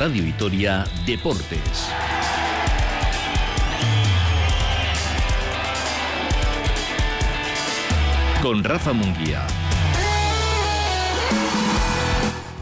Radio 0.00 0.24
Vitoria 0.24 0.86
Deportes. 1.04 1.90
Con 8.40 8.64
Rafa 8.64 8.94
Munguía. 8.94 9.46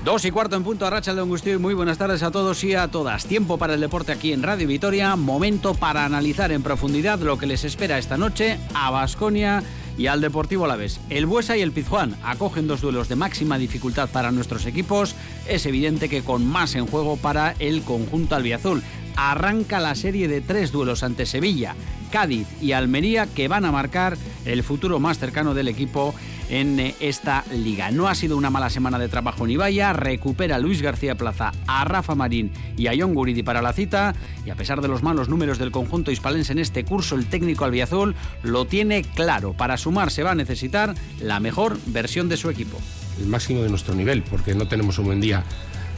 Dos 0.04 0.24
y 0.24 0.32
cuarto 0.32 0.56
en 0.56 0.64
punto 0.64 0.84
a 0.84 0.90
Racha 0.90 1.14
de 1.14 1.20
Angustio 1.20 1.54
y 1.54 1.58
muy 1.58 1.74
buenas 1.74 1.96
tardes 1.96 2.24
a 2.24 2.32
todos 2.32 2.64
y 2.64 2.74
a 2.74 2.88
todas. 2.88 3.26
Tiempo 3.26 3.56
para 3.56 3.74
el 3.74 3.80
deporte 3.80 4.10
aquí 4.10 4.32
en 4.32 4.42
Radio 4.42 4.66
Vitoria, 4.66 5.14
momento 5.14 5.74
para 5.74 6.04
analizar 6.04 6.50
en 6.50 6.64
profundidad 6.64 7.20
lo 7.20 7.38
que 7.38 7.46
les 7.46 7.62
espera 7.62 7.98
esta 7.98 8.16
noche 8.16 8.58
a 8.74 8.90
Basconia 8.90 9.62
y 9.98 10.06
al 10.06 10.20
Deportivo 10.20 10.64
Alavés. 10.64 11.00
El 11.10 11.26
Buesa 11.26 11.56
y 11.56 11.60
el 11.60 11.72
Pizjuán 11.72 12.16
acogen 12.22 12.68
dos 12.68 12.80
duelos 12.80 13.08
de 13.08 13.16
máxima 13.16 13.58
dificultad 13.58 14.08
para 14.08 14.30
nuestros 14.30 14.64
equipos. 14.64 15.14
Es 15.46 15.66
evidente 15.66 16.08
que 16.08 16.22
con 16.22 16.46
más 16.46 16.76
en 16.76 16.86
juego 16.86 17.16
para 17.16 17.54
el 17.58 17.82
conjunto 17.82 18.36
albiazul. 18.36 18.82
Arranca 19.16 19.80
la 19.80 19.96
serie 19.96 20.28
de 20.28 20.40
tres 20.40 20.70
duelos 20.70 21.02
ante 21.02 21.26
Sevilla, 21.26 21.74
Cádiz 22.12 22.46
y 22.62 22.72
Almería 22.72 23.26
que 23.26 23.48
van 23.48 23.64
a 23.64 23.72
marcar 23.72 24.16
el 24.44 24.62
futuro 24.62 25.00
más 25.00 25.18
cercano 25.18 25.54
del 25.54 25.66
equipo 25.66 26.14
en 26.48 26.80
eh, 26.80 26.94
esta 27.00 27.44
liga. 27.52 27.90
No 27.90 28.08
ha 28.08 28.14
sido 28.14 28.36
una 28.36 28.50
mala 28.50 28.70
semana 28.70 28.98
de 28.98 29.08
trabajo 29.08 29.44
en 29.44 29.50
Ibaya, 29.50 29.92
recupera 29.92 30.58
Luis 30.58 30.82
García 30.82 31.14
Plaza 31.14 31.52
a 31.66 31.84
Rafa 31.84 32.14
Marín 32.14 32.52
y 32.76 32.86
a 32.86 32.92
John 32.98 33.14
Guridi 33.14 33.42
para 33.42 33.62
la 33.62 33.72
cita 33.72 34.14
y 34.44 34.50
a 34.50 34.54
pesar 34.54 34.80
de 34.80 34.88
los 34.88 35.02
malos 35.02 35.28
números 35.28 35.58
del 35.58 35.70
conjunto 35.70 36.10
hispalense 36.10 36.52
en 36.52 36.58
este 36.58 36.84
curso, 36.84 37.14
el 37.14 37.26
técnico 37.26 37.64
albiazul 37.64 38.14
lo 38.42 38.66
tiene 38.66 39.02
claro. 39.02 39.52
Para 39.52 39.76
sumar 39.76 40.10
se 40.10 40.22
va 40.22 40.32
a 40.32 40.34
necesitar 40.34 40.94
la 41.20 41.40
mejor 41.40 41.78
versión 41.86 42.28
de 42.28 42.36
su 42.36 42.50
equipo. 42.50 42.78
El 43.18 43.26
máximo 43.26 43.62
de 43.62 43.68
nuestro 43.68 43.94
nivel, 43.94 44.22
porque 44.22 44.54
no 44.54 44.68
tenemos 44.68 44.98
un 44.98 45.06
buen 45.06 45.20
día, 45.20 45.44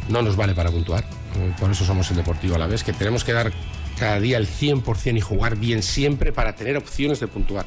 no 0.08 0.22
nos 0.22 0.36
vale 0.36 0.54
para 0.54 0.70
puntuar. 0.70 1.04
Eh, 1.36 1.52
por 1.58 1.70
eso 1.70 1.84
somos 1.84 2.10
el 2.10 2.16
Deportivo 2.16 2.56
a 2.56 2.58
la 2.58 2.66
vez, 2.66 2.82
que 2.82 2.92
tenemos 2.92 3.24
que 3.24 3.32
dar 3.32 3.52
cada 3.98 4.18
día 4.18 4.38
el 4.38 4.48
100% 4.48 5.16
y 5.16 5.20
jugar 5.20 5.56
bien 5.56 5.82
siempre 5.82 6.32
para 6.32 6.54
tener 6.54 6.76
opciones 6.76 7.20
de 7.20 7.28
puntuar 7.28 7.66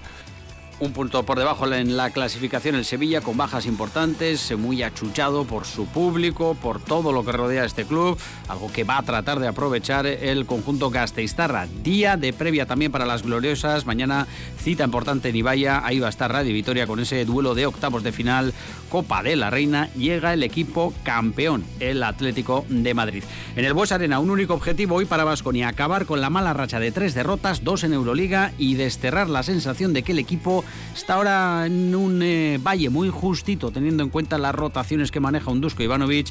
un 0.83 0.91
punto 0.91 1.23
por 1.23 1.39
debajo 1.39 1.71
en 1.71 1.95
la 1.95 2.09
clasificación 2.09 2.75
el 2.75 2.83
Sevilla 2.83 3.21
con 3.21 3.37
bajas 3.37 3.65
importantes, 3.65 4.55
muy 4.57 4.83
achuchado 4.83 5.45
por 5.45 5.65
su 5.65 5.85
público, 5.85 6.55
por 6.61 6.81
todo 6.81 7.11
lo 7.11 7.23
que 7.23 7.31
rodea 7.31 7.63
este 7.63 7.85
club, 7.85 8.17
algo 8.49 8.71
que 8.71 8.83
va 8.83 8.97
a 8.97 9.03
tratar 9.03 9.39
de 9.39 9.47
aprovechar 9.47 10.05
el 10.05 10.45
conjunto 10.45 10.89
Gasteiztarra. 10.89 11.67
Día 11.83 12.17
de 12.17 12.33
previa 12.33 12.65
también 12.65 12.91
para 12.91 13.05
las 13.05 13.23
gloriosas, 13.23 13.85
mañana 13.85 14.27
cita 14.57 14.83
importante 14.83 15.29
en 15.29 15.35
Ibaya, 15.37 15.85
ahí 15.85 15.99
va 15.99 16.07
a 16.07 16.09
estar 16.09 16.31
Radio 16.31 16.53
Vitoria 16.53 16.85
con 16.85 16.99
ese 16.99 17.23
duelo 17.23 17.55
de 17.55 17.65
octavos 17.65 18.03
de 18.03 18.11
final, 18.11 18.53
Copa 18.89 19.23
de 19.23 19.35
la 19.35 19.49
Reina, 19.49 19.89
llega 19.95 20.33
el 20.33 20.43
equipo 20.43 20.93
campeón, 21.03 21.63
el 21.79 22.03
Atlético 22.03 22.65
de 22.69 22.93
Madrid. 22.93 23.23
En 23.55 23.65
el 23.65 23.73
Bues 23.73 23.91
Arena, 23.91 24.19
un 24.19 24.29
único 24.29 24.53
objetivo 24.53 24.95
hoy 24.95 25.05
para 25.05 25.23
Vasconia, 25.23 25.69
acabar 25.69 26.05
con 26.05 26.21
la 26.21 26.29
mala 26.29 26.53
racha 26.53 26.79
de 26.79 26.91
tres 26.91 27.13
derrotas, 27.13 27.63
dos 27.63 27.83
en 27.83 27.93
Euroliga 27.93 28.51
y 28.57 28.75
desterrar 28.75 29.29
la 29.29 29.43
sensación 29.43 29.93
de 29.93 30.03
que 30.03 30.11
el 30.11 30.19
equipo 30.19 30.63
está 30.95 31.15
ahora 31.15 31.65
en 31.65 31.93
un 31.95 32.21
eh, 32.21 32.59
valle 32.61 32.89
muy 32.89 33.09
justito, 33.09 33.71
teniendo 33.71 34.03
en 34.03 34.09
cuenta 34.09 34.37
las 34.37 34.53
rotaciones 34.55 35.11
que 35.11 35.19
maneja 35.19 35.51
un 35.51 35.61
Dusko 35.61 35.83
Ivanovic, 35.83 36.27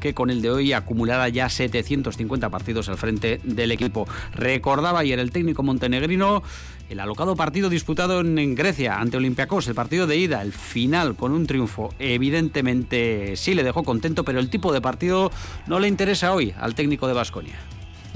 que 0.00 0.14
con 0.14 0.30
el 0.30 0.42
de 0.42 0.50
hoy 0.50 0.72
acumulada 0.72 1.28
ya 1.28 1.48
750 1.48 2.48
partidos 2.50 2.88
al 2.88 2.96
frente 2.96 3.40
del 3.44 3.72
equipo. 3.72 4.06
Recordaba 4.32 5.00
ayer 5.00 5.18
el 5.18 5.30
técnico 5.30 5.62
montenegrino 5.62 6.42
el 6.88 7.00
alocado 7.00 7.34
partido 7.34 7.68
disputado 7.68 8.20
en, 8.20 8.54
Grecia 8.54 9.00
ante 9.00 9.16
Olympiacos, 9.16 9.66
el 9.68 9.74
partido 9.74 10.06
de 10.06 10.16
ida, 10.16 10.42
el 10.42 10.52
final 10.52 11.16
con 11.16 11.32
un 11.32 11.46
triunfo, 11.46 11.92
evidentemente 11.98 13.36
sí 13.36 13.54
le 13.54 13.64
dejó 13.64 13.82
contento, 13.82 14.24
pero 14.24 14.38
el 14.38 14.50
tipo 14.50 14.72
de 14.72 14.80
partido 14.80 15.30
no 15.66 15.80
le 15.80 15.88
interesa 15.88 16.32
hoy 16.32 16.54
al 16.58 16.74
técnico 16.74 17.08
de 17.08 17.14
Basconia. 17.14 17.58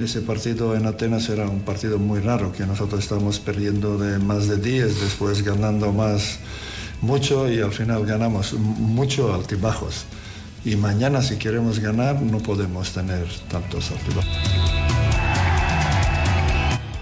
Ese 0.00 0.22
partido 0.22 0.74
en 0.74 0.86
Atenas 0.86 1.28
era 1.28 1.46
un 1.46 1.60
partido 1.60 1.98
muy 1.98 2.20
raro, 2.20 2.52
que 2.52 2.64
nosotros 2.64 3.00
estamos 3.00 3.38
perdiendo 3.38 3.98
de 3.98 4.18
más 4.18 4.48
de 4.48 4.56
10, 4.56 4.98
después 4.98 5.42
ganando 5.44 5.92
más 5.92 6.38
mucho 7.02 7.50
y 7.50 7.60
al 7.60 7.70
final 7.70 8.06
ganamos 8.06 8.54
mucho 8.54 9.34
altibajos. 9.34 10.06
Y 10.64 10.76
mañana 10.76 11.20
si 11.20 11.36
queremos 11.36 11.80
ganar 11.80 12.22
no 12.22 12.38
podemos 12.38 12.92
tener 12.92 13.26
tantos 13.50 13.90
altibajos. 13.90 14.89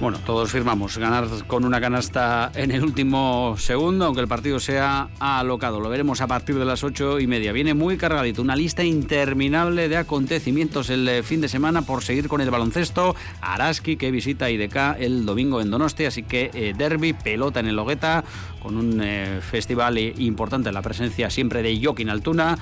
Bueno, 0.00 0.20
todos 0.24 0.52
firmamos 0.52 0.96
ganar 0.96 1.26
con 1.48 1.64
una 1.64 1.80
canasta 1.80 2.52
en 2.54 2.70
el 2.70 2.84
último 2.84 3.56
segundo, 3.58 4.04
aunque 4.04 4.20
el 4.20 4.28
partido 4.28 4.60
sea 4.60 5.08
alocado. 5.18 5.80
Lo 5.80 5.88
veremos 5.88 6.20
a 6.20 6.28
partir 6.28 6.56
de 6.56 6.64
las 6.64 6.84
ocho 6.84 7.18
y 7.18 7.26
media. 7.26 7.50
Viene 7.50 7.74
muy 7.74 7.96
cargadito, 7.96 8.40
una 8.40 8.54
lista 8.54 8.84
interminable 8.84 9.88
de 9.88 9.96
acontecimientos 9.96 10.88
el 10.90 11.08
eh, 11.08 11.24
fin 11.24 11.40
de 11.40 11.48
semana 11.48 11.82
por 11.82 12.04
seguir 12.04 12.28
con 12.28 12.40
el 12.40 12.48
baloncesto. 12.48 13.16
Araski 13.40 13.96
que 13.96 14.12
visita 14.12 14.48
IDK 14.48 15.00
el 15.00 15.26
domingo 15.26 15.60
en 15.60 15.68
Donosti, 15.68 16.04
así 16.04 16.22
que 16.22 16.52
eh, 16.54 16.74
derby, 16.78 17.12
pelota 17.12 17.58
en 17.58 17.66
el 17.66 17.74
Logueta, 17.74 18.22
con 18.62 18.76
un 18.76 19.00
eh, 19.02 19.40
festival 19.40 19.98
importante, 19.98 20.70
la 20.70 20.82
presencia 20.82 21.28
siempre 21.28 21.60
de 21.60 21.76
Joaquín 21.82 22.08
Altuna 22.08 22.56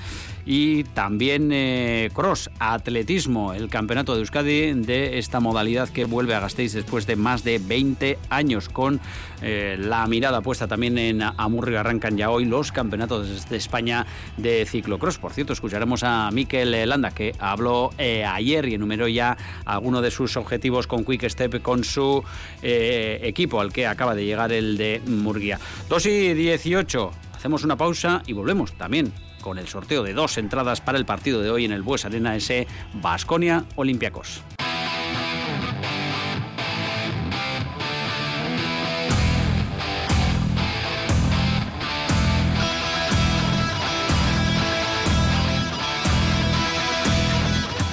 y 0.49 0.85
también 0.85 1.51
eh, 1.51 2.09
cross, 2.13 2.49
atletismo, 2.57 3.51
el 3.51 3.67
campeonato 3.67 4.13
de 4.13 4.21
Euskadi 4.21 4.71
de 4.75 5.17
esta 5.17 5.41
modalidad 5.41 5.89
que 5.89 6.05
vuelve 6.05 6.35
a 6.35 6.39
Gasteiz 6.39 6.71
después 6.71 7.05
de 7.05 7.17
más 7.17 7.43
de 7.43 7.59
20 7.59 8.17
años 8.29 8.69
con 8.69 9.01
eh, 9.41 9.75
la 9.77 10.07
mirada 10.07 10.39
puesta 10.39 10.65
también 10.65 10.97
en 10.97 11.21
Amurri. 11.21 11.75
Arrancan 11.75 12.15
ya 12.15 12.29
hoy 12.29 12.45
los 12.45 12.71
campeonatos 12.71 13.49
de 13.49 13.57
España 13.57 14.05
de 14.37 14.65
ciclocross. 14.65 15.17
Por 15.17 15.33
cierto, 15.33 15.51
escucharemos 15.51 16.03
a 16.03 16.31
Miquel 16.31 16.87
Landa 16.87 17.11
que 17.11 17.35
habló 17.39 17.89
eh, 17.97 18.23
ayer 18.23 18.69
y 18.69 18.75
enumeró 18.75 19.09
ya 19.09 19.35
algunos 19.65 20.01
de 20.01 20.11
sus 20.11 20.37
objetivos 20.37 20.87
con 20.87 21.03
Quick 21.03 21.27
Step 21.27 21.61
con 21.61 21.83
su 21.83 22.23
equipo 22.61 23.59
al 23.59 23.73
que 23.73 23.85
acaba 23.85 24.15
de 24.15 24.23
llegar 24.23 24.53
el 24.53 24.77
de 24.77 25.01
Murguía. 25.05 25.59
2 25.89 26.05
y 26.05 26.33
18. 26.33 27.11
Hacemos 27.35 27.65
una 27.65 27.75
pausa 27.75 28.23
y 28.25 28.31
volvemos 28.31 28.71
también 28.73 29.11
con 29.47 29.59
el 29.59 29.69
sorteo 29.69 30.03
de 30.03 30.11
dos 30.11 30.37
entradas 30.37 30.81
para 30.81 30.97
el 30.97 31.05
partido 31.05 31.41
de 31.41 31.49
hoy 31.49 31.63
en 31.63 31.71
el 31.71 31.81
Bues 31.81 32.03
Arena 32.03 32.35
S 32.35 32.67
Basconia 32.95 33.63
Olympiacos. 33.77 34.41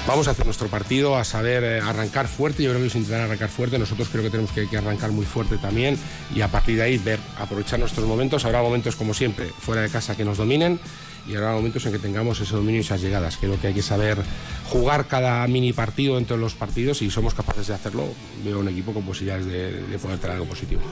Vamos 0.08 0.26
a 0.26 0.32
hacer 0.32 0.44
nuestro 0.44 0.66
partido, 0.66 1.16
a 1.16 1.22
saber 1.22 1.62
eh, 1.62 1.80
arrancar 1.80 2.26
fuerte. 2.26 2.64
Yo 2.64 2.70
creo 2.70 2.82
que 2.82 2.88
es 2.88 2.94
intentar 2.96 3.20
arrancar 3.22 3.48
fuerte. 3.48 3.78
Nosotros 3.78 4.08
creo 4.10 4.24
que 4.24 4.30
tenemos 4.30 4.50
que, 4.50 4.68
que, 4.68 4.76
arrancar 4.76 5.12
muy 5.12 5.24
fuerte 5.24 5.56
también 5.56 5.96
y 6.34 6.40
a 6.40 6.48
partir 6.48 6.76
de 6.76 6.82
ahí 6.82 6.98
ver, 6.98 7.20
aprovechar 7.38 7.78
nuestros 7.78 8.06
momentos. 8.08 8.44
Habrá 8.44 8.60
momentos 8.60 8.96
como 8.96 9.14
siempre, 9.14 9.46
fuera 9.46 9.82
de 9.82 9.88
casa 9.88 10.16
que 10.16 10.24
nos 10.24 10.36
dominen 10.36 10.80
y 11.26 11.34
habrá 11.34 11.52
momentos 11.52 11.84
en 11.86 11.92
que 11.92 11.98
tengamos 11.98 12.40
ese 12.40 12.54
dominio 12.54 12.78
y 12.78 12.84
esas 12.84 13.00
llegadas. 13.00 13.36
Creo 13.38 13.60
que 13.60 13.68
hay 13.68 13.74
que 13.74 13.82
saber 13.82 14.18
jugar 14.68 15.06
cada 15.06 15.46
mini 15.46 15.72
partido 15.72 16.18
entre 16.18 16.36
los 16.36 16.54
partidos 16.54 17.02
y 17.02 17.10
somos 17.10 17.34
capaces 17.34 17.66
de 17.66 17.74
hacerlo. 17.74 18.04
Veo 18.44 18.60
un 18.60 18.68
equipo 18.68 18.92
con 18.92 19.04
posibilidades 19.04 19.46
de, 19.46 19.98
poder 19.98 20.18
tener 20.18 20.36
algo 20.36 20.46
positivo. 20.46 20.82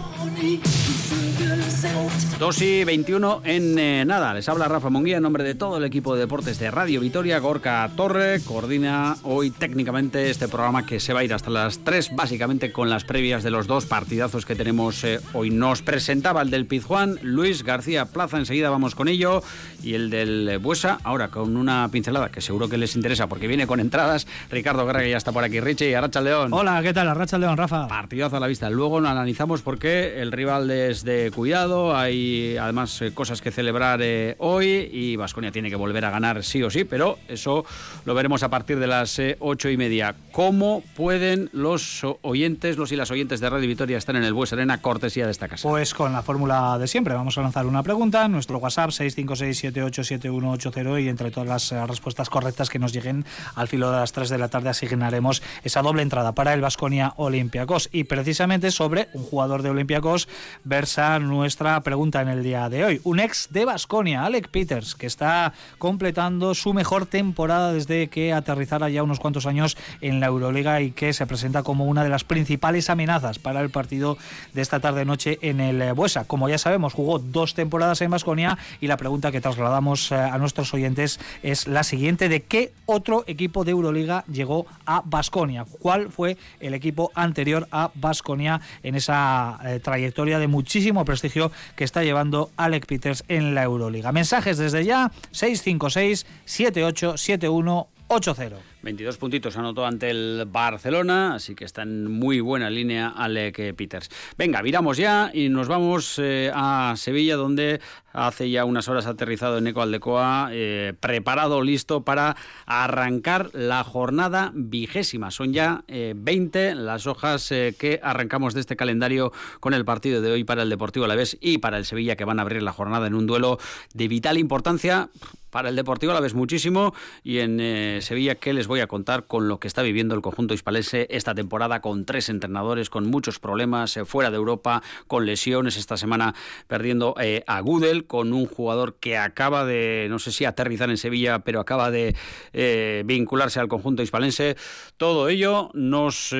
2 2.38 2.62
y 2.62 2.84
21 2.84 3.43
en 3.44 3.78
eh, 3.78 4.04
nada. 4.04 4.34
Les 4.34 4.48
habla 4.48 4.69
Rafa 4.69 4.91
Monguía 4.91 5.16
en 5.16 5.22
nombre 5.22 5.44
de 5.44 5.54
todo 5.54 5.78
el 5.78 5.84
equipo 5.84 6.15
de 6.15 6.20
deportes 6.20 6.59
de 6.59 6.70
Radio 6.70 7.00
Vitoria. 7.00 7.38
Gorka 7.38 7.91
Torre 7.97 8.41
coordina 8.44 9.16
hoy 9.22 9.50
técnicamente 9.50 10.31
este 10.31 10.49
programa 10.49 10.87
que 10.87 11.00
se 11.00 11.12
va 11.12 11.20
a 11.20 11.25
ir 11.25 11.34
hasta 11.34 11.50
las 11.50 11.78
3, 11.78 12.14
básicamente 12.14 12.72
con 12.72 12.91
las 12.91 13.04
previas 13.04 13.43
de 13.43 13.50
los 13.50 13.66
dos 13.66 13.87
partidazos 13.87 14.47
que 14.47 14.54
tenemos 14.54 15.03
eh, 15.04 15.20
hoy. 15.32 15.50
Nos 15.50 15.82
presentaba 15.82 16.43
el 16.43 16.50
del 16.50 16.66
Pizjuán, 16.66 17.19
Luis 17.22 17.62
García 17.64 18.06
Plaza. 18.06 18.38
Enseguida 18.38 18.70
vamos 18.70 18.94
con 18.94 19.09
ello. 19.09 19.43
Y 19.82 19.94
el 19.94 20.10
de 20.10 20.22
el 20.22 20.59
Buesa, 20.59 20.99
ahora 21.05 21.28
con 21.28 21.56
una 21.56 21.88
pincelada 21.91 22.31
que 22.31 22.41
seguro 22.41 22.69
que 22.69 22.79
les 22.79 22.97
interesa 22.97 23.26
porque 23.26 23.47
viene 23.47 23.67
con 23.67 23.81
entradas. 23.81 24.26
Ricardo 24.50 24.87
Guerra, 24.87 25.02
que 25.02 25.11
ya 25.11 25.17
está 25.17 25.32
por 25.32 25.44
aquí. 25.44 25.61
Richie, 25.61 25.94
Arracha 25.94 26.20
León. 26.20 26.52
Hola, 26.52 26.81
¿qué 26.82 26.93
tal? 26.93 27.08
Arracha 27.08 27.38
León, 27.38 27.56
Rafa. 27.56 27.88
Partidazo 27.88 28.37
a 28.37 28.41
la 28.41 28.47
vista. 28.47 28.70
Luego 28.70 29.00
lo 29.00 29.08
analizamos 29.08 29.62
porque 29.62 30.20
el 30.20 30.32
rival 30.32 30.70
es 30.70 31.05
de 31.05 31.31
cuidado. 31.35 31.97
Hay 31.97 32.56
además 32.56 33.00
eh, 33.02 33.12
cosas 33.12 33.41
que 33.41 33.50
celebrar 33.50 34.00
eh, 34.02 34.37
hoy 34.38 34.88
y 34.93 35.17
Vasconia 35.17 35.50
tiene 35.50 35.70
que 35.70 35.76
volver 35.76 36.05
a 36.05 36.11
ganar 36.11 36.43
sí 36.44 36.62
o 36.62 36.70
sí, 36.70 36.85
pero 36.85 37.19
eso 37.29 37.64
lo 38.05 38.14
veremos 38.14 38.43
a 38.43 38.49
partir 38.49 38.79
de 38.79 38.87
las 38.87 39.19
eh, 39.19 39.37
ocho 39.41 39.69
y 39.69 39.76
media. 39.76 40.14
¿Cómo 40.32 40.82
pueden 40.97 41.50
los 41.52 42.05
oyentes, 42.23 42.76
los 42.76 42.93
y 42.93 42.97
las 42.97 43.11
oyentes 43.11 43.41
de 43.41 43.50
Radio 43.50 43.69
Vitoria 43.69 43.99
estar 43.99 44.17
en 44.17 44.25
el 44.25 44.32
Bues 44.32 44.52
Arena, 44.52 44.81
cortesía 44.81 45.26
de 45.26 45.32
esta 45.32 45.49
casa? 45.49 45.69
Pues 45.69 45.94
con 45.94 46.12
la 46.12 46.23
fórmula 46.23 46.79
de 46.79 46.87
siempre. 46.87 47.14
Vamos 47.14 47.37
a 47.38 47.43
lanzar 47.43 47.67
una 47.67 47.82
pregunta. 47.82 48.29
Nuestro 48.29 48.58
WhatsApp 48.58 48.91
65678 48.91 50.05
688-7180 50.20 51.03
y 51.03 51.09
entre 51.09 51.31
todas 51.31 51.49
las 51.49 51.73
eh, 51.73 51.87
respuestas 51.87 52.31
correctas 52.31 52.70
que 52.70 52.79
nos 52.79 52.93
lleguen 52.93 53.25
al 53.55 53.69
filo 53.69 53.91
de 53.91 53.99
las 53.99 54.12
3 54.12 54.29
de 54.29 54.38
la 54.38 54.49
tarde 54.49 54.70
asignaremos 54.70 55.43
esa 55.64 55.82
doble 55.82 56.03
entrada 56.03 56.32
para 56.32 56.55
el 56.55 56.61
Vasconia 56.61 57.14
Olympiacos. 57.17 57.88
Y 57.93 58.05
precisamente 58.05 58.70
sobre 58.70 59.09
un 59.12 59.25
jugador 59.25 59.62
de 59.62 59.70
Olympiacos 59.70 60.29
versa 60.64 61.19
nuestra 61.19 61.81
pregunta 61.81 62.20
en 62.23 62.29
el 62.29 62.43
día 62.43 62.69
de 62.69 62.85
hoy. 62.85 63.00
Un 63.05 63.20
ex 63.20 63.49
de 63.50 63.64
Vasconia, 63.64 64.25
Alec 64.25 64.49
Peters, 64.49 64.94
que 64.94 65.06
está 65.06 65.53
completando 65.79 66.55
su 66.55 66.73
mejor 66.73 67.06
temporada 67.06 67.73
desde 67.73 68.09
que 68.09 68.32
aterrizara 68.32 68.88
ya 68.88 69.03
unos 69.03 69.20
cuantos 69.20 69.47
años 69.47 69.76
en 70.00 70.20
la 70.20 70.26
Euroliga 70.26 70.81
y 70.81 70.93
que 70.93 71.12
se 71.12 71.26
presenta 71.26 71.62
como 71.62 71.87
una 71.87 72.05
de 72.05 72.11
las 72.11 72.25
principales 72.25 72.91
amenazas 72.91 73.38
para 73.38 73.61
el 73.61 73.70
partido 73.70 74.19
de 74.53 74.62
esta 74.62 74.81
tarde-noche 74.81 75.38
en 75.43 75.61
el 75.61 75.93
Buesa. 75.94 76.25
Como 76.25 76.49
ya 76.49 76.59
sabemos, 76.59 76.94
jugó 76.94 77.19
dos 77.19 77.55
temporadas 77.55 78.00
en 78.00 78.11
Vasconia 78.11 78.59
y 78.81 78.87
la 78.87 78.97
pregunta 78.97 79.32
que 79.32 79.41
trasladamos 79.41 80.01
eh, 80.10 80.16
a 80.16 80.38
nuestros 80.38 80.72
oyentes 80.75 81.20
es 81.43 81.66
la 81.66 81.84
siguiente: 81.84 82.28
¿de 82.28 82.43
qué 82.43 82.72
otro 82.87 83.25
equipo 83.26 83.64
de 83.64 83.72
Euroliga 83.72 84.25
llegó 84.32 84.66
a 84.87 85.02
Vasconia? 85.04 85.64
¿Cuál 85.78 86.10
fue 86.10 86.37
el 86.60 86.75
equipo 86.75 87.12
anterior 87.14 87.69
a 87.70 87.90
Vasconia 87.94 88.60
en 88.82 88.94
esa 88.94 89.58
eh, 89.64 89.81
trayectoria 89.81 90.38
de 90.38 90.49
muchísimo 90.49 91.04
prestigio 91.04 91.52
que 91.76 91.84
está 91.84 92.02
llevando 92.02 92.50
Alec 92.56 92.87
Peters 92.87 93.25
en 93.28 93.54
la 93.54 93.62
Euroliga? 93.62 94.12
Mensajes 94.12 94.58
desde 94.58 94.84
ya 94.84 95.12
656 95.31 96.26
7871 96.44 97.87
80. 98.08 98.72
22 98.82 99.17
puntitos 99.17 99.56
anotó 99.56 99.87
ante 99.87 100.11
el 100.11 100.44
Barcelona, 100.46 101.34
así 101.34 101.55
que 101.55 101.64
está 101.64 101.82
en 101.82 102.11
muy 102.11 102.40
buena 102.40 102.69
línea 102.69 103.08
Alec 103.08 103.75
Peters. 103.75 104.11
Venga, 104.37 104.61
viramos 104.61 104.96
ya 104.96 105.31
y 105.32 105.49
nos 105.49 105.69
vamos 105.69 106.19
eh, 106.19 106.50
a 106.52 106.94
Sevilla, 106.96 107.37
donde 107.37 107.81
hace 108.12 108.50
ya 108.50 108.64
unas 108.64 108.88
horas 108.88 109.06
aterrizado 109.06 109.58
en 109.58 109.69
Eco 109.69 109.82
Aldecoa, 109.82 110.49
eh, 110.50 110.94
preparado, 110.99 111.62
listo 111.62 112.02
para 112.02 112.37
arrancar 112.67 113.50
la 113.55 113.84
jornada 113.84 114.50
vigésima. 114.55 115.31
Son 115.31 115.52
ya 115.52 115.85
20 115.88 116.69
eh, 116.69 116.75
las 116.75 117.06
hojas 117.06 117.49
que 117.49 118.00
arrancamos 118.02 118.55
de 118.55 118.61
este 118.61 118.76
calendario 118.76 119.32
con 119.61 119.75
el 119.75 119.85
partido 119.85 120.20
de 120.20 120.32
hoy 120.32 120.44
para 120.44 120.62
el 120.62 120.70
Deportivo 120.70 121.05
Alavés 121.05 121.38
y 121.40 121.58
para 121.58 121.78
el 121.78 121.85
Sevilla, 121.85 122.17
que 122.17 122.25
van 122.25 122.38
a 122.38 122.43
abrir 122.43 122.62
la 122.62 122.73
jornada 122.73 123.06
en 123.06 123.14
un 123.14 123.26
duelo 123.26 123.58
de 123.94 124.08
vital 124.08 124.38
importancia 124.38 125.08
para 125.50 125.69
el 125.69 125.76
Deportivo 125.76 126.12
Alavés 126.12 126.35
muchísimo 126.35 126.94
y 127.23 127.38
en 127.38 128.02
Sevilla, 128.02 128.35
¿qué 128.35 128.52
les 128.52 128.67
voy 128.73 128.81
a 128.81 128.87
contar 128.87 129.27
con 129.27 129.49
lo 129.49 129.61
que 129.61 129.69
está 129.69 129.83
viviendo 129.83 130.15
el 130.15 130.23
conjunto 130.23 130.55
hispalense 130.55 131.07
esta 131.11 131.35
temporada 131.35 131.83
con 131.83 132.07
tres 132.07 132.31
entrenadores, 132.31 132.89
con 132.89 133.07
muchos 133.07 133.39
problemas 133.39 133.99
eh, 133.99 134.07
fuera 134.07 134.31
de 134.31 134.39
Europa, 134.39 134.83
con 135.07 135.27
lesiones 135.27 135.77
esta 135.77 135.99
semana 135.99 136.35
perdiendo 136.69 137.15
eh, 137.21 137.45
a 137.47 137.61
Gudel, 137.61 138.07
con 138.07 138.33
un 138.33 138.47
jugador 138.47 138.97
que 138.99 139.19
acaba 139.19 139.67
de, 139.67 140.07
no 140.09 140.19
sé 140.19 140.33
si 140.33 140.47
aterrizar 140.47 140.89
en 140.89 140.97
Sevilla, 140.97 141.41
pero 141.41 141.61
acaba 141.61 141.91
de 141.91 142.17
eh, 142.55 143.03
vincularse 143.05 143.61
al 143.61 143.69
conjunto 143.69 144.03
hispalense. 144.03 144.57
Todo 144.97 145.29
ello 145.29 145.69
nos 145.75 146.35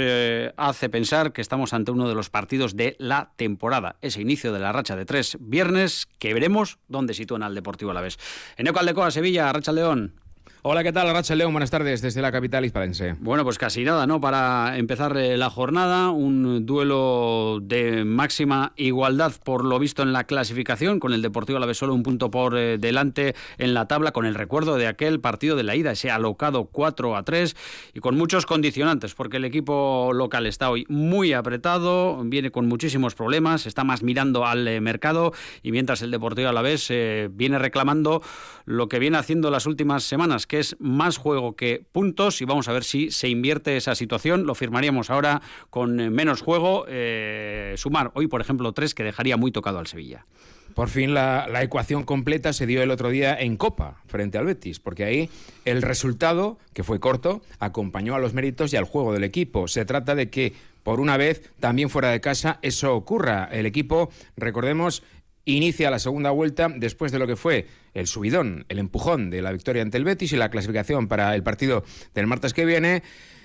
hace 0.57 0.89
pensar 0.89 1.35
que 1.35 1.43
estamos 1.43 1.75
ante 1.75 1.91
uno 1.91 2.09
de 2.09 2.15
los 2.15 2.31
partidos 2.31 2.77
de 2.77 2.97
la 2.99 3.33
temporada, 3.37 3.97
ese 4.01 4.23
inicio 4.23 4.55
de 4.55 4.61
la 4.61 4.73
racha 4.73 4.97
de 4.97 5.05
tres 5.05 5.37
viernes 5.39 6.09
que 6.19 6.33
veremos 6.33 6.79
dónde 6.89 7.13
sitúan 7.13 7.43
al 7.43 7.55
Deportivo 7.55 7.91
a 7.91 7.95
la 7.95 8.01
vez. 8.01 8.19
En 8.57 8.69
Eco 8.69 9.11
Sevilla, 9.11 9.53
Racha 9.53 9.73
León. 9.73 10.22
Hola, 10.65 10.85
¿qué 10.85 10.93
tal? 10.93 11.13
Racha 11.13 11.35
León, 11.35 11.51
buenas 11.51 11.73
tardes 11.73 12.03
desde 12.03 12.23
la 12.23 12.31
capital 12.31 12.65
hispalense. 12.65 13.17
Bueno, 13.19 13.43
pues 13.43 13.59
casi 13.59 13.83
nada, 13.83 14.07
¿no? 14.07 14.21
Para 14.21 14.79
empezar 14.79 15.17
eh, 15.17 15.37
la 15.37 15.51
jornada, 15.51 16.11
un 16.11 16.65
duelo 16.65 17.59
de 17.61 18.05
máxima 18.05 18.73
igualdad 18.77 19.33
por 19.43 19.65
lo 19.65 19.81
visto 19.81 20.05
en 20.05 20.13
la 20.13 20.23
clasificación, 20.23 21.01
con 21.01 21.15
el 21.15 21.21
Deportivo 21.21 21.57
Alavés 21.57 21.79
solo 21.79 21.95
un 21.95 22.05
punto 22.05 22.31
por 22.31 22.57
eh, 22.57 22.79
delante 22.79 23.35
en 23.59 23.75
la 23.75 23.89
tabla, 23.89 24.13
con 24.13 24.25
el 24.25 24.37
recuerdo 24.37 24.77
de 24.77 24.87
aquel 24.87 25.19
partido 25.19 25.57
de 25.57 25.65
la 25.65 25.75
ida, 25.75 25.91
ese 25.91 26.13
alocado 26.13 26.67
4 26.67 27.17
a 27.17 27.25
3 27.25 27.57
y 27.95 27.99
con 27.99 28.17
muchos 28.17 28.47
condicionantes, 28.47 29.15
porque 29.17 29.39
el 29.39 29.45
equipo 29.45 30.13
local 30.15 30.47
está 30.47 30.71
hoy 30.71 30.87
muy 30.89 31.33
apretado, 31.33 32.23
viene 32.25 32.53
con 32.53 32.69
muchísimos 32.69 33.17
problemas, 33.17 33.67
está 33.67 33.83
más 33.83 34.05
mirando 34.05 34.47
al 34.47 34.69
eh, 34.69 34.81
mercado 34.81 35.33
y 35.61 35.73
mientras 35.73 36.03
el 36.03 36.13
Deportivo 36.13 36.51
Alavés 36.51 36.87
eh, 36.91 37.29
viene 37.33 37.59
reclamando 37.59 38.23
lo 38.65 38.89
que 38.89 39.01
viene 39.01 39.19
haciendo 39.19 39.51
las 39.51 39.67
últimas 39.67 40.05
semanas, 40.05 40.47
que 40.53 40.59
es 40.59 40.77
más 40.81 41.17
juego 41.17 41.57
que 41.57 41.83
puntos 41.93 42.43
y 42.43 42.45
vamos 42.45 42.69
a 42.69 42.75
ver 42.75 42.85
si 42.85 43.11
se 43.11 43.27
invierte 43.27 43.75
esa 43.79 43.95
situación. 43.95 44.45
Lo 44.45 44.55
firmaríamos 44.55 45.09
ahora 45.09 45.41
con 45.71 45.99
eh, 45.99 46.11
menos 46.11 46.43
juego, 46.43 46.85
eh, 46.89 47.73
sumar 47.79 48.11
hoy, 48.13 48.27
por 48.27 48.43
ejemplo, 48.43 48.71
tres 48.73 48.95
que 48.95 49.03
dejaría 49.03 49.39
muy 49.39 49.51
tocado 49.51 49.79
al 49.79 49.87
Sevilla. 49.87 50.27
Por 50.75 50.91
fin 50.91 51.15
la, 51.15 51.49
la, 51.51 51.63
ecuación 51.63 52.05
completa 52.05 52.53
se 52.53 52.67
dio 52.67 52.83
el 52.83 52.91
otro 52.91 53.09
día 53.09 53.35
en 53.35 53.57
Copa 53.57 54.03
frente 54.07 54.37
al 54.37 54.45
Betis, 54.45 54.79
porque 54.79 55.05
ahí 55.05 55.31
el 55.65 55.81
resultado, 55.81 56.59
que 56.75 56.85
fue 56.85 57.01
corto, 57.01 57.41
acompañó 57.59 58.15
a 58.15 58.19
los 58.19 58.35
méritos 58.35 58.75
y 58.75 58.77
al 58.77 58.85
juego 58.85 59.15
del 59.15 59.25
equipo. 59.25 59.69
Se 59.69 59.87
trata 59.87 60.15
de 60.15 60.29
que, 60.29 60.53
por 60.83 61.01
una 61.01 61.17
vez, 61.17 61.51
también 61.61 61.89
fuera 61.89 62.11
de 62.11 62.21
casa, 62.21 62.59
eso 62.61 62.95
ocurra. 62.95 63.49
El 63.51 63.65
equipo, 63.65 64.11
recordemos, 64.37 65.03
inicia 65.45 65.91
la 65.91 65.99
segunda 65.99 66.31
vuelta 66.31 66.69
después 66.75 67.13
de 67.13 67.19
lo 67.19 67.27
que 67.27 67.37
fue 67.37 67.67
el 67.95 68.07
subidón, 68.07 68.65
el 68.69 68.79
empujón 68.79 69.31
de 69.31 69.43
la 69.43 69.53
victoria 69.53 69.83
ante 69.83 69.99
el 69.99 70.05
Betis 70.05 70.33
y 70.33 70.37
la 70.37 70.51
clasificación 70.51 71.09
para 71.09 71.35
el 71.35 71.43
partido 71.43 71.85
del 72.15 72.27
martes 72.27 72.55
que 72.55 72.65
viene. 72.65 73.03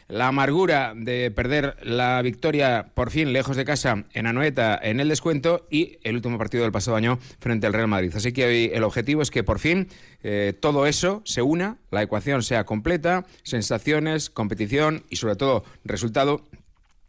La 0.09 0.27
amargura 0.27 0.93
de 0.95 1.31
perder 1.31 1.75
la 1.83 2.21
victoria 2.21 2.91
por 2.93 3.11
fin 3.11 3.33
lejos 3.33 3.57
de 3.57 3.65
casa 3.65 4.05
en 4.13 4.25
Anoeta 4.25 4.79
en 4.81 5.01
el 5.01 5.09
descuento 5.09 5.67
y 5.69 5.97
el 6.01 6.15
último 6.15 6.37
partido 6.37 6.63
del 6.63 6.71
pasado 6.71 6.95
año 6.95 7.19
frente 7.39 7.67
al 7.67 7.73
Real 7.73 7.89
Madrid. 7.89 8.13
Así 8.15 8.31
que 8.31 8.45
hoy 8.45 8.71
el 8.73 8.85
objetivo 8.85 9.21
es 9.21 9.31
que 9.31 9.43
por 9.43 9.59
fin 9.59 9.89
eh, 10.23 10.53
todo 10.57 10.87
eso 10.87 11.21
se 11.25 11.41
una, 11.41 11.79
la 11.91 12.03
ecuación 12.03 12.41
sea 12.41 12.65
completa, 12.65 13.25
sensaciones, 13.43 14.29
competición 14.29 15.03
y 15.09 15.17
sobre 15.17 15.35
todo 15.35 15.65
resultado 15.83 16.45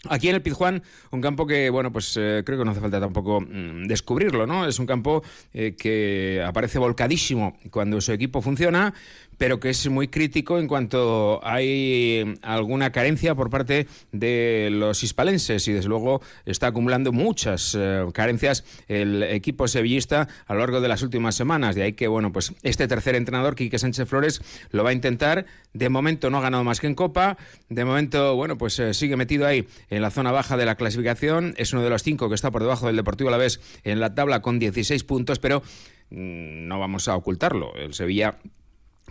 Aquí 0.09 0.29
en 0.29 0.37
el 0.37 0.43
Pizjuán, 0.43 0.85
un 1.11 1.21
campo 1.21 1.45
que, 1.45 1.71
bueno, 1.71 1.93
pues 1.93 2.17
eh, 2.17 2.45
creo 2.47 2.56
que 2.56 2.65
no 2.65 2.71
hace 2.71 2.81
falta 2.81 3.00
tampoco 3.00 3.41
mm, 3.41 3.89
descubrirlo, 3.89 4.47
¿no? 4.47 4.65
Es 4.65 4.79
un 4.79 4.87
campo 4.87 5.25
eh, 5.53 5.75
que 5.77 6.41
aparece 6.47 6.79
volcadísimo 6.79 7.59
cuando 7.73 8.00
su 8.00 8.12
equipo 8.12 8.41
funciona, 8.41 8.95
pero 9.38 9.61
que 9.61 9.70
es 9.70 9.88
muy 9.88 10.08
crítico 10.08 10.58
en 10.58 10.67
cuanto 10.67 11.40
hay 11.44 12.35
alguna 12.43 12.93
carencia 12.93 13.35
por 13.35 13.49
parte 13.49 13.87
de 14.12 14.69
los 14.73 15.02
hispalenses 15.02 15.67
y 15.69 15.73
desde 15.73 15.88
luego 15.88 16.20
está 16.44 16.67
acumulando 16.67 17.12
muchas 17.12 17.76
eh, 17.79 18.05
carencias 18.12 18.64
el 18.88 19.23
equipo 19.23 19.69
sevillista 19.69 20.29
a 20.46 20.55
lo 20.55 20.61
largo 20.61 20.81
de 20.81 20.88
las 20.88 21.02
últimas 21.02 21.35
semanas. 21.35 21.75
De 21.75 21.82
ahí 21.82 21.93
que, 21.93 22.08
bueno, 22.08 22.32
pues 22.32 22.52
este 22.62 22.88
tercer 22.88 23.14
entrenador, 23.14 23.55
Quique 23.55 23.79
Sánchez 23.79 24.08
Flores, 24.08 24.43
lo 24.70 24.85
va 24.85 24.90
a 24.90 24.93
intentar. 24.93 25.46
De 25.73 25.88
momento 25.88 26.31
no 26.31 26.38
ha 26.38 26.43
ganado 26.43 26.64
más 26.64 26.81
que 26.81 26.88
en 26.88 26.94
Copa. 26.94 27.37
De 27.69 27.84
momento, 27.84 28.34
bueno, 28.37 28.58
pues 28.58 28.79
eh, 28.79 28.94
sigue 28.94 29.17
metido 29.17 29.46
ahí 29.46 29.67
en 29.91 30.02
la 30.02 30.11
zona 30.11 30.32
baja 30.32 30.56
de 30.56 30.67
la 30.67 30.75
clasificación. 30.75 31.55
Es 31.56 31.73
uno 31.73 31.82
de 31.82 31.91
los 31.91 32.02
cinco 32.02 32.29
que 32.29 32.34
está 32.34 32.50
por 32.50 32.62
debajo 32.62 32.87
del 32.87 32.96
Deportivo 32.96 33.29
Alavés 33.29 33.61
en 33.84 34.00
la 34.00 34.14
tabla 34.14 34.43
con 34.43 34.58
16 34.58 35.05
puntos, 35.05 35.38
pero 35.38 35.62
mm, 36.11 36.67
no 36.67 36.79
vamos 36.81 37.08
a 37.08 37.17
ocultarlo. 37.17 37.75
El 37.76 37.94
Sevilla 37.94 38.38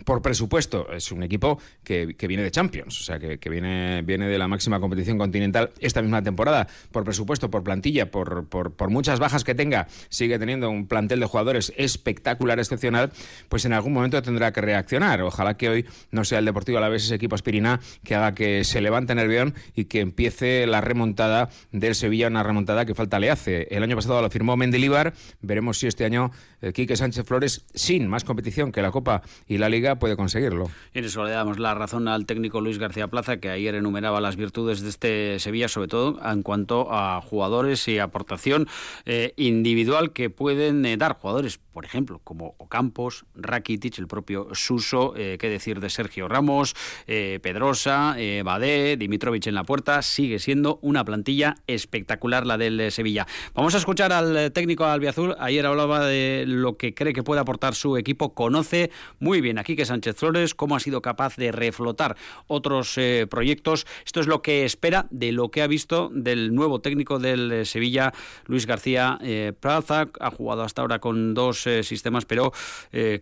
por 0.04 0.22
presupuesto, 0.22 0.90
es 0.92 1.12
un 1.12 1.22
equipo 1.22 1.58
que, 1.82 2.14
viene 2.28 2.42
de 2.42 2.50
Champions, 2.50 3.00
o 3.00 3.04
sea, 3.04 3.18
que, 3.18 3.50
viene, 3.50 4.02
viene 4.02 4.28
de 4.28 4.38
la 4.38 4.48
máxima 4.48 4.80
competición 4.80 5.18
continental 5.18 5.70
esta 5.80 6.02
misma 6.02 6.22
temporada. 6.22 6.66
Por 6.92 7.04
presupuesto, 7.04 7.50
por 7.50 7.62
plantilla, 7.62 8.10
por, 8.10 8.46
por, 8.46 8.90
muchas 8.90 9.18
bajas 9.18 9.44
que 9.44 9.54
tenga, 9.54 9.88
sigue 10.08 10.38
teniendo 10.38 10.70
un 10.70 10.86
plantel 10.86 11.20
de 11.20 11.26
jugadores 11.26 11.72
espectacular, 11.76 12.58
excepcional, 12.58 13.12
pues 13.48 13.64
en 13.64 13.72
algún 13.72 13.92
momento 13.92 14.20
tendrá 14.22 14.52
que 14.52 14.60
reaccionar. 14.60 15.22
Ojalá 15.22 15.56
que 15.56 15.68
hoy 15.68 15.86
no 16.10 16.24
sea 16.24 16.38
el 16.38 16.44
Deportivo 16.44 16.78
a 16.78 16.80
la 16.80 16.88
vez 16.88 17.04
ese 17.04 17.14
equipo 17.14 17.34
aspirina 17.34 17.80
que 18.04 18.14
haga 18.14 18.32
que 18.32 18.64
se 18.64 18.80
levante 18.80 19.14
Nervión 19.14 19.54
y 19.74 19.84
que 19.84 20.00
empiece 20.00 20.66
la 20.66 20.80
remontada 20.80 21.50
del 21.72 21.94
Sevilla, 21.94 22.28
una 22.28 22.42
remontada 22.42 22.86
que 22.86 22.94
falta 22.94 23.18
le 23.18 23.30
hace. 23.30 23.68
El 23.70 23.82
año 23.82 23.96
pasado 23.96 24.22
lo 24.22 24.30
firmó 24.30 24.56
Mendilibar, 24.56 25.12
veremos 25.42 25.78
si 25.78 25.86
este 25.86 26.04
año 26.04 26.30
Quique 26.74 26.96
Sánchez 26.96 27.24
Flores, 27.24 27.64
sin 27.74 28.08
más 28.08 28.24
competición 28.24 28.72
que 28.72 28.82
la 28.82 28.90
Copa 28.90 29.22
y 29.46 29.58
la 29.58 29.68
Liga, 29.68 29.98
puede 29.98 30.16
conseguirlo. 30.16 30.70
Y 30.92 30.98
en 30.98 31.04
eso 31.04 31.24
le 31.24 31.30
damos 31.30 31.58
la 31.58 31.74
razón 31.74 32.08
al 32.08 32.26
técnico 32.26 32.60
Luis 32.60 32.78
García 32.78 33.08
Plaza, 33.08 33.38
que 33.38 33.50
ayer 33.50 33.74
enumeraba 33.74 34.20
las 34.20 34.36
virtudes 34.36 34.80
de 34.80 34.88
este 34.88 35.38
Sevilla, 35.38 35.68
sobre 35.68 35.88
todo 35.88 36.18
en 36.24 36.42
cuanto 36.42 36.92
a 36.92 37.20
jugadores 37.20 37.86
y 37.88 37.98
aportación 37.98 38.66
eh, 39.06 39.32
individual 39.36 40.12
que 40.12 40.30
pueden 40.30 40.84
eh, 40.84 40.96
dar 40.96 41.14
jugadores, 41.14 41.58
por 41.72 41.84
ejemplo, 41.84 42.20
como 42.24 42.54
Ocampos, 42.58 43.24
Rakitic, 43.34 43.98
el 43.98 44.08
propio 44.08 44.48
Suso, 44.52 45.14
eh, 45.16 45.36
qué 45.38 45.48
decir 45.48 45.80
de 45.80 45.90
Sergio 45.90 46.28
Ramos, 46.28 46.74
Pedrosa, 47.06 48.16
Badé, 48.44 48.96
Dimitrovic 48.96 49.46
en 49.46 49.54
la 49.54 49.64
puerta, 49.64 50.02
sigue 50.02 50.38
siendo 50.38 50.78
una 50.82 51.04
plantilla 51.04 51.56
espectacular 51.66 52.46
la 52.46 52.58
del 52.58 52.90
Sevilla. 52.92 53.26
Vamos 53.54 53.74
a 53.74 53.78
escuchar 53.78 54.12
al 54.12 54.52
técnico 54.52 54.84
albiazul, 54.84 55.36
ayer 55.38 55.64
hablaba 55.66 56.06
de 56.06 56.44
lo 56.48 56.76
que 56.76 56.94
cree 56.94 57.12
que 57.12 57.22
puede 57.22 57.40
aportar 57.40 57.74
su 57.74 57.96
equipo, 57.96 58.34
conoce 58.34 58.90
muy 59.18 59.40
bien 59.40 59.58
aquí 59.58 59.76
que 59.76 59.84
Sánchez 59.84 60.16
Flores, 60.16 60.54
cómo 60.54 60.76
ha 60.76 60.80
sido 60.80 61.02
capaz 61.02 61.36
de 61.36 61.52
reflotar 61.52 62.16
otros 62.46 62.96
eh, 62.98 63.26
proyectos. 63.28 63.86
Esto 64.04 64.20
es 64.20 64.26
lo 64.26 64.42
que 64.42 64.64
espera 64.64 65.06
de 65.10 65.32
lo 65.32 65.50
que 65.50 65.62
ha 65.62 65.66
visto 65.66 66.10
del 66.12 66.54
nuevo 66.54 66.80
técnico 66.80 67.18
del 67.18 67.52
eh, 67.52 67.64
Sevilla, 67.64 68.12
Luis 68.46 68.66
García 68.66 69.18
eh, 69.22 69.52
Plaza. 69.58 70.08
Ha 70.20 70.30
jugado 70.30 70.62
hasta 70.62 70.82
ahora 70.82 70.98
con 70.98 71.34
dos 71.34 71.66
sistemas, 71.82 72.24
pero 72.24 72.52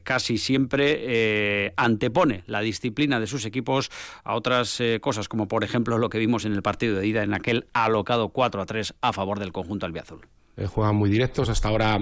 casi 0.02 0.38
siempre 0.38 1.72
antepone 1.76 2.44
la 2.46 2.60
disciplina 2.60 3.18
de 3.18 3.26
sus 3.26 3.44
equipos 3.44 3.90
a 4.24 4.34
otras 4.34 4.80
cosas, 5.00 5.28
como 5.28 5.48
por 5.48 5.64
ejemplo 5.64 5.98
lo 5.98 6.08
que 6.08 6.18
vimos 6.18 6.44
en 6.44 6.52
el 6.52 6.62
partido 6.62 6.98
de 6.98 7.06
ida 7.06 7.22
en 7.22 7.34
aquel 7.34 7.66
alocado 7.72 8.28
4 8.28 8.62
a 8.62 8.66
3 8.66 8.94
a 9.00 9.12
favor 9.12 9.38
del 9.38 9.52
conjunto 9.52 9.86
albiazul. 9.86 10.26
juegan 10.68 10.96
muy 10.96 11.10
directos, 11.10 11.48
hasta 11.48 11.68
ahora 11.68 11.98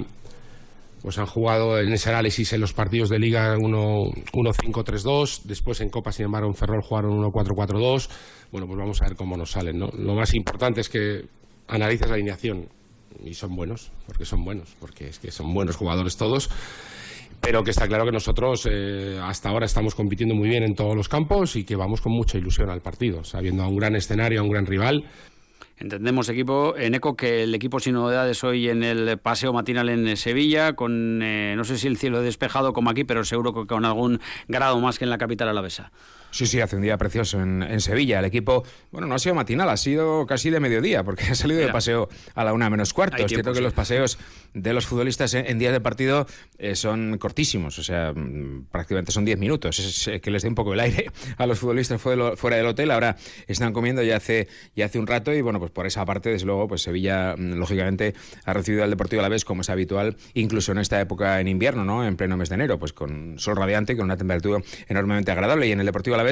pues 1.05 1.19
han 1.19 1.27
jugado 1.27 1.79
en 1.79 1.93
ese 1.93 2.09
análisis 2.09 2.55
en 2.55 2.63
los 2.63 2.73
partidos 2.73 3.11
de 3.11 3.19
Liga 3.19 3.59
1-5-3-2, 3.59 5.43
después 5.45 5.83
en 5.83 5.91
Copa, 5.91 6.13
sin 6.13 6.25
embargo, 6.25 6.49
en 6.49 6.55
Ferrol 6.55 6.81
jugaron 6.81 7.23
1-4-4-2. 7.23 8.09
Bueno, 8.51 8.67
pues 8.67 8.79
vamos 8.79 9.03
a 9.03 9.09
ver 9.09 9.15
cómo 9.15 9.37
nos 9.37 9.51
salen. 9.51 9.81
¿no? 9.81 9.91
Lo 9.99 10.15
más 10.15 10.33
importante 10.33 10.81
es 10.81 10.89
que 10.89 11.27
analices 11.69 12.09
la 12.09 12.15
alineación 12.15 12.71
y 13.23 13.35
son 13.35 13.55
buenos, 13.55 13.93
porque 14.07 14.25
son 14.25 14.47
buenos, 14.47 14.75
porque 14.81 15.09
es 15.09 15.19
que 15.19 15.31
son 15.31 15.53
buenos 15.53 15.77
jugadores 15.77 16.17
todos. 16.17 16.49
Pero 17.43 17.63
que 17.63 17.73
está 17.73 17.87
claro 17.87 18.07
que 18.07 18.13
nosotros 18.13 18.67
eh, 18.71 19.21
hasta 19.23 19.51
ahora 19.51 19.67
estamos 19.67 19.95
compitiendo 19.95 20.35
muy 20.35 20.49
bien 20.49 20.63
en 20.63 20.75
todos 20.75 20.97
los 20.97 21.11
campos 21.11 21.55
y 21.57 21.65
que 21.65 21.77
vamos 21.77 22.01
con 22.01 22.13
mucha 22.13 22.39
ilusión 22.39 22.71
al 22.71 22.81
partido, 22.81 23.25
sabiendo 23.25 23.63
a 23.63 23.69
un 23.69 23.77
gran 23.77 23.95
escenario, 23.95 24.41
a 24.41 24.43
un 24.43 24.49
gran 24.49 24.65
rival 24.65 25.05
Entendemos, 25.85 26.31
equipo, 26.31 26.75
en 26.79 26.95
ECO, 26.95 27.14
que 27.14 27.43
el 27.43 27.55
equipo 27.55 27.79
sin 27.79 27.93
novedades 27.93 28.43
hoy 28.43 28.71
en 28.71 28.83
el 28.83 29.19
paseo 29.19 29.53
matinal 29.53 29.91
en 29.91 30.17
Sevilla, 30.17 30.73
con 30.73 31.21
eh, 31.23 31.53
no 31.59 31.64
sé 31.64 31.76
si 31.76 31.88
el 31.88 31.99
cielo 31.99 32.23
despejado 32.23 32.73
como 32.73 32.88
aquí, 32.88 33.05
pero 33.05 33.23
seguro 33.23 33.53
que 33.53 33.67
con 33.67 33.85
algún 33.85 34.19
grado 34.49 34.81
más 34.81 34.99
que 34.99 35.05
en 35.05 35.11
la 35.11 35.19
capital 35.19 35.50
alavesa. 35.50 35.93
Sí, 36.35 36.47
sí, 36.47 36.61
hace 36.61 36.75
un 36.75 36.83
día 36.83 36.99
precioso 36.99 37.41
en, 37.41 37.81
Sevilla. 37.81 38.19
El 38.19 38.25
equipo, 38.25 38.64
bueno, 38.91 39.07
no 39.07 39.14
ha 39.14 39.21
sido 39.21 39.37
matinal, 39.37 39.69
ha 39.69 39.76
sido 39.76 40.26
casi 40.26 40.50
de 40.50 40.59
mediodía, 40.59 41.05
porque 41.05 41.23
ha 41.31 41.35
salido 41.37 41.61
de 41.61 41.69
paseo 41.69 42.09
a 42.35 42.43
la 42.43 42.53
una 42.53 42.69
menos 42.69 42.93
cuarto. 42.93 43.19
es 43.19 43.29
cierto 43.29 43.53
que 43.53 43.61
los 43.61 43.73
paseos 43.73 44.19
de 44.53 44.73
los 44.73 44.85
futbolistas 44.85 45.33
en, 45.35 45.61
días 45.61 45.73
de 45.73 45.81
partido 45.81 46.26
eh, 46.59 46.75
son 46.75 47.19
cortísimos, 47.19 47.79
o 47.79 47.85
sea, 47.85 48.12
mm, 48.12 48.67
prácticamente 48.69 49.12
son 49.12 49.25
diez 49.25 49.38
minutos. 49.38 49.79
Es, 49.79 50.21
que 50.21 50.31
les 50.33 50.43
dé 50.43 50.49
un 50.49 50.57
poco 50.57 50.75
el 50.75 50.81
aire 50.81 51.07
a 51.38 51.47
los 51.47 51.61
futbolistas 51.61 52.00
fuera, 52.00 52.57
del 52.57 52.67
hotel. 52.67 52.91
Ahora 52.91 53.17
están 53.47 53.73
comiendo 53.73 54.03
ya 54.03 54.17
hace, 54.17 54.49
ya 54.75 54.87
hace 54.87 54.99
un 54.99 55.07
rato 55.07 55.33
y, 55.33 55.41
bueno, 55.41 55.61
pues 55.61 55.71
por 55.71 55.87
esa 55.87 56.05
parte, 56.05 56.31
desde 56.31 56.47
luego, 56.47 56.67
pues 56.67 56.83
Sevilla, 56.83 57.37
mm, 57.37 57.53
lógicamente, 57.53 58.12
ha 58.45 58.53
recibido 58.53 58.83
al 58.83 58.91
Deportivo 58.91 59.21
a 59.21 59.23
la 59.23 59.29
vez, 59.29 59.45
como 59.45 59.61
es 59.61 59.71
habitual, 59.71 60.17
incluso 60.35 60.73
en 60.73 60.79
esta 60.79 61.00
época 61.00 61.38
en 61.41 61.47
invierno, 61.47 61.85
¿no? 61.85 62.05
En 62.05 62.17
pleno 62.17 62.37
mes 62.37 62.49
de 62.49 62.57
enero, 62.57 62.81
pues 62.81 62.93
con 62.93 63.38
sol 63.38 63.55
radiante, 63.55 63.97
con 63.97 64.07
una 64.07 64.17
temperatura 64.17 64.64
enormemente 64.88 65.31
agradable. 65.31 65.69
Y 65.69 65.71
en 65.71 65.79
el 65.79 65.87
Deportivo 65.87 66.14
a 66.14 66.19
la 66.19 66.24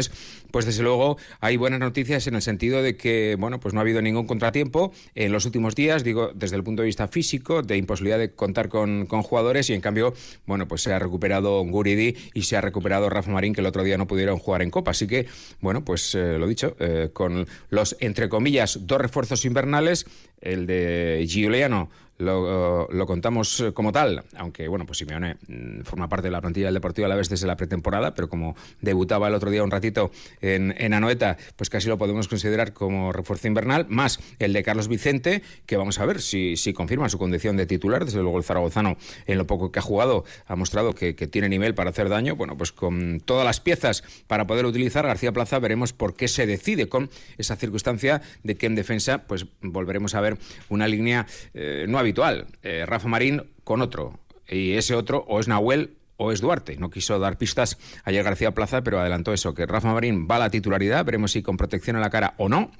pues 0.50 0.66
desde 0.66 0.82
luego 0.82 1.16
hay 1.40 1.56
buenas 1.56 1.80
noticias 1.80 2.26
en 2.26 2.34
el 2.34 2.42
sentido 2.42 2.82
de 2.82 2.96
que, 2.96 3.36
bueno, 3.38 3.58
pues 3.58 3.74
no 3.74 3.80
ha 3.80 3.82
habido 3.82 4.02
ningún 4.02 4.26
contratiempo 4.26 4.92
en 5.14 5.32
los 5.32 5.46
últimos 5.46 5.74
días, 5.74 6.04
digo, 6.04 6.30
desde 6.34 6.56
el 6.56 6.62
punto 6.62 6.82
de 6.82 6.86
vista 6.86 7.08
físico, 7.08 7.62
de 7.62 7.76
imposibilidad 7.76 8.18
de 8.18 8.32
contar 8.32 8.68
con, 8.68 9.06
jugadores 9.06 9.70
y 9.70 9.74
en 9.74 9.80
cambio, 9.80 10.14
bueno, 10.46 10.68
pues 10.68 10.82
se 10.82 10.92
ha 10.92 10.98
recuperado 10.98 11.62
Guridi 11.64 12.16
y 12.34 12.42
se 12.42 12.56
ha 12.56 12.60
recuperado 12.60 13.08
Rafa 13.08 13.30
Marín, 13.30 13.54
que 13.54 13.60
el 13.60 13.66
otro 13.66 13.82
día 13.82 13.96
no 13.96 14.06
pudieron 14.06 14.38
jugar 14.38 14.62
en 14.62 14.70
Copa. 14.70 14.90
Así 14.90 15.06
que, 15.06 15.26
bueno, 15.60 15.84
pues 15.84 16.14
eh, 16.14 16.38
lo 16.38 16.46
dicho, 16.46 16.76
eh, 16.78 17.10
con 17.12 17.46
los, 17.70 17.96
entre 18.00 18.28
comillas, 18.28 18.80
dos 18.82 19.00
refuerzos 19.00 19.44
invernales, 19.44 20.06
el 20.42 20.66
de 20.66 21.24
Giuliano 21.28 21.88
lo, 22.22 23.06
contamos 23.06 23.60
eh, 23.60 23.72
como 23.72 23.92
tal, 23.92 24.24
aunque 24.36 24.68
bueno, 24.68 24.86
pues 24.86 24.98
Simeone 24.98 25.36
mm, 25.48 25.82
forma 25.82 26.08
parte 26.08 26.28
de 26.28 26.30
la 26.30 26.40
plantilla 26.40 26.66
del 26.66 26.74
Deportivo 26.74 27.06
a 27.06 27.08
la 27.08 27.16
vez 27.16 27.28
desde 27.28 27.46
la 27.46 27.56
pretemporada, 27.56 28.14
pero 28.14 28.28
como 28.28 28.56
debutaba 28.80 29.28
el 29.28 29.34
otro 29.34 29.50
día 29.50 29.64
un 29.64 29.70
ratito 29.70 30.10
en, 30.40 30.74
en 30.78 30.94
Anoeta, 30.94 31.36
pues 31.56 31.70
casi 31.70 31.88
lo 31.88 31.98
podemos 31.98 32.28
considerar 32.28 32.72
como 32.72 33.12
refuerzo 33.12 33.48
invernal, 33.48 33.86
más 33.88 34.20
el 34.38 34.52
de 34.52 34.62
Carlos 34.62 34.88
Vicente, 34.88 35.42
que 35.66 35.76
vamos 35.76 35.98
a 35.98 36.06
ver 36.06 36.20
si, 36.20 36.56
si 36.56 36.72
confirma 36.72 37.08
su 37.08 37.18
condición 37.18 37.56
de 37.56 37.66
titular, 37.66 38.04
desde 38.04 38.20
luego 38.22 38.38
el 38.38 38.44
zaragozano 38.44 38.96
en 39.26 39.38
lo 39.38 39.46
poco 39.46 39.72
que 39.72 39.78
ha 39.78 39.82
jugado 39.82 40.24
ha 40.46 40.56
mostrado 40.56 40.94
que, 40.94 41.14
que 41.14 41.26
tiene 41.26 41.48
nivel 41.48 41.74
para 41.74 41.90
hacer 41.90 42.08
daño, 42.08 42.36
bueno, 42.36 42.56
pues 42.56 42.72
con 42.72 43.20
todas 43.20 43.44
las 43.44 43.60
piezas 43.60 44.04
para 44.26 44.46
poder 44.46 44.66
utilizar 44.66 45.06
García 45.06 45.32
Plaza 45.32 45.58
veremos 45.58 45.92
por 45.92 46.14
qué 46.14 46.28
se 46.28 46.46
decide 46.46 46.88
con 46.88 47.10
esa 47.38 47.56
circunstancia 47.56 48.22
de 48.42 48.56
que 48.56 48.66
en 48.66 48.74
defensa 48.74 49.24
pues 49.26 49.46
volveremos 49.60 50.14
a 50.14 50.20
ver 50.20 50.31
una 50.68 50.88
línea 50.88 51.26
eh, 51.54 51.86
no 51.88 51.98
habitual. 51.98 52.46
Eh, 52.62 52.84
Rafa 52.86 53.08
Marín 53.08 53.42
con 53.64 53.82
otro. 53.82 54.18
Y 54.48 54.72
ese 54.72 54.94
otro 54.94 55.24
o 55.28 55.40
es 55.40 55.48
Nahuel 55.48 55.96
o 56.16 56.32
es 56.32 56.40
Duarte. 56.40 56.76
No 56.76 56.90
quiso 56.90 57.18
dar 57.18 57.38
pistas 57.38 57.78
ayer 58.04 58.22
García 58.22 58.52
Plaza, 58.52 58.82
pero 58.82 59.00
adelantó 59.00 59.32
eso, 59.32 59.54
que 59.54 59.66
Rafa 59.66 59.92
Marín 59.92 60.28
va 60.30 60.36
a 60.36 60.40
la 60.40 60.50
titularidad, 60.50 61.04
veremos 61.04 61.32
si 61.32 61.42
con 61.42 61.56
protección 61.56 61.96
en 61.96 62.02
la 62.02 62.10
cara 62.10 62.34
o 62.36 62.48
no, 62.48 62.70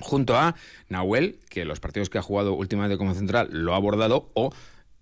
junto 0.00 0.36
a 0.36 0.54
Nahuel, 0.88 1.38
que 1.48 1.64
los 1.64 1.80
partidos 1.80 2.10
que 2.10 2.18
ha 2.18 2.22
jugado 2.22 2.54
últimamente 2.54 2.98
como 2.98 3.14
central 3.14 3.48
lo 3.50 3.74
ha 3.74 3.76
abordado, 3.76 4.30
o 4.34 4.52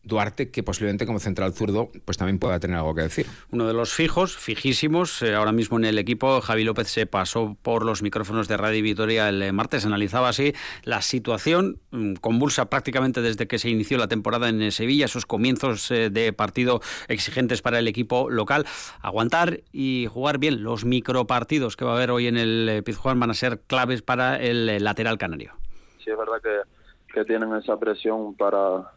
Duarte, 0.04 0.50
que 0.50 0.62
posiblemente 0.62 1.06
como 1.06 1.20
central 1.20 1.52
zurdo, 1.52 1.90
pues 2.04 2.18
también 2.18 2.38
pueda 2.38 2.58
tener 2.58 2.76
algo 2.76 2.94
que 2.94 3.02
decir. 3.02 3.26
Uno 3.52 3.66
de 3.66 3.72
los 3.72 3.92
fijos, 3.92 4.36
fijísimos, 4.36 5.22
eh, 5.22 5.34
ahora 5.34 5.52
mismo 5.52 5.78
en 5.78 5.84
el 5.84 5.98
equipo, 5.98 6.40
Javi 6.40 6.64
López 6.64 6.88
se 6.88 7.06
pasó 7.06 7.56
por 7.62 7.84
los 7.84 8.02
micrófonos 8.02 8.48
de 8.48 8.56
Radio 8.56 8.82
Vitoria 8.82 9.28
el 9.28 9.40
eh, 9.42 9.52
martes, 9.52 9.86
analizaba 9.86 10.28
así 10.28 10.54
la 10.82 11.02
situación 11.02 11.78
mm, 11.92 12.14
convulsa 12.14 12.68
prácticamente 12.68 13.22
desde 13.22 13.46
que 13.46 13.60
se 13.60 13.70
inició 13.70 13.96
la 13.96 14.08
temporada 14.08 14.48
en 14.48 14.60
eh, 14.60 14.70
Sevilla, 14.72 15.04
esos 15.04 15.24
comienzos 15.24 15.88
de 15.88 16.32
partido 16.32 16.80
exigentes 17.08 17.62
para 17.62 17.78
el 17.78 17.86
equipo 17.86 18.28
local. 18.28 18.66
Aguantar 19.02 19.60
y 19.72 20.08
jugar 20.10 20.38
bien 20.38 20.64
los 20.64 20.84
micropartidos 20.84 21.76
que 21.76 21.84
va 21.84 21.92
a 21.92 21.96
haber 21.96 22.10
hoy 22.10 22.26
en 22.26 22.36
el 22.36 22.82
Pizjuán 22.84 23.20
van 23.20 23.30
a 23.30 23.34
ser 23.34 23.60
claves 23.60 24.02
para 24.02 24.40
el 24.40 24.82
lateral 24.82 25.18
canario. 25.18 25.52
Sí, 25.98 26.10
es 26.10 26.18
verdad 26.18 26.40
que, 26.42 27.12
que 27.12 27.24
tienen 27.24 27.54
esa 27.54 27.78
presión 27.78 28.34
para 28.34 28.90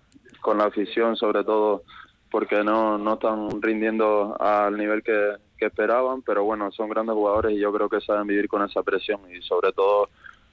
con 0.45 0.59
la 0.59 0.65
afición 0.65 1.15
sobre 1.15 1.43
todo 1.43 1.81
porque 2.29 2.63
no, 2.63 2.99
no 2.99 3.15
están 3.15 3.59
rindiendo 3.63 4.39
al 4.39 4.77
nivel 4.77 5.01
que, 5.01 5.43
esperaban, 5.57 6.21
pero 6.21 6.43
bueno, 6.43 6.71
son 6.71 6.89
grandes 6.89 7.15
jugadores 7.15 7.53
y 7.53 7.59
yo 7.59 7.73
creo 7.73 7.89
que 7.89 7.99
saben 7.99 8.27
vivir 8.27 8.47
con 8.47 8.61
esa 8.61 8.83
presión. 8.83 9.19
Y 9.33 9.41
sobre 9.41 9.71
todo 9.71 10.09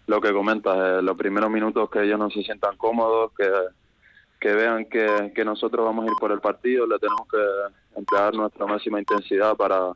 lo 0.06 0.22
que 0.22 0.32
comentas, 0.32 0.75
eh, 0.75 1.02
los 1.02 1.18
primeros 1.18 1.50
minutos 1.50 1.90
que 1.90 2.04
ellos 2.04 2.18
no 2.18 2.30
se 2.30 2.42
sientan 2.42 2.78
cómodos, 2.78 3.30
que, 3.37 3.46
que 4.40 4.54
vean 4.54 4.87
que, 4.87 5.30
que 5.34 5.44
nosotros 5.44 5.84
vamos 5.84 6.06
a 6.06 6.08
ir 6.08 6.14
por 6.18 6.32
el 6.32 6.40
partido, 6.40 6.87
le 6.87 6.99
tenemos 6.99 7.28
que 7.30 7.99
emplear 7.99 8.32
nuestra 8.32 8.64
máxima 8.64 9.00
intensidad 9.00 9.54
para, 9.54 9.92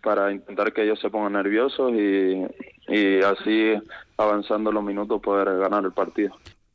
para 0.00 0.30
intentar 0.30 0.72
que 0.72 0.84
ellos 0.84 1.00
se 1.00 1.10
pongan 1.10 1.32
nerviosos 1.32 1.90
y, 1.92 2.46
y 2.86 3.20
así 3.22 3.74
avanzando 4.16 4.70
los 4.70 4.84
minutos 4.84 5.20
poder 5.20 5.58
ganar 5.58 5.84
el 5.84 5.92
partido 5.92 6.32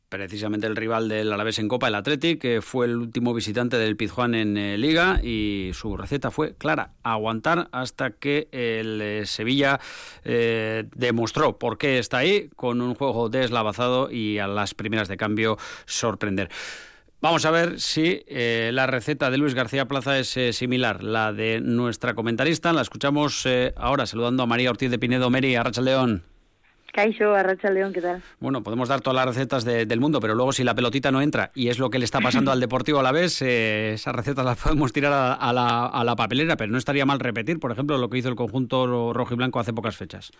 precisamente 0.08 0.66
el 0.66 0.76
rival 0.76 1.08
del 1.08 1.32
Alavés 1.32 1.58
en 1.58 1.68
Copa, 1.68 1.88
el 1.88 1.94
Athletic, 1.94 2.40
que 2.40 2.62
fue 2.62 2.86
el 2.86 2.96
último 2.96 3.34
visitante 3.34 3.76
del 3.76 3.96
Pizjuán 3.96 4.34
en 4.34 4.56
eh, 4.56 4.78
Liga 4.78 5.20
y 5.22 5.70
su 5.74 5.96
receta 5.96 6.30
fue 6.30 6.54
clara, 6.54 6.92
aguantar 7.02 7.68
hasta 7.72 8.10
que 8.10 8.48
el 8.52 9.00
eh, 9.02 9.26
Sevilla 9.26 9.80
eh, 10.24 10.84
demostró 10.94 11.58
por 11.58 11.78
qué 11.78 11.98
está 11.98 12.18
ahí 12.18 12.48
con 12.56 12.80
un 12.80 12.94
juego 12.94 13.28
deslavazado 13.28 14.10
y 14.10 14.38
a 14.38 14.46
las 14.46 14.74
primeras 14.74 15.08
de 15.08 15.16
cambio 15.16 15.58
sorprender. 15.86 16.48
Vamos 17.20 17.44
a 17.46 17.50
ver 17.50 17.80
si 17.80 18.22
la 18.28 18.86
receta 18.86 19.28
de 19.28 19.38
Luis 19.38 19.54
García 19.54 19.88
Plaza 19.88 20.20
es 20.20 20.38
similar, 20.56 21.02
la 21.02 21.32
de 21.32 21.60
nuestra 21.60 22.14
comentarista. 22.14 22.72
La 22.72 22.82
escuchamos 22.82 23.44
ahora 23.74 24.06
saludando 24.06 24.44
a 24.44 24.46
María 24.46 24.70
Ortiz 24.70 24.88
de 24.88 25.00
Pinedo 25.00 25.28
Meri, 25.28 25.56
a 25.56 25.64
León. 25.64 26.22
Caixo, 26.98 27.32
Arracha 27.32 27.70
León, 27.70 27.92
¿qué 27.92 28.00
tal? 28.00 28.20
Bueno, 28.40 28.64
podemos 28.64 28.88
dar 28.88 29.00
todas 29.00 29.14
las 29.14 29.36
recetas 29.36 29.64
del 29.64 30.00
mundo, 30.00 30.18
pero 30.18 30.34
luego 30.34 30.50
si 30.50 30.64
la 30.64 30.74
pelotita 30.74 31.12
no 31.12 31.22
entra, 31.22 31.52
y 31.54 31.68
es 31.68 31.78
lo 31.78 31.90
que 31.90 32.00
le 32.00 32.04
está 32.04 32.18
pasando 32.18 32.50
al 32.52 32.58
Deportivo 32.58 32.98
a 32.98 33.04
la 33.04 33.12
vez, 33.12 33.40
eh, 33.40 33.92
esas 33.92 34.16
recetas 34.16 34.44
las 34.44 34.60
podemos 34.60 34.92
tirar 34.92 35.12
a, 35.40 35.52
la, 35.52 36.16
papelera, 36.16 36.56
pero 36.56 36.72
no 36.72 36.76
estaría 36.76 37.06
mal 37.06 37.20
repetir, 37.20 37.60
por 37.60 37.70
ejemplo, 37.70 37.98
lo 37.98 38.10
que 38.10 38.18
hizo 38.18 38.28
el 38.28 38.34
conjunto 38.34 39.12
rojo 39.12 39.32
y 39.32 39.36
blanco 39.36 39.60
hace 39.60 39.72
pocas 39.72 39.96
fechas. 39.96 40.32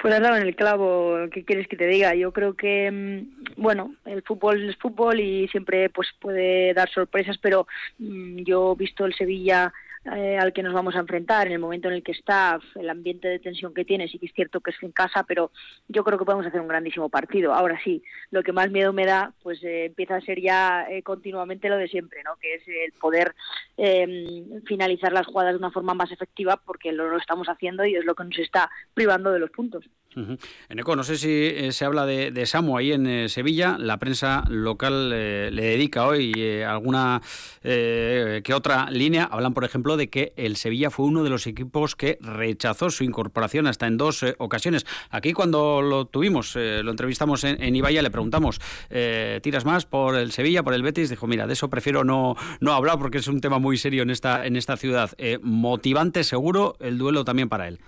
Pues 0.00 0.14
has 0.14 0.20
dado 0.20 0.36
en 0.36 0.46
el 0.46 0.54
clavo, 0.54 1.16
¿qué 1.32 1.44
quieres 1.44 1.66
que 1.66 1.76
te 1.76 1.88
diga? 1.88 2.14
Yo 2.14 2.32
creo 2.32 2.54
que, 2.54 2.88
mm, 2.88 3.60
bueno, 3.60 3.96
el 4.04 4.22
fútbol 4.22 4.70
es 4.70 4.76
fútbol 4.76 5.18
y 5.18 5.48
siempre 5.48 5.90
pues 5.90 6.10
puede 6.20 6.72
dar 6.74 6.88
sorpresas, 6.90 7.38
pero 7.38 7.66
mm, 7.98 8.44
yo 8.44 8.74
he 8.74 8.78
visto 8.78 9.04
el 9.04 9.14
Sevilla 9.14 9.72
eh, 10.04 10.38
al 10.38 10.54
que 10.54 10.62
nos 10.62 10.72
vamos 10.72 10.96
a 10.96 11.00
enfrentar, 11.00 11.46
en 11.46 11.52
el 11.52 11.58
momento 11.58 11.88
en 11.88 11.94
el 11.94 12.02
que 12.02 12.12
está, 12.12 12.58
el 12.74 12.88
ambiente 12.88 13.28
de 13.28 13.38
tensión 13.38 13.74
que 13.74 13.84
tiene, 13.84 14.08
sí 14.08 14.18
que 14.18 14.26
es 14.26 14.32
cierto 14.32 14.60
que 14.60 14.70
es 14.70 14.82
en 14.82 14.92
casa, 14.92 15.24
pero 15.24 15.52
yo 15.88 16.04
creo 16.04 16.18
que 16.18 16.24
podemos 16.24 16.46
hacer 16.46 16.60
un 16.60 16.68
grandísimo 16.68 17.10
partido. 17.10 17.52
Ahora 17.52 17.78
sí, 17.84 18.02
lo 18.30 18.42
que 18.42 18.52
más 18.52 18.70
miedo 18.70 18.94
me 18.94 19.04
da, 19.04 19.34
pues 19.42 19.62
eh, 19.62 19.86
empieza 19.86 20.16
a 20.16 20.20
ser 20.22 20.40
ya 20.40 20.86
eh, 20.88 21.02
continuamente 21.02 21.68
lo 21.68 21.76
de 21.76 21.88
siempre, 21.88 22.22
¿no? 22.24 22.36
Que 22.36 22.54
es 22.54 22.62
el 22.66 22.92
poder 22.92 23.34
em, 23.76 24.62
finalizar 24.64 25.12
las 25.12 25.26
jugadas 25.26 25.52
de 25.52 25.58
una 25.58 25.70
forma 25.70 25.92
más 25.92 26.10
efectiva, 26.10 26.56
porque 26.56 26.92
lo, 26.92 27.10
lo 27.10 27.18
estamos 27.18 27.48
haciendo 27.48 27.84
y 27.84 27.94
es 27.94 28.04
lo 28.04 28.14
que 28.14 28.24
nos 28.24 28.38
está 28.38 28.70
privando 28.94 29.30
de 29.32 29.38
los 29.38 29.50
puntos. 29.50 29.84
En 30.16 30.78
Eco, 30.78 30.96
no 30.96 31.04
sé 31.04 31.16
si 31.16 31.28
eh, 31.30 31.70
se 31.70 31.84
habla 31.84 32.04
de, 32.04 32.44
Samu 32.44 32.76
ahí 32.76 32.92
en 32.92 33.06
eh, 33.06 33.28
Sevilla. 33.28 33.76
La 33.78 33.98
prensa 33.98 34.44
local 34.48 35.12
eh, 35.14 35.50
le 35.52 35.62
dedica 35.62 36.06
hoy 36.06 36.62
alguna 36.62 37.22
que 37.62 38.52
otra 38.54 38.90
línea. 38.90 39.24
Hablan, 39.24 39.54
por 39.54 39.64
ejemplo, 39.64 39.96
de 39.96 40.08
que 40.08 40.32
el 40.36 40.56
Sevilla 40.56 40.90
fue 40.90 41.06
uno 41.06 41.22
de 41.22 41.30
los 41.30 41.46
equipos 41.46 41.94
que 41.94 42.18
rechazó 42.20 42.90
su 42.90 43.04
incorporación 43.04 43.66
hasta 43.66 43.86
en 43.86 43.98
dos 43.98 44.24
ocasiones. 44.38 44.86
Aquí, 45.10 45.32
cuando 45.32 45.82
lo 45.82 46.06
tuvimos, 46.06 46.56
lo 46.56 46.90
entrevistamos 46.90 47.44
en, 47.44 47.62
en, 47.62 47.76
Ibaya, 47.76 48.02
le 48.02 48.10
preguntamos: 48.10 48.60
¿tiras 49.42 49.64
más 49.64 49.86
por 49.86 50.16
el 50.16 50.32
Sevilla, 50.32 50.62
por 50.62 50.74
el 50.74 50.82
Betis? 50.82 51.10
Dijo: 51.10 51.26
Mira, 51.26 51.46
de 51.46 51.52
eso 51.52 51.68
prefiero 51.68 52.02
no, 52.02 52.34
no 52.60 52.72
hablar 52.72 52.98
porque 52.98 53.18
es 53.18 53.28
un 53.28 53.40
tema 53.40 53.58
muy 53.58 53.76
serio 53.76 54.02
en 54.02 54.10
esta, 54.10 54.46
en 54.46 54.56
esta 54.56 54.76
ciudad. 54.76 55.10
motivante, 55.42 56.24
seguro, 56.24 56.76
el 56.80 56.98
duelo 56.98 57.24
también 57.24 57.48
para 57.48 57.68
él. 57.68 57.78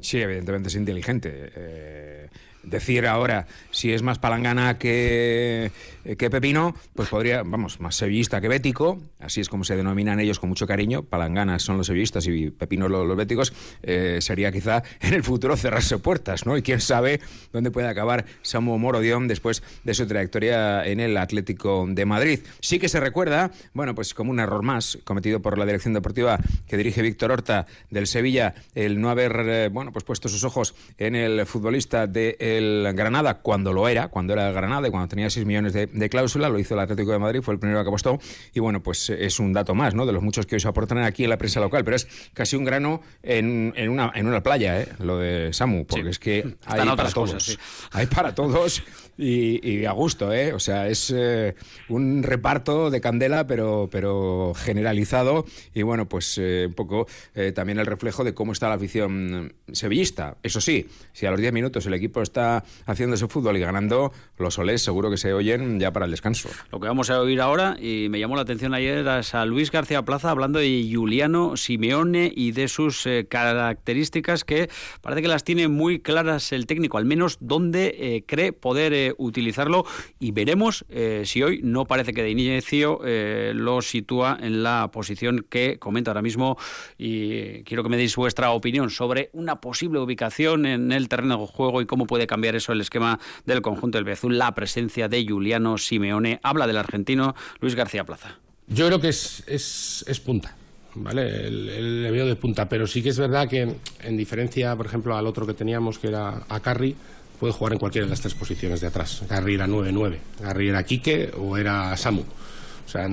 Sí, 0.00 0.20
evidentemente 0.20 0.68
es 0.68 0.74
inteligente. 0.76 1.30
Eh, 1.54 2.28
decir 2.62 3.06
ahora 3.06 3.46
si 3.70 3.92
es 3.92 4.02
más 4.02 4.18
palangana 4.18 4.78
que, 4.78 5.70
que 6.18 6.30
Pepino, 6.30 6.74
pues 6.94 7.08
podría, 7.08 7.42
vamos, 7.42 7.80
más 7.80 7.96
sevillista 7.96 8.40
que 8.40 8.48
bético, 8.48 9.00
así 9.18 9.40
es 9.40 9.48
como 9.48 9.64
se 9.64 9.76
denominan 9.76 10.20
ellos 10.20 10.38
con 10.38 10.48
mucho 10.48 10.66
cariño, 10.66 11.02
palanganas 11.02 11.62
son 11.62 11.76
los 11.76 11.86
sevillistas 11.86 12.26
y 12.26 12.50
Pepino 12.50 12.88
los, 12.88 13.06
los 13.06 13.16
béticos, 13.16 13.52
eh, 13.82 14.18
sería 14.20 14.52
quizá 14.52 14.82
en 15.00 15.14
el 15.14 15.22
futuro 15.22 15.56
cerrarse 15.56 15.98
puertas, 15.98 16.46
¿no? 16.46 16.56
Y 16.56 16.62
quién 16.62 16.80
sabe 16.80 17.20
dónde 17.52 17.70
puede 17.70 17.88
acabar 17.88 18.24
Samu 18.42 18.78
Morodión 18.78 19.28
después 19.28 19.62
de 19.84 19.94
su 19.94 20.06
trayectoria 20.06 20.84
en 20.86 21.00
el 21.00 21.16
Atlético 21.16 21.86
de 21.88 22.04
Madrid. 22.04 22.40
Sí 22.60 22.78
que 22.78 22.88
se 22.88 23.00
recuerda, 23.00 23.50
bueno, 23.72 23.94
pues 23.94 24.14
como 24.14 24.30
un 24.30 24.40
error 24.40 24.62
más 24.62 24.98
cometido 25.04 25.40
por 25.40 25.58
la 25.58 25.66
dirección 25.66 25.94
deportiva 25.94 26.38
que 26.66 26.76
dirige 26.76 27.02
Víctor 27.02 27.32
Horta 27.32 27.66
del 27.90 28.06
Sevilla, 28.06 28.54
el 28.74 29.00
no 29.00 29.10
haber, 29.10 29.36
eh, 29.46 29.68
bueno, 29.68 29.92
pues 29.92 30.04
puesto 30.04 30.28
sus 30.28 30.44
ojos 30.44 30.74
en 30.98 31.14
el 31.14 31.46
futbolista 31.46 32.06
de 32.06 32.36
el 32.58 32.92
Granada 32.94 33.38
cuando 33.38 33.72
lo 33.72 33.88
era, 33.88 34.08
cuando 34.08 34.32
era 34.32 34.48
el 34.48 34.54
Granada 34.54 34.88
y 34.88 34.90
cuando 34.90 35.08
tenía 35.08 35.30
6 35.30 35.46
millones 35.46 35.72
de, 35.72 36.08
cláusula, 36.10 36.48
lo 36.48 36.58
hizo 36.58 36.74
el 36.74 36.80
Atlético 36.80 37.12
de 37.12 37.18
Madrid, 37.18 37.40
fue 37.42 37.54
el 37.54 37.60
primero 37.60 37.82
que 37.82 37.88
apostó 37.88 38.18
y 38.52 38.60
bueno, 38.60 38.82
pues 38.82 39.10
es 39.10 39.38
un 39.38 39.52
dato 39.52 39.74
más, 39.74 39.94
¿no? 39.94 40.06
De 40.06 40.12
los 40.12 40.22
muchos 40.22 40.46
que 40.46 40.56
hoy 40.56 40.60
se 40.60 40.68
aportan 40.68 40.98
aquí 40.98 41.24
en 41.24 41.30
la 41.30 41.38
prensa 41.38 41.60
local, 41.60 41.84
pero 41.84 41.96
es 41.96 42.08
casi 42.34 42.56
un 42.56 42.64
grano 42.64 43.00
en, 43.22 43.72
en, 43.76 43.90
una, 43.90 44.12
en 44.14 44.26
una 44.26 44.42
playa, 44.42 44.80
¿eh? 44.80 44.88
Lo 44.98 45.18
de 45.18 45.52
Samu, 45.52 45.86
porque 45.86 46.10
es 46.10 46.18
que 46.18 46.56
hay 46.66 46.86
para 46.88 47.10
todos. 47.10 47.58
Hay 47.92 48.06
para 48.06 48.34
todos 48.34 48.82
y, 49.20 49.84
a 49.84 49.92
gusto, 49.92 50.32
¿eh? 50.32 50.52
O 50.52 50.58
sea, 50.58 50.88
es 50.88 51.12
eh, 51.14 51.54
un 51.88 52.22
reparto 52.22 52.90
de 52.90 53.00
candela, 53.00 53.46
pero, 53.46 53.88
pero 53.90 54.52
generalizado 54.56 55.44
y 55.74 55.82
bueno, 55.82 56.08
pues 56.08 56.38
eh, 56.38 56.66
un 56.68 56.74
poco 56.74 57.06
eh, 57.34 57.52
también 57.52 57.78
el 57.78 57.86
reflejo 57.86 58.24
de 58.24 58.34
cómo 58.34 58.52
está 58.52 58.68
la 58.68 58.74
afición 58.74 59.54
sevillista. 59.72 60.36
Eso 60.42 60.60
sí, 60.60 60.86
si 61.12 61.26
a 61.26 61.30
los 61.30 61.40
10 61.40 61.52
minutos 61.52 61.86
el 61.86 61.94
equipo 61.94 62.22
está 62.22 62.64
haciendo 62.86 63.16
ese 63.16 63.28
fútbol 63.28 63.56
y 63.56 63.60
ganando, 63.60 64.12
los 64.38 64.54
solés 64.54 64.82
seguro 64.82 65.10
que 65.10 65.16
se 65.16 65.32
oyen 65.32 65.78
ya 65.78 65.92
para 65.92 66.06
el 66.06 66.10
descanso. 66.10 66.48
Lo 66.72 66.80
que 66.80 66.88
vamos 66.88 67.10
a 67.10 67.20
oír 67.20 67.40
ahora, 67.40 67.76
y 67.80 68.08
me 68.08 68.18
llamó 68.18 68.36
la 68.36 68.42
atención 68.42 68.74
ayer, 68.74 69.06
a 69.08 69.44
Luis 69.44 69.70
García 69.70 70.02
Plaza 70.02 70.30
hablando 70.30 70.58
de 70.58 70.90
Juliano 70.92 71.56
Simeone 71.56 72.32
y 72.34 72.52
de 72.52 72.68
sus 72.68 73.06
características 73.28 74.44
que 74.44 74.70
parece 75.02 75.22
que 75.22 75.28
las 75.28 75.44
tiene 75.44 75.68
muy 75.68 76.00
claras 76.00 76.52
el 76.52 76.66
técnico, 76.66 76.98
al 76.98 77.04
menos 77.04 77.38
donde 77.40 78.24
cree 78.26 78.52
poder 78.52 79.09
utilizarlo 79.18 79.84
y 80.18 80.32
veremos 80.32 80.84
eh, 80.88 81.22
si 81.24 81.42
hoy 81.42 81.60
no 81.62 81.86
parece 81.86 82.12
que 82.12 82.22
de 82.22 82.30
inicio 82.30 83.00
eh, 83.04 83.52
lo 83.54 83.82
sitúa 83.82 84.38
en 84.40 84.62
la 84.62 84.90
posición 84.92 85.46
que 85.48 85.78
comenta 85.78 86.10
ahora 86.10 86.22
mismo 86.22 86.58
y 86.98 87.62
quiero 87.64 87.82
que 87.82 87.88
me 87.88 87.96
deis 87.96 88.16
vuestra 88.16 88.50
opinión 88.50 88.90
sobre 88.90 89.30
una 89.32 89.60
posible 89.60 89.98
ubicación 89.98 90.66
en 90.66 90.92
el 90.92 91.08
terreno 91.08 91.38
de 91.38 91.46
juego 91.46 91.80
y 91.80 91.86
cómo 91.86 92.06
puede 92.06 92.26
cambiar 92.26 92.56
eso 92.56 92.72
el 92.72 92.80
esquema 92.80 93.18
del 93.46 93.62
conjunto 93.62 93.98
del 93.98 94.04
Bezul, 94.04 94.38
la 94.38 94.54
presencia 94.54 95.08
de 95.08 95.26
Juliano 95.26 95.78
Simeone. 95.78 96.40
Habla 96.42 96.66
del 96.66 96.76
argentino 96.76 97.34
Luis 97.60 97.74
García 97.74 98.04
Plaza. 98.04 98.38
Yo 98.68 98.86
creo 98.86 99.00
que 99.00 99.08
es, 99.08 99.42
es, 99.46 100.20
punta. 100.20 100.54
¿vale? 100.94 101.46
El, 101.46 102.02
le 102.02 102.10
veo 102.10 102.26
de 102.26 102.36
punta, 102.36 102.68
pero 102.68 102.86
sí 102.86 103.02
que 103.02 103.08
es 103.08 103.18
verdad 103.18 103.48
que 103.48 103.76
en 104.02 104.16
diferencia, 104.16 104.76
por 104.76 104.86
ejemplo, 104.86 105.16
al 105.16 105.26
otro 105.26 105.46
que 105.46 105.54
teníamos, 105.54 105.98
que 105.98 106.08
era 106.08 106.44
a 106.48 106.60
Carri, 106.60 106.94
puede 107.40 107.54
jugar 107.54 107.72
en 107.72 107.78
cualquiera 107.78 108.06
de 108.06 108.10
las 108.10 108.20
tres 108.20 108.34
posiciones 108.34 108.82
de 108.82 108.88
atrás. 108.88 109.22
Garri 109.28 109.54
era 109.54 109.66
9-9, 109.66 110.18
Garri 110.40 110.68
era 110.68 110.84
Quique 110.84 111.30
o 111.38 111.56
era 111.56 111.96
Samu. 111.96 112.20
O 112.20 112.88
sea, 112.88 113.08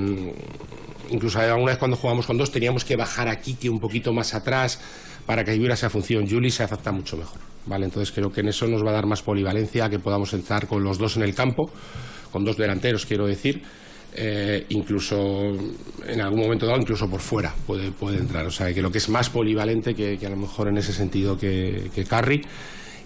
incluso 1.09 1.39
alguna 1.39 1.71
vez 1.71 1.77
cuando 1.77 1.95
jugamos 1.95 2.27
con 2.27 2.37
dos 2.37 2.51
teníamos 2.51 2.83
que 2.83 2.97
bajar 2.97 3.29
a 3.29 3.39
Quique 3.39 3.69
un 3.69 3.79
poquito 3.79 4.11
más 4.11 4.33
atrás 4.33 4.81
para 5.25 5.45
que 5.45 5.55
hubiera 5.57 5.75
esa 5.75 5.89
función. 5.89 6.27
Juli 6.29 6.51
se 6.51 6.63
adapta 6.63 6.91
mucho 6.91 7.15
mejor. 7.15 7.39
¿vale? 7.65 7.85
Entonces 7.85 8.13
creo 8.13 8.31
que 8.31 8.41
en 8.41 8.49
eso 8.49 8.67
nos 8.67 8.83
va 8.85 8.89
a 8.89 8.93
dar 8.93 9.05
más 9.05 9.21
polivalencia, 9.21 9.89
que 9.89 9.99
podamos 9.99 10.33
entrar 10.33 10.67
con 10.67 10.83
los 10.83 10.97
dos 10.97 11.15
en 11.15 11.23
el 11.23 11.33
campo, 11.33 11.71
con 12.31 12.43
dos 12.43 12.57
delanteros, 12.57 13.05
quiero 13.05 13.27
decir. 13.27 13.61
Eh, 14.19 14.65
incluso 14.69 15.53
en 16.07 16.21
algún 16.21 16.39
momento 16.39 16.65
dado, 16.65 16.79
incluso 16.79 17.07
por 17.07 17.19
fuera 17.19 17.53
puede, 17.65 17.91
puede 17.91 18.17
entrar. 18.17 18.45
O 18.45 18.51
sea, 18.51 18.73
que 18.73 18.81
lo 18.81 18.91
que 18.91 18.97
es 18.97 19.09
más 19.09 19.29
polivalente 19.29 19.93
que, 19.93 20.17
a 20.25 20.29
lo 20.29 20.37
mejor 20.37 20.69
en 20.69 20.77
ese 20.77 20.91
sentido 20.91 21.37
que, 21.37 21.91
que 21.93 22.03
Carri 22.03 22.41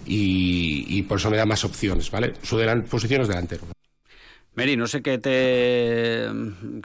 y, 0.06 1.02
por 1.02 1.18
eso 1.18 1.30
me 1.30 1.36
da 1.36 1.46
más 1.46 1.64
opciones, 1.64 2.10
¿vale? 2.10 2.34
Su 2.42 2.58
posición 2.88 3.22
es 3.22 3.28
delantero. 3.28 3.62
Meri, 4.54 4.76
no 4.76 4.86
sé 4.86 5.02
qué 5.02 5.16
te, 5.16 6.28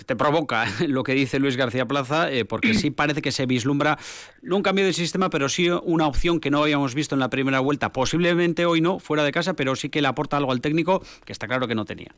te 0.06 0.16
provoca 0.16 0.66
lo 0.88 1.04
que 1.04 1.14
dice 1.14 1.38
Luis 1.38 1.58
García 1.58 1.86
Plaza, 1.86 2.32
eh, 2.32 2.46
porque 2.46 2.74
sí 2.74 2.92
parece 2.92 3.22
que 3.22 3.34
se 3.34 3.46
vislumbra 3.46 3.98
no 4.42 4.56
un 4.56 4.64
cambio 4.64 4.86
de 4.86 4.94
sistema, 4.94 5.30
pero 5.30 5.50
sí 5.50 5.70
una 5.70 6.08
opción 6.08 6.40
que 6.40 6.50
no 6.50 6.62
habíamos 6.62 6.96
visto 6.96 7.16
en 7.16 7.20
la 7.20 7.30
primera 7.30 7.60
vuelta. 7.60 7.92
Posiblemente 7.92 8.66
hoy 8.66 8.80
no, 8.80 9.00
fuera 9.00 9.24
de 9.26 9.34
casa, 9.34 9.54
pero 9.54 9.76
sí 9.76 9.90
que 9.90 10.02
le 10.02 10.08
aporta 10.08 10.38
algo 10.38 10.54
al 10.54 10.62
técnico 10.62 11.02
que 11.26 11.34
está 11.34 11.48
claro 11.48 11.68
que 11.68 11.76
no 11.76 11.84
tenía. 11.84 12.12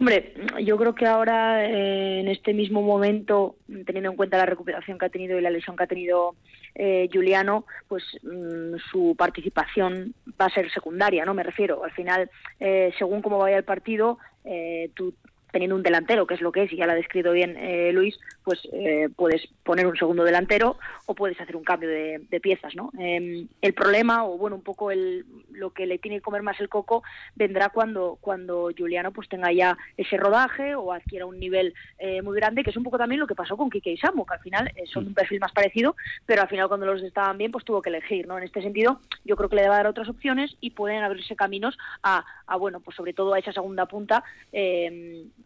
Hombre, 0.00 0.34
yo 0.64 0.76
creo 0.76 0.94
que 0.94 1.06
ahora, 1.06 1.64
eh, 1.64 2.20
en 2.20 2.28
este 2.28 2.54
mismo 2.54 2.82
momento, 2.82 3.56
teniendo 3.84 4.10
en 4.10 4.16
cuenta 4.16 4.36
la 4.36 4.46
recuperación 4.46 4.96
que 4.96 5.06
ha 5.06 5.08
tenido 5.08 5.38
y 5.38 5.42
la 5.42 5.50
lesión 5.50 5.76
que 5.76 5.84
ha 5.84 5.88
tenido 5.88 6.36
eh, 6.74 7.08
Juliano, 7.12 7.64
pues 7.88 8.04
mm, 8.22 8.76
su 8.90 9.14
participación 9.16 10.14
va 10.40 10.46
a 10.46 10.50
ser 10.50 10.70
secundaria, 10.70 11.24
¿no? 11.24 11.34
Me 11.34 11.42
refiero. 11.42 11.84
Al 11.84 11.92
final, 11.92 12.30
eh, 12.60 12.92
según 12.98 13.22
cómo 13.22 13.38
vaya 13.38 13.56
el 13.56 13.64
partido, 13.64 14.18
tú 14.94 15.12
teniendo 15.50 15.76
un 15.76 15.82
delantero, 15.82 16.26
que 16.26 16.34
es 16.34 16.40
lo 16.40 16.52
que 16.52 16.64
es, 16.64 16.72
y 16.72 16.76
ya 16.76 16.86
lo 16.86 16.92
ha 16.92 16.96
descrito 16.96 17.32
bien 17.32 17.56
eh, 17.56 17.92
Luis, 17.92 18.18
pues 18.44 18.60
eh, 18.72 19.08
puedes 19.14 19.46
poner 19.62 19.86
un 19.86 19.96
segundo 19.96 20.24
delantero 20.24 20.78
o 21.06 21.14
puedes 21.14 21.40
hacer 21.40 21.56
un 21.56 21.64
cambio 21.64 21.88
de, 21.88 22.18
piezas, 22.40 22.74
¿no? 22.76 22.90
Em, 22.98 23.48
el 23.60 23.74
problema, 23.74 24.24
o 24.24 24.38
bueno, 24.38 24.56
un 24.56 24.62
poco 24.62 24.90
el, 24.90 25.26
lo 25.50 25.70
que 25.70 25.86
le 25.86 25.98
tiene 25.98 26.18
que 26.18 26.22
comer 26.22 26.42
más 26.42 26.60
el 26.60 26.68
coco, 26.68 27.02
vendrá 27.34 27.70
cuando, 27.70 28.16
cuando 28.20 28.70
Juliano 28.76 29.12
pues 29.12 29.28
tenga 29.28 29.52
ya 29.52 29.76
ese 29.96 30.16
rodaje 30.16 30.76
o 30.76 30.92
adquiera 30.92 31.26
un 31.26 31.40
nivel 31.40 31.74
eh, 31.98 32.22
muy 32.22 32.36
grande, 32.36 32.62
que 32.62 32.70
es 32.70 32.76
un 32.76 32.84
poco 32.84 32.96
también 32.96 33.18
lo 33.18 33.26
que 33.26 33.34
pasó 33.34 33.56
con 33.56 33.70
Kike 33.70 33.90
y 33.90 33.96
Samu, 33.96 34.24
que 34.24 34.34
al 34.34 34.40
final 34.40 34.72
son 34.92 35.08
un 35.08 35.14
perfil 35.14 35.40
más 35.40 35.52
parecido, 35.52 35.96
pero 36.26 36.42
al 36.42 36.48
final 36.48 36.68
cuando 36.68 36.86
los 36.86 37.02
estaban 37.02 37.36
bien, 37.38 37.50
pues 37.50 37.64
tuvo 37.64 37.82
que 37.82 37.90
elegir, 37.90 38.26
¿no? 38.28 38.38
En 38.38 38.44
este 38.44 38.62
sentido, 38.62 39.00
yo 39.24 39.36
creo 39.36 39.48
que 39.48 39.56
le 39.56 39.66
a 39.66 39.70
dar 39.70 39.86
otras 39.86 40.08
opciones 40.08 40.56
y 40.60 40.70
pueden 40.70 41.02
abrirse 41.02 41.34
caminos 41.34 41.76
a, 42.02 42.24
a 42.46 42.56
bueno, 42.56 42.80
pues 42.80 42.96
sobre 42.96 43.12
todo 43.12 43.34
a 43.34 43.38
esa 43.38 43.52
segunda 43.52 43.86
punta, 43.86 44.22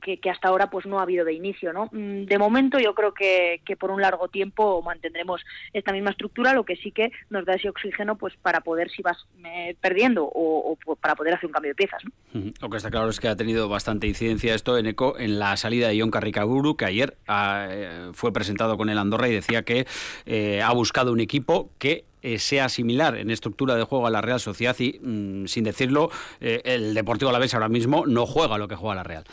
eh, 0.07 0.19
que, 0.19 0.31
hasta 0.31 0.49
ahora 0.49 0.71
pues 0.71 0.87
no 0.87 0.99
ha 0.99 1.03
habido 1.03 1.25
de 1.25 1.33
inicio. 1.33 1.73
¿no? 1.73 1.89
Mm, 1.93 2.25
de 2.25 2.39
momento 2.39 2.79
yo 2.79 2.95
creo 2.95 3.15
que, 3.15 3.61
por 3.79 3.91
un 3.91 4.01
largo 4.01 4.29
tiempo 4.29 4.83
mantendremos 4.83 5.43
esta 5.73 5.93
misma 5.93 6.11
estructura, 6.11 6.53
lo 6.55 6.65
que 6.65 6.77
sí 6.77 6.93
que 6.93 7.11
nos 7.31 7.45
da 7.45 7.55
ese 7.55 7.69
oxígeno 7.69 8.17
pues 8.17 8.35
para 8.41 8.61
poder, 8.61 8.91
si 8.91 9.03
vas 9.03 9.17
eh, 9.45 9.77
perdiendo, 9.81 10.29
o, 10.33 10.77
para 11.01 11.15
poder 11.15 11.35
hacer 11.35 11.47
un 11.47 11.53
cambio 11.53 11.71
de 11.71 11.75
piezas. 11.75 12.03
Lo 12.61 12.71
que 12.71 12.77
está 12.77 12.91
claro 12.91 13.09
es 13.09 13.21
que 13.21 13.29
ha 13.29 13.37
tenido 13.37 13.69
bastante 13.69 14.07
incidencia 14.07 14.55
esto 14.55 14.79
en 14.79 14.87
ECO 14.87 15.19
en 15.19 15.39
la 15.39 15.57
salida 15.57 15.89
de 15.89 15.97
Ion 15.97 16.11
Carricaburu, 16.11 16.77
que 16.77 16.85
ayer 16.85 17.17
ah, 17.29 17.67
eh, 17.71 18.11
fue 18.13 18.33
presentado 18.33 18.77
con 18.77 18.89
el 18.89 18.99
Andorra 18.99 19.29
y 19.29 19.33
decía 19.33 19.63
que 19.63 19.87
eh, 20.27 20.63
ha 20.63 20.73
buscado 20.73 21.13
un 21.13 21.21
equipo 21.21 21.71
que 21.79 22.05
sea 22.39 22.69
similar 22.69 23.17
en 23.17 23.33
estructura 23.33 23.75
de 23.75 23.83
juego 23.83 24.07
a 24.07 24.11
la 24.11 24.21
Real 24.21 24.39
Sociedad 24.39 24.77
y, 24.79 25.01
mm, 25.03 25.47
sin 25.47 25.65
decirlo, 25.65 26.09
el 26.39 26.95
Deportivo 26.95 27.31
Alavés 27.31 27.53
ahora 27.53 27.69
mismo 27.69 28.07
no 28.07 28.27
juega 28.27 28.59
lo 28.59 28.69
que 28.69 28.77
juega 28.77 28.95
la 28.95 29.03
Real. 29.03 29.25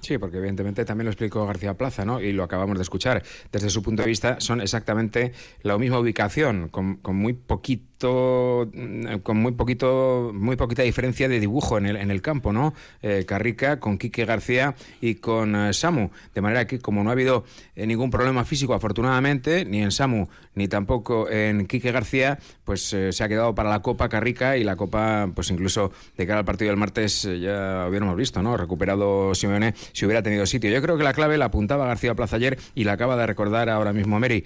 Sí, 0.00 0.18
porque 0.18 0.38
evidentemente 0.38 0.84
también 0.84 1.06
lo 1.06 1.10
explicó 1.10 1.46
García 1.46 1.74
Plaza, 1.74 2.04
¿no? 2.04 2.20
Y 2.20 2.32
lo 2.32 2.44
acabamos 2.44 2.76
de 2.76 2.82
escuchar. 2.82 3.22
Desde 3.50 3.70
su 3.70 3.82
punto 3.82 4.02
de 4.02 4.08
vista, 4.08 4.40
son 4.40 4.60
exactamente 4.60 5.32
la 5.62 5.76
misma 5.78 5.98
ubicación, 5.98 6.68
con, 6.68 6.96
con 6.96 7.16
muy 7.16 7.32
poquito 7.32 7.97
Mm, 8.00 9.18
con 9.22 9.38
muy 9.38 9.52
poquito, 9.52 10.30
muy 10.32 10.56
poquita 10.56 10.82
diferencia 10.82 11.28
de 11.28 11.40
dibujo 11.40 11.78
en 11.78 11.86
el, 11.86 11.96
en 11.96 12.10
el 12.10 12.22
campo, 12.22 12.52
¿no? 12.52 12.74
Eh, 13.02 13.24
Carrica 13.26 13.80
con 13.80 13.98
Quique 13.98 14.24
García 14.24 14.74
y 15.00 15.16
con 15.16 15.56
eh, 15.56 15.72
Samu. 15.72 16.10
De 16.34 16.40
manera 16.40 16.66
que, 16.66 16.78
como 16.78 17.02
no 17.02 17.10
ha 17.10 17.12
habido 17.12 17.44
eh, 17.74 17.86
ningún 17.86 18.10
problema 18.10 18.44
físico, 18.44 18.74
afortunadamente, 18.74 19.64
ni 19.64 19.82
en 19.82 19.90
Samu 19.90 20.28
ni 20.54 20.68
tampoco 20.68 21.30
en 21.30 21.66
Quique 21.66 21.92
García, 21.92 22.38
pues 22.64 22.82
se 22.82 23.22
ha 23.22 23.28
quedado 23.28 23.54
para 23.54 23.70
la 23.70 23.80
Copa 23.80 24.08
Carrica 24.08 24.56
y 24.56 24.64
la 24.64 24.74
Copa, 24.74 25.30
pues 25.32 25.50
incluso 25.52 25.92
de 26.16 26.26
cara 26.26 26.40
al 26.40 26.44
partido 26.44 26.70
del 26.70 26.76
martes 26.76 27.22
ya 27.22 27.86
hubiéramos 27.88 28.16
visto, 28.16 28.42
¿no? 28.42 28.56
Recuperado 28.56 29.36
Simeone 29.36 29.74
si 29.92 30.04
hubiera 30.04 30.20
tenido 30.20 30.46
sitio. 30.46 30.68
Yo 30.70 30.82
creo 30.82 30.96
que 30.96 31.04
la 31.04 31.12
clave 31.12 31.38
la 31.38 31.44
apuntaba 31.44 31.86
García 31.86 32.16
Plaza 32.16 32.36
ayer 32.36 32.58
y 32.74 32.82
la 32.82 32.94
acaba 32.94 33.16
de 33.16 33.26
recordar 33.28 33.68
ahora 33.68 33.92
mismo 33.92 34.18
Mary 34.18 34.44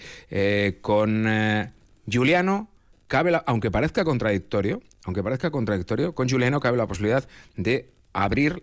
con 0.83 1.27
Juliano 2.13 2.72
cabe 3.13 3.39
aunque 3.45 3.71
parezca 3.71 4.05
contradictorio, 4.05 4.81
aunque 5.05 5.23
parezca 5.23 5.51
contradictorio, 5.51 6.15
con 6.15 6.31
Juliano 6.31 6.61
cabe 6.61 6.79
la 6.79 6.87
posibilidad 6.87 7.29
de 7.57 7.91
abrir 8.15 8.63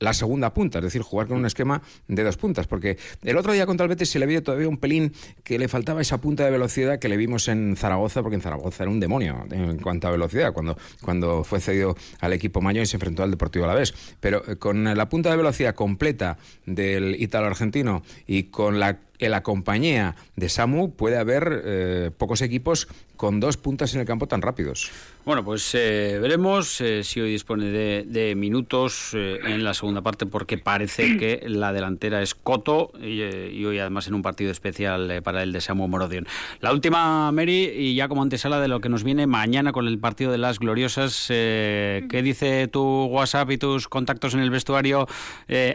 la 0.00 0.14
segunda 0.14 0.52
punta, 0.52 0.78
es 0.78 0.84
decir, 0.84 1.02
jugar 1.02 1.28
con 1.28 1.38
un 1.38 1.46
esquema 1.46 1.80
de 2.08 2.24
dos 2.24 2.36
puntas, 2.36 2.66
porque 2.66 2.98
el 3.22 3.36
otro 3.36 3.52
día 3.52 3.66
contra 3.66 3.86
el 3.86 4.06
se 4.06 4.18
le 4.18 4.26
vio 4.26 4.42
todavía 4.42 4.68
un 4.68 4.78
pelín 4.78 5.12
que 5.44 5.60
le 5.60 5.68
faltaba 5.68 6.00
esa 6.00 6.18
punta 6.18 6.44
de 6.44 6.50
velocidad 6.50 6.98
que 6.98 7.08
le 7.08 7.16
vimos 7.16 7.46
en 7.46 7.76
Zaragoza, 7.76 8.20
porque 8.22 8.34
en 8.34 8.42
Zaragoza 8.42 8.82
era 8.82 8.90
un 8.90 8.98
demonio 8.98 9.46
en 9.48 9.78
cuanto 9.78 10.08
a 10.08 10.10
velocidad, 10.10 10.52
cuando, 10.52 10.76
cuando 11.00 11.44
fue 11.44 11.60
cedido 11.60 11.96
al 12.18 12.32
equipo 12.32 12.60
mayo 12.60 12.82
y 12.82 12.86
se 12.86 12.96
enfrentó 12.96 13.22
al 13.22 13.30
Deportivo 13.30 13.64
a 13.64 13.68
la 13.68 13.74
vez. 13.74 13.94
Pero 14.18 14.42
eh, 14.48 14.56
con 14.56 14.82
la 14.82 15.08
punta 15.08 15.30
de 15.30 15.36
velocidad 15.36 15.76
completa 15.76 16.36
del 16.66 17.14
ítalo-argentino 17.20 18.02
y 18.26 18.44
con 18.44 18.80
la 18.80 18.98
en 19.18 19.30
la 19.30 19.42
compañía 19.42 20.16
de 20.36 20.48
Samu 20.48 20.92
puede 20.92 21.18
haber 21.18 21.62
eh, 21.64 22.10
pocos 22.16 22.42
equipos 22.42 22.88
con 23.16 23.40
dos 23.40 23.56
puntas 23.56 23.94
en 23.94 24.00
el 24.00 24.06
campo 24.06 24.28
tan 24.28 24.42
rápidos. 24.42 24.92
Bueno, 25.24 25.44
pues 25.44 25.74
eh, 25.74 26.18
veremos 26.22 26.80
eh, 26.80 27.02
si 27.02 27.20
hoy 27.20 27.32
dispone 27.32 27.66
de, 27.66 28.34
minutos 28.36 29.10
en 29.14 29.64
la 29.64 29.74
segunda 29.74 30.02
parte, 30.02 30.24
porque 30.24 30.56
parece 30.56 31.16
que 31.18 31.42
la 31.46 31.72
delantera 31.72 32.22
es 32.22 32.36
Coto 32.36 32.92
y, 33.00 33.64
hoy 33.64 33.78
además 33.80 34.06
en 34.06 34.14
un 34.14 34.22
partido 34.22 34.52
especial 34.52 35.20
para 35.22 35.42
el 35.42 35.52
de 35.52 35.60
Samu 35.60 35.88
Morodion. 35.88 36.26
La 36.60 36.72
última, 36.72 37.32
Mary, 37.32 37.72
y 37.74 37.96
ya 37.96 38.06
como 38.06 38.22
antesala 38.22 38.60
de 38.60 38.68
lo 38.68 38.80
que 38.80 38.88
nos 38.88 39.02
viene 39.02 39.26
mañana 39.26 39.72
con 39.72 39.88
el 39.88 39.98
partido 39.98 40.30
de 40.30 40.38
las 40.38 40.60
gloriosas, 40.60 41.26
¿qué 41.28 42.20
dice 42.22 42.68
tu 42.68 43.06
WhatsApp 43.06 43.50
y 43.50 43.58
tus 43.58 43.88
contactos 43.88 44.34
en 44.34 44.40
el 44.40 44.50
vestuario 44.50 45.08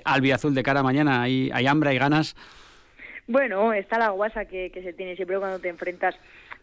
albiazul 0.06 0.56
de 0.56 0.64
cara 0.64 0.80
a 0.80 0.84
mañana? 0.84 1.24
¿Hay, 1.24 1.52
hay 1.54 1.68
hambre, 1.68 1.90
hay 1.90 1.98
ganas? 1.98 2.36
Bueno, 3.28 3.72
está 3.72 3.98
la 3.98 4.10
guasa 4.10 4.46
que, 4.46 4.70
se 4.74 4.94
tiene 4.94 5.16
siempre 5.16 5.40
cuando 5.40 5.60
te 5.60 5.70
enfrentas 5.70 6.16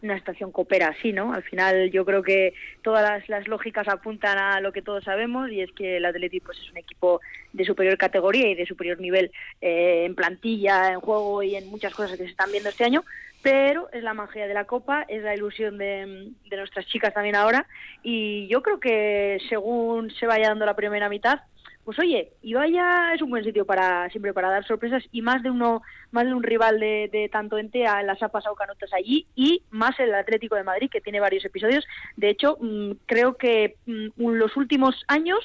una 0.03 0.15
estación 0.15 0.51
coopera 0.51 0.89
así, 0.89 1.11
¿no? 1.11 1.33
Al 1.33 1.43
final 1.43 1.89
yo 1.91 2.05
creo 2.05 2.21
que 2.21 2.53
todas 2.83 3.27
las, 3.27 3.47
lógicas 3.47 3.87
apuntan 3.87 4.37
a 4.37 4.59
lo 4.61 4.71
que 4.71 4.81
todos 4.81 5.03
sabemos 5.03 5.49
y 5.51 5.61
es 5.61 5.71
que 5.71 5.97
el 5.97 6.05
Atlético 6.05 6.47
pues, 6.47 6.59
es 6.59 6.71
un 6.71 6.77
equipo 6.77 7.19
de 7.53 7.65
superior 7.65 7.97
categoría 7.97 8.47
y 8.47 8.55
de 8.55 8.65
superior 8.65 8.99
nivel 8.99 9.31
eh, 9.59 10.05
en 10.05 10.15
plantilla, 10.15 10.91
en 10.91 10.99
juego 11.01 11.41
y 11.41 11.55
en 11.55 11.67
muchas 11.67 11.93
cosas 11.93 12.11
que 12.11 12.25
se 12.25 12.31
están 12.31 12.51
viendo 12.51 12.69
este 12.69 12.83
año, 12.83 13.03
pero 13.41 13.89
es 13.91 14.03
la 14.03 14.13
magia 14.13 14.47
de 14.47 14.53
la 14.53 14.65
Copa, 14.65 15.03
es 15.07 15.23
la 15.23 15.35
ilusión 15.35 15.79
de, 15.79 16.31
de 16.47 16.57
nuestras 16.57 16.85
chicas 16.87 17.13
también 17.13 17.35
ahora 17.35 17.67
y 18.03 18.47
yo 18.47 18.61
creo 18.61 18.79
que 18.79 19.39
según 19.49 20.11
se 20.11 20.27
vaya 20.27 20.49
dando 20.49 20.65
la 20.65 20.75
primera 20.75 21.09
mitad, 21.09 21.41
pues 21.83 21.97
oye, 21.99 22.31
Ibaya 22.41 23.13
es 23.13 23.21
un 23.21 23.29
buen 23.29 23.43
sitio 23.43 23.65
para 23.65 24.09
siempre 24.09 24.33
para 24.33 24.49
dar 24.49 24.65
sorpresas 24.65 25.03
y 25.11 25.21
más 25.21 25.41
de 25.43 25.49
uno, 25.49 25.81
más 26.11 26.25
de 26.25 26.33
un 26.33 26.43
rival 26.43 26.79
de, 26.79 27.09
de 27.11 27.29
tanto 27.29 27.57
Entea 27.57 28.03
las 28.03 28.21
ha 28.21 28.29
pasado 28.29 28.55
canotas 28.55 28.93
allí 28.93 29.27
y 29.35 29.63
más 29.71 29.99
el 29.99 30.13
Atlético 30.13 30.55
de 30.55 30.63
Madrid 30.63 30.89
que 30.91 31.01
tiene 31.01 31.19
varios 31.19 31.45
episodios. 31.45 31.85
De 32.17 32.29
hecho, 32.29 32.57
mm, 32.59 32.91
creo 33.05 33.35
que 33.35 33.75
mm, 33.85 34.09
los 34.17 34.55
últimos 34.57 35.03
años, 35.07 35.39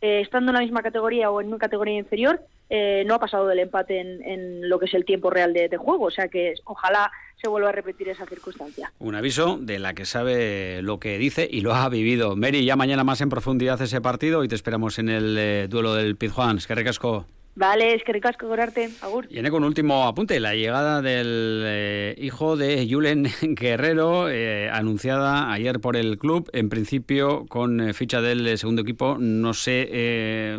eh, 0.00 0.20
estando 0.20 0.50
en 0.50 0.54
la 0.54 0.62
misma 0.62 0.82
categoría 0.82 1.30
o 1.30 1.40
en 1.40 1.48
una 1.48 1.58
categoría 1.58 1.98
inferior, 1.98 2.40
eh, 2.70 3.04
no 3.06 3.14
ha 3.14 3.18
pasado 3.18 3.46
del 3.46 3.58
empate 3.58 4.00
en, 4.00 4.68
lo 4.68 4.78
que 4.78 4.86
es 4.86 4.94
el 4.94 5.04
tiempo 5.04 5.30
real 5.30 5.52
de, 5.52 5.76
juego. 5.76 6.06
O 6.06 6.10
sea 6.10 6.28
que 6.28 6.54
ojalá 6.64 7.10
se 7.40 7.48
vuelva 7.48 7.68
a 7.68 7.72
repetir 7.72 8.08
esa 8.08 8.26
circunstancia. 8.26 8.92
Un 8.98 9.14
aviso 9.14 9.58
de 9.60 9.78
la 9.78 9.94
que 9.94 10.04
sabe 10.06 10.80
lo 10.82 10.98
que 10.98 11.18
dice 11.18 11.46
y 11.50 11.60
lo 11.60 11.74
ha 11.74 11.88
vivido. 11.88 12.36
Mary, 12.36 12.64
ya 12.64 12.76
mañana 12.76 13.04
más 13.04 13.20
en 13.20 13.28
profundidad 13.28 13.80
ese 13.82 14.00
partido 14.00 14.44
y 14.44 14.48
te 14.48 14.54
esperamos 14.54 14.98
en 14.98 15.08
el 15.08 15.36
eh, 15.38 15.68
duelo 15.68 15.94
del 15.94 16.16
Pizjuán. 16.16 16.56
Es 16.56 16.66
que 16.66 16.74
recasco. 16.74 17.26
Vale, 17.56 17.94
es 17.94 18.02
que 18.02 18.12
ricasco 18.12 18.48
gorarte. 18.48 18.90
Agur. 19.00 19.28
Y 19.30 19.40
con 19.42 19.62
un 19.62 19.68
último 19.68 20.08
apunte, 20.08 20.40
la 20.40 20.56
llegada 20.56 21.02
del 21.02 21.62
eh, 21.64 22.14
hijo 22.18 22.56
de 22.56 22.84
Julen 22.90 23.28
Guerrero, 23.42 24.26
anunciada 24.72 25.52
ayer 25.52 25.78
por 25.78 25.96
el 25.96 26.18
club, 26.18 26.50
en 26.52 26.68
principio 26.68 27.46
con 27.46 27.94
ficha 27.94 28.20
del 28.20 28.58
segundo 28.58 28.82
equipo. 28.82 29.18
No 29.20 29.54
sé 29.54 30.58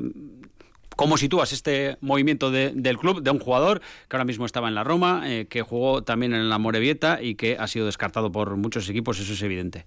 ¿Cómo 0.95 1.17
sitúas 1.17 1.51
este 1.51 1.97
movimiento 1.99 2.51
del 2.51 2.97
club, 2.97 3.21
de 3.21 3.29
un 3.29 3.39
jugador 3.39 3.81
que 4.07 4.15
ahora 4.15 4.23
mismo 4.23 4.45
estaba 4.45 4.69
en 4.69 4.75
la 4.75 4.83
Roma, 4.83 5.23
eh, 5.25 5.45
que 5.49 5.61
jugó 5.61 6.03
también 6.03 6.33
en 6.33 6.47
la 6.47 6.57
Morevieta 6.57 7.21
y 7.21 7.35
que 7.35 7.57
ha 7.59 7.67
sido 7.67 7.85
descartado 7.85 8.31
por 8.31 8.55
muchos 8.55 8.87
equipos? 8.89 9.19
Eso 9.19 9.33
es 9.33 9.41
evidente. 9.41 9.85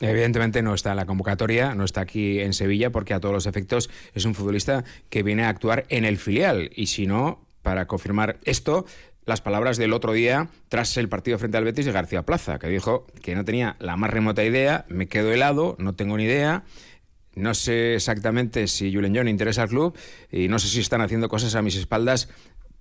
Evidentemente 0.00 0.62
no 0.62 0.74
está 0.74 0.90
en 0.90 0.96
la 0.96 1.06
convocatoria, 1.06 1.74
no 1.74 1.84
está 1.84 2.02
aquí 2.02 2.40
en 2.40 2.52
Sevilla, 2.52 2.90
porque 2.90 3.14
a 3.14 3.20
todos 3.20 3.34
los 3.34 3.46
efectos 3.46 3.90
es 4.14 4.24
un 4.24 4.34
futbolista 4.34 4.84
que 5.08 5.22
viene 5.22 5.44
a 5.44 5.48
actuar 5.48 5.86
en 5.88 6.04
el 6.04 6.18
filial. 6.18 6.70
Y 6.74 6.86
si 6.86 7.06
no, 7.06 7.44
para 7.62 7.86
confirmar 7.86 8.38
esto, 8.44 8.86
las 9.24 9.40
palabras 9.40 9.76
del 9.76 9.92
otro 9.92 10.12
día 10.12 10.48
tras 10.68 10.96
el 10.98 11.08
partido 11.08 11.38
frente 11.38 11.56
al 11.56 11.64
Betis 11.64 11.86
de 11.86 11.92
García 11.92 12.22
Plaza, 12.22 12.58
que 12.58 12.68
dijo 12.68 13.06
que 13.22 13.34
no 13.34 13.44
tenía 13.44 13.76
la 13.80 13.96
más 13.96 14.10
remota 14.10 14.44
idea, 14.44 14.84
me 14.88 15.08
quedo 15.08 15.32
helado, 15.32 15.76
no 15.78 15.94
tengo 15.94 16.16
ni 16.16 16.24
idea 16.24 16.64
no 17.36 17.54
sé 17.54 17.94
exactamente 17.94 18.66
si 18.66 18.92
Julen 18.92 19.14
John 19.14 19.28
interesa 19.28 19.62
al 19.62 19.68
club 19.68 19.96
y 20.30 20.48
no 20.48 20.58
sé 20.58 20.68
si 20.68 20.80
están 20.80 21.00
haciendo 21.00 21.28
cosas 21.28 21.54
a 21.54 21.62
mis 21.62 21.76
espaldas 21.76 22.28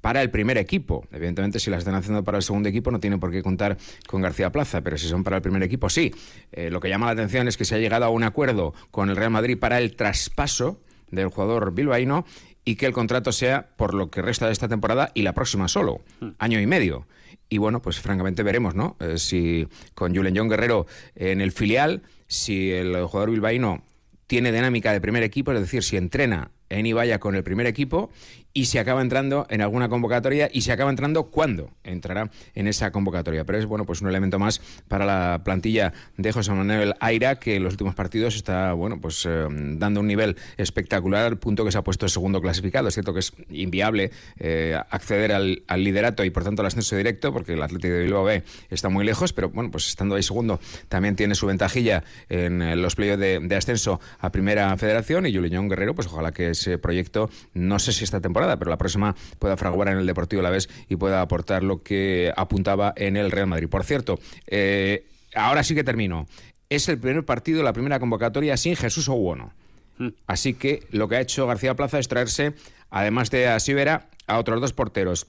para 0.03 0.21
el 0.21 0.29
primer 0.29 0.57
equipo. 0.57 1.07
Evidentemente, 1.13 1.59
si 1.59 1.71
las 1.71 1.79
están 1.79 1.95
haciendo 1.95 2.25
para 2.25 2.37
el 2.37 2.43
segundo 2.43 2.67
equipo, 2.67 2.91
no 2.91 2.99
tienen 2.99 3.21
por 3.21 3.31
qué 3.31 3.41
contar 3.41 3.77
con 4.05 4.21
García 4.21 4.51
Plaza, 4.51 4.81
pero 4.81 4.97
si 4.97 5.07
son 5.07 5.23
para 5.23 5.37
el 5.37 5.41
primer 5.41 5.63
equipo, 5.63 5.89
sí. 5.89 6.13
Eh, 6.51 6.69
lo 6.69 6.81
que 6.81 6.89
llama 6.89 7.05
la 7.05 7.13
atención 7.13 7.47
es 7.47 7.55
que 7.55 7.63
se 7.63 7.75
ha 7.75 7.77
llegado 7.77 8.03
a 8.03 8.09
un 8.09 8.23
acuerdo 8.23 8.73
con 8.91 9.09
el 9.09 9.15
Real 9.15 9.31
Madrid 9.31 9.57
para 9.57 9.77
el 9.79 9.95
traspaso 9.95 10.81
del 11.09 11.29
jugador 11.29 11.73
bilbaíno 11.73 12.25
y 12.65 12.75
que 12.75 12.85
el 12.85 12.91
contrato 12.91 13.31
sea 13.31 13.69
por 13.77 13.93
lo 13.93 14.11
que 14.11 14.21
resta 14.21 14.47
de 14.47 14.51
esta 14.51 14.67
temporada 14.67 15.11
y 15.13 15.21
la 15.21 15.33
próxima 15.33 15.69
solo, 15.69 16.01
hmm. 16.19 16.31
año 16.37 16.59
y 16.59 16.67
medio. 16.67 17.07
Y 17.47 17.57
bueno, 17.57 17.81
pues 17.81 18.01
francamente 18.01 18.43
veremos, 18.43 18.75
¿no? 18.75 18.97
Eh, 18.99 19.17
si 19.17 19.69
con 19.95 20.13
Julen 20.13 20.35
John 20.35 20.49
Guerrero 20.49 20.85
en 21.15 21.39
el 21.39 21.53
filial, 21.53 22.03
si 22.27 22.71
el 22.71 23.05
jugador 23.05 23.31
bilbaíno 23.31 23.85
tiene 24.27 24.51
dinámica 24.51 24.91
de 24.91 25.01
primer 25.01 25.23
equipo, 25.23 25.51
es 25.51 25.59
decir, 25.59 25.83
si 25.83 25.97
entrena 25.97 26.51
en 26.69 26.85
Ibaya 26.85 27.19
con 27.19 27.35
el 27.35 27.43
primer 27.43 27.67
equipo 27.67 28.09
y 28.53 28.65
se 28.65 28.79
acaba 28.79 29.01
entrando 29.01 29.47
en 29.49 29.61
alguna 29.61 29.89
convocatoria 29.89 30.49
y 30.51 30.61
se 30.61 30.71
acaba 30.71 30.89
entrando 30.89 31.25
cuándo 31.25 31.71
entrará 31.83 32.29
en 32.53 32.67
esa 32.67 32.91
convocatoria. 32.91 33.45
Pero 33.45 33.57
es 33.57 33.65
bueno, 33.65 33.85
pues 33.85 34.01
un 34.01 34.09
elemento 34.09 34.37
más 34.37 34.61
para 34.87 35.05
la 35.05 35.41
plantilla 35.43 35.93
de 36.17 36.31
José 36.31 36.51
Manuel 36.51 36.93
Aira, 36.99 37.39
que 37.39 37.55
en 37.55 37.63
los 37.63 37.73
últimos 37.73 37.95
partidos 37.95 38.35
está 38.35 38.73
bueno, 38.73 39.01
pues 39.01 39.25
eh, 39.25 39.47
dando 39.49 40.01
un 40.01 40.07
nivel 40.07 40.37
espectacular 40.57 41.25
al 41.25 41.37
punto 41.37 41.65
que 41.65 41.71
se 41.71 41.77
ha 41.77 41.83
puesto 41.83 42.07
segundo 42.07 42.41
clasificado. 42.41 42.87
Es 42.87 42.93
cierto 42.93 43.13
que 43.13 43.21
es 43.21 43.33
inviable 43.49 44.11
eh, 44.37 44.79
acceder 44.89 45.31
al, 45.31 45.63
liderato 45.77 46.23
y 46.23 46.29
por 46.29 46.43
tanto 46.43 46.61
al 46.61 46.67
ascenso 46.67 46.95
directo, 46.95 47.33
porque 47.33 47.53
el 47.53 47.61
Atlético 47.61 47.93
de 47.93 48.03
Bilbao 48.03 48.23
B 48.23 48.43
está 48.69 48.89
muy 48.89 49.03
lejos, 49.03 49.33
pero 49.33 49.49
bueno, 49.49 49.71
pues 49.71 49.87
estando 49.87 50.15
ahí 50.15 50.23
segundo 50.23 50.59
también 50.89 51.15
tiene 51.15 51.35
su 51.35 51.47
ventajilla 51.47 52.03
en 52.29 52.61
eh, 52.61 52.75
los 52.75 52.95
playoffs 52.95 53.19
de, 53.19 53.55
ascenso 53.55 53.99
a 54.19 54.31
Primera 54.31 54.75
Federación 54.77 55.25
y 55.25 55.35
Julián 55.35 55.69
Guerrero, 55.69 55.95
pues 55.95 56.07
ojalá 56.07 56.31
que 56.31 56.51
ese 56.51 56.77
proyecto, 56.77 57.29
no 57.53 57.79
sé 57.79 57.93
si 57.93 58.03
esta 58.03 58.19
temporada 58.19 58.42
pero 58.57 58.69
la 58.69 58.77
próxima 58.77 59.15
pueda 59.39 59.57
fraguar 59.57 59.89
en 59.89 59.97
el 59.97 60.05
Deportivo 60.05 60.41
La 60.41 60.49
Vez 60.49 60.69
y 60.89 60.95
pueda 60.95 61.21
aportar 61.21 61.63
lo 61.63 61.83
que 61.83 62.31
apuntaba 62.35 62.93
en 62.95 63.17
el 63.17 63.31
Real 63.31 63.47
Madrid. 63.47 63.69
Por 63.69 63.83
cierto, 63.83 64.19
eh, 64.47 65.05
ahora 65.35 65.63
sí 65.63 65.75
que 65.75 65.83
termino. 65.83 66.27
Es 66.69 66.89
el 66.89 66.97
primer 66.97 67.23
partido, 67.25 67.63
la 67.63 67.73
primera 67.73 67.99
convocatoria 67.99 68.57
sin 68.57 68.75
Jesús 68.75 69.09
Oguono. 69.09 69.53
Mm. 69.97 70.09
Así 70.27 70.53
que 70.53 70.83
lo 70.91 71.07
que 71.07 71.17
ha 71.17 71.21
hecho 71.21 71.45
García 71.47 71.75
Plaza 71.75 71.99
es 71.99 72.07
traerse, 72.07 72.53
además 72.89 73.29
de 73.29 73.47
a 73.47 73.59
Sivera, 73.59 74.09
a 74.27 74.39
otros 74.39 74.61
dos 74.61 74.73
porteros. 74.73 75.27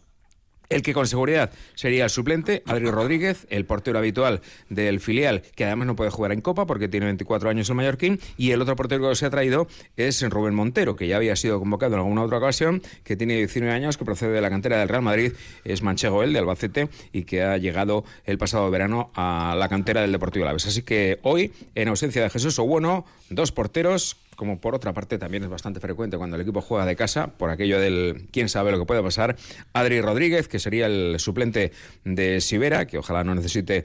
El 0.69 0.83
que 0.83 0.95
con 0.95 1.07
seguridad 1.07 1.53
sería 1.75 2.05
el 2.05 2.11
suplente, 2.11 2.63
Adri 2.67 2.91
Rodríguez, 2.91 3.47
el 3.51 3.67
portero 3.67 3.99
habitual 3.99 4.41
del 4.69 5.01
filial, 5.01 5.43
que 5.55 5.65
además 5.65 5.87
no 5.87 5.97
puede 5.97 6.11
jugar 6.11 6.33
en 6.33 6.41
Copa 6.41 6.67
porque 6.67 6.89
tiene 6.89 7.07
24 7.07 7.51
años 7.51 7.69
el 7.69 7.75
Mallorquín, 7.75 8.19
y 8.37 8.53
el 8.53 8.63
otro 8.63 8.75
portero 8.77 9.09
que 9.09 9.15
se 9.15 9.27
ha 9.27 9.31
traído 9.31 9.69
es 9.97 10.23
Rubén 10.29 10.55
Montero, 10.55 10.97
que 10.97 11.07
ya 11.07 11.17
había 11.17 11.37
sido 11.37 11.59
convocado 11.59 11.95
en 11.95 12.01
alguna 12.01 12.23
otra 12.23 12.39
ocasión, 12.39 12.83
que 13.05 13.17
tiene 13.17 13.37
19 13.37 13.75
años, 13.75 13.97
que 13.97 14.05
procede 14.05 14.33
de 14.33 14.41
la 14.41 14.51
cantera 14.51 14.79
del 14.79 14.89
Real 14.89 15.03
Madrid, 15.03 15.33
es 15.65 15.83
manchego 15.83 16.23
él, 16.23 16.33
de 16.33 16.39
Albacete, 16.39 16.89
y 17.13 17.25
que 17.25 17.43
ha 17.43 17.57
llegado 17.59 18.05
el 18.25 18.39
pasado 18.39 18.71
verano 18.71 19.11
a 19.15 19.55
la 19.59 19.69
cantera 19.69 20.01
del 20.01 20.13
Deportivo 20.13 20.45
Alavés. 20.45 20.67
Así 20.67 20.83
que 20.83 21.19
hoy, 21.23 21.53
en 21.75 21.89
ausencia 21.89 22.23
de 22.23 22.31
Jesús 22.31 22.59
Obueno, 22.59 23.05
dos 23.29 23.53
porteros 23.53 24.17
como 24.35 24.61
por 24.61 24.75
otra 24.75 24.93
parte 24.93 25.19
también 25.19 25.43
es 25.43 25.49
bastante 25.49 25.81
frecuente 25.81 26.17
cuando 26.17 26.37
el 26.37 26.43
equipo 26.43 26.61
juega 26.61 26.87
de 26.87 26.97
casa, 26.97 27.29
por 27.29 27.51
aquello 27.51 27.81
del 27.81 28.29
quién 28.31 28.49
sabe 28.49 28.71
lo 28.71 28.79
que 28.79 28.87
puede 28.87 29.03
pasar, 29.03 29.37
Adri 29.73 30.01
Rodríguez, 30.01 30.49
que 30.49 30.59
sería 30.59 30.87
el 30.87 31.17
suplente 31.19 31.73
de 32.05 32.41
Sivera, 32.41 32.87
que 32.87 32.99
ojalá 32.99 33.25
no 33.25 33.35
necesite 33.35 33.85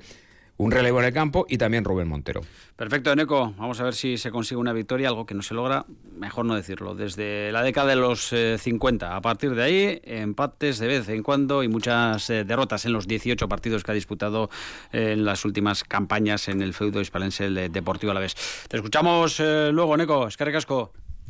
un 0.59 0.71
relevo 0.71 0.99
en 0.99 1.05
el 1.05 1.13
campo 1.13 1.45
y 1.49 1.57
también 1.57 1.85
Rubén 1.85 2.07
Montero. 2.07 2.41
Perfecto, 2.75 3.15
Neco. 3.15 3.53
Vamos 3.57 3.79
a 3.79 3.85
ver 3.85 3.95
si 3.95 4.17
se 4.17 4.29
consigue 4.29 4.59
una 4.59 4.73
victoria, 4.73 5.07
algo 5.07 5.25
que 5.25 5.33
no 5.33 5.41
se 5.41 5.53
logra, 5.53 5.85
mejor 6.17 6.45
no 6.45 6.53
decirlo, 6.53 6.95
desde 6.95 7.51
la 7.53 7.63
década 7.63 7.87
de 7.87 7.95
los 7.95 8.33
50. 8.57 9.05
Eh, 9.05 9.09
a 9.09 9.21
partir 9.21 9.55
de 9.55 9.63
ahí, 9.63 10.01
empates 10.03 10.79
de 10.79 10.87
vez 10.87 11.07
en 11.09 11.23
cuando 11.23 11.63
y 11.63 11.69
muchas 11.69 12.29
eh, 12.29 12.43
derrotas 12.43 12.85
en 12.85 12.91
los 12.91 13.07
18 13.07 13.47
partidos 13.47 13.83
que 13.83 13.91
ha 13.91 13.93
disputado 13.93 14.49
eh, 14.91 15.13
en 15.13 15.23
las 15.23 15.45
últimas 15.45 15.85
campañas 15.85 16.49
en 16.49 16.61
el 16.61 16.73
feudo 16.73 16.99
hispalense 16.99 17.49
Deportivo 17.49 18.11
Alavés. 18.11 18.35
Te 18.67 18.75
escuchamos 18.75 19.39
luego, 19.39 19.95
Neco. 19.95 20.27
Es. 20.27 20.37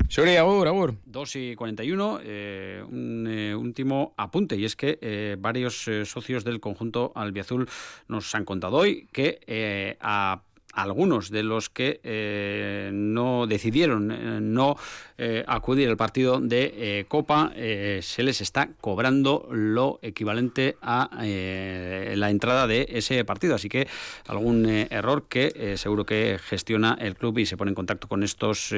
Sorry, 0.08 0.38
agur, 0.38 0.68
agur. 0.68 0.96
2 1.06 1.36
y 1.36 1.56
41. 1.56 2.20
Eh, 2.24 2.84
un 2.90 3.28
eh, 3.28 3.56
último 3.56 4.14
apunte, 4.18 4.56
y 4.56 4.66
es 4.66 4.76
que 4.76 4.98
eh, 5.02 5.36
varios 5.40 5.90
socios 6.06 6.44
del 6.44 6.60
conjunto 6.60 7.12
albiazul 7.16 7.70
nos 8.08 8.34
han 8.34 8.46
contado 8.46 8.78
hoy 8.78 9.08
que 9.12 9.98
a 10.00 10.42
algunos 10.74 11.30
de 11.30 11.44
los 11.44 11.70
que 11.70 12.00
eh, 12.04 12.90
no 12.94 13.48
decidieron 13.48 14.12
eh, 14.12 14.40
no 14.42 14.78
eh, 15.18 15.44
acudir 15.48 15.90
al 15.90 15.98
partido 15.98 16.40
de 16.40 17.06
Copa 17.08 17.52
se 17.54 18.24
les 18.24 18.42
está 18.42 18.70
cobrando 18.80 19.50
lo 19.52 20.00
equivalente 20.02 20.78
a 20.82 21.10
la 21.12 22.30
entrada 22.30 22.68
de 22.68 22.88
ese 22.90 23.26
partido. 23.26 23.56
Así 23.56 23.68
que 23.68 23.88
algún 24.28 24.66
error 24.66 25.26
que 25.28 25.76
seguro 25.78 26.06
que 26.06 26.40
gestiona 26.42 26.98
el 27.00 27.16
club 27.16 27.40
y 27.40 27.46
se 27.46 27.58
pone 27.58 27.70
en 27.70 27.76
contacto 27.76 28.08
con 28.08 28.24
estos 28.24 28.74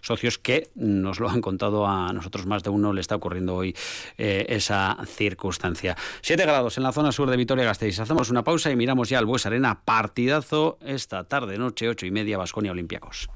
socios 0.00 0.38
que 0.38 0.68
nos 0.74 1.20
lo 1.20 1.28
han 1.28 1.40
contado 1.40 1.86
a 1.86 2.12
nosotros 2.12 2.46
más 2.46 2.64
de 2.64 2.70
uno. 2.70 2.92
Le 2.92 3.00
está 3.00 3.14
ocurriendo 3.14 3.54
hoy 3.54 3.74
esa 4.16 4.98
circunstancia. 5.06 5.96
Siete 6.22 6.42
grados 6.42 6.76
en 6.76 6.82
la 6.82 6.92
zona 6.92 7.12
sur 7.12 7.30
de 7.30 7.36
Vitoria-Gasteiz. 7.36 8.00
Hacemos 8.00 8.30
una 8.30 8.42
pausa 8.42 8.70
y 8.70 8.76
miramos 8.76 9.08
ya 9.08 9.20
al 9.20 9.26
Bues 9.26 9.46
Arena. 9.46 9.80
Partidazo 9.84 10.78
esta 10.84 11.17
tarde, 11.24 11.58
noche, 11.58 11.88
ocho 11.88 12.06
y 12.06 12.10
media, 12.10 12.38
Basconia 12.38 12.72
Olympiacos. 12.72 13.28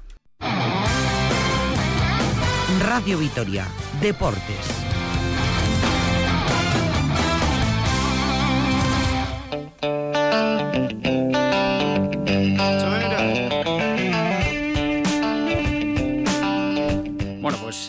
Radio 2.79 3.17
Vitoria, 3.17 3.67
Deportes. 4.01 4.92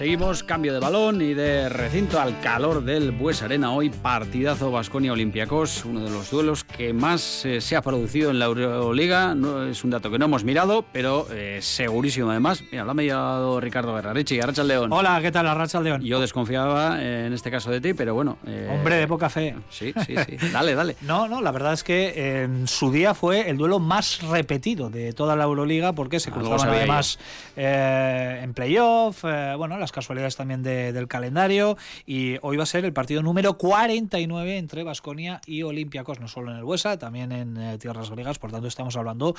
Seguimos, 0.04 0.42
cambio 0.42 0.74
de 0.74 0.80
balón 0.80 1.22
y 1.22 1.32
de 1.32 1.70
recinto 1.70 2.20
al 2.20 2.38
calor 2.40 2.84
del 2.84 3.10
Bues 3.10 3.40
Arena. 3.40 3.72
Hoy 3.72 3.88
partidazo 3.88 4.70
Basconia 4.70 5.12
Olympiacos, 5.12 5.86
uno 5.86 6.00
de 6.00 6.10
los 6.10 6.30
duelos 6.30 6.62
que 6.62 6.92
más 6.92 7.46
eh, 7.46 7.62
se 7.62 7.74
ha 7.74 7.80
producido 7.80 8.28
en 8.30 8.38
la 8.38 8.44
Euroliga. 8.44 9.34
No, 9.34 9.64
es 9.64 9.82
un 9.82 9.88
dato 9.88 10.10
que 10.10 10.18
no 10.18 10.26
hemos 10.26 10.44
mirado, 10.44 10.84
pero 10.92 11.26
eh, 11.30 11.60
segurísimo 11.62 12.30
además. 12.30 12.62
Mira, 12.70 12.84
lo 12.84 12.90
ha 12.90 12.94
mediado 12.94 13.58
Ricardo 13.60 13.94
Guerrarechi, 13.94 14.38
Arracha 14.40 14.62
León. 14.62 14.92
Hola, 14.92 15.20
¿qué 15.22 15.32
tal, 15.32 15.46
Arracha 15.46 15.80
León? 15.80 16.02
Yo 16.02 16.20
desconfiaba 16.20 17.02
eh, 17.02 17.24
en 17.28 17.32
este 17.32 17.50
caso 17.50 17.70
de 17.70 17.80
ti, 17.80 17.94
pero 17.94 18.12
bueno. 18.12 18.36
Hombre 18.70 18.96
de 18.96 19.08
poca 19.08 19.30
fe. 19.30 19.56
Sí, 19.70 19.94
sí, 20.04 20.16
sí. 20.26 20.36
dale, 20.52 20.74
dale. 20.74 20.96
No, 21.14 21.28
no, 21.28 21.40
la 21.40 21.50
verdad 21.50 21.72
es 21.72 21.82
que 21.82 22.42
en 22.42 22.68
su 22.68 22.90
día 22.90 23.14
fue 23.14 23.48
el 23.48 23.56
duelo 23.56 23.78
más 23.78 24.20
repetido 24.20 24.90
de 24.90 25.14
toda 25.14 25.34
la 25.34 25.44
Euroliga 25.44 25.94
porque 25.94 26.20
se 26.20 26.30
cruzaban 26.30 26.68
además 26.68 27.18
en 27.56 28.52
playoff. 28.52 29.22
bueno, 29.22 29.78
las 29.78 29.93
casualidades 29.94 30.36
también 30.36 30.62
del 30.62 31.08
calendario. 31.08 31.78
Y 32.04 32.36
hoy 32.42 32.56
va 32.56 32.64
a 32.64 32.66
ser 32.66 32.84
el 32.84 32.92
partido 32.92 33.22
número 33.22 33.56
49 33.56 34.58
entre 34.58 34.82
Basconia 34.82 35.40
y 35.46 35.62
Olympiacos, 35.62 36.20
no 36.20 36.28
solo 36.28 36.50
en 36.50 36.58
el 36.58 36.64
Huesa, 36.64 36.98
también 36.98 37.32
en 37.32 37.56
eh, 37.56 37.78
tierras 37.78 38.10
griegas. 38.10 38.38
Por 38.38 38.50
tanto, 38.50 38.66
estamos 38.66 38.96
hablando 38.96 39.34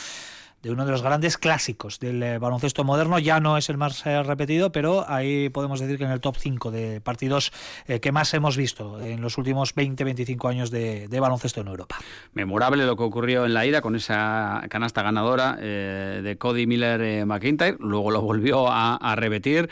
de 0.65 0.71
uno 0.71 0.83
de 0.83 0.91
los 0.91 1.03
grandes 1.03 1.37
clásicos 1.37 1.99
del 1.99 2.23
eh, 2.23 2.39
baloncesto 2.39 2.83
moderno. 2.83 3.19
Ya 3.19 3.39
no 3.39 3.55
es 3.55 3.69
el 3.69 3.77
más 3.77 4.03
eh, 4.07 4.23
repetido, 4.23 4.71
pero 4.71 5.07
ahí 5.07 5.49
podemos 5.49 5.79
decir 5.79 5.99
que 5.99 6.05
en 6.05 6.09
el 6.09 6.21
top 6.21 6.37
5 6.39 6.71
de 6.71 7.01
partidos 7.01 7.53
eh, 7.87 7.99
que 7.99 8.11
más 8.11 8.33
hemos 8.33 8.57
visto 8.57 8.99
en 8.99 9.21
los 9.21 9.37
últimos 9.37 9.75
20-25 9.75 10.49
años 10.49 10.71
de, 10.71 11.07
baloncesto 11.19 11.61
en 11.61 11.67
Europa. 11.67 11.97
Memorable 12.33 12.83
lo 12.83 12.97
que 12.97 13.03
ocurrió 13.03 13.45
en 13.45 13.53
la 13.53 13.65
ida 13.67 13.81
con 13.81 13.95
esa 13.95 14.63
canasta 14.69 15.03
ganadora 15.03 15.55
de 15.55 16.35
Cody 16.37 16.67
Miller 16.67 17.25
McIntyre. 17.25 17.77
Luego 17.79 18.11
lo 18.11 18.21
volvió 18.21 18.65
a, 18.67 19.15
repetir. 19.15 19.69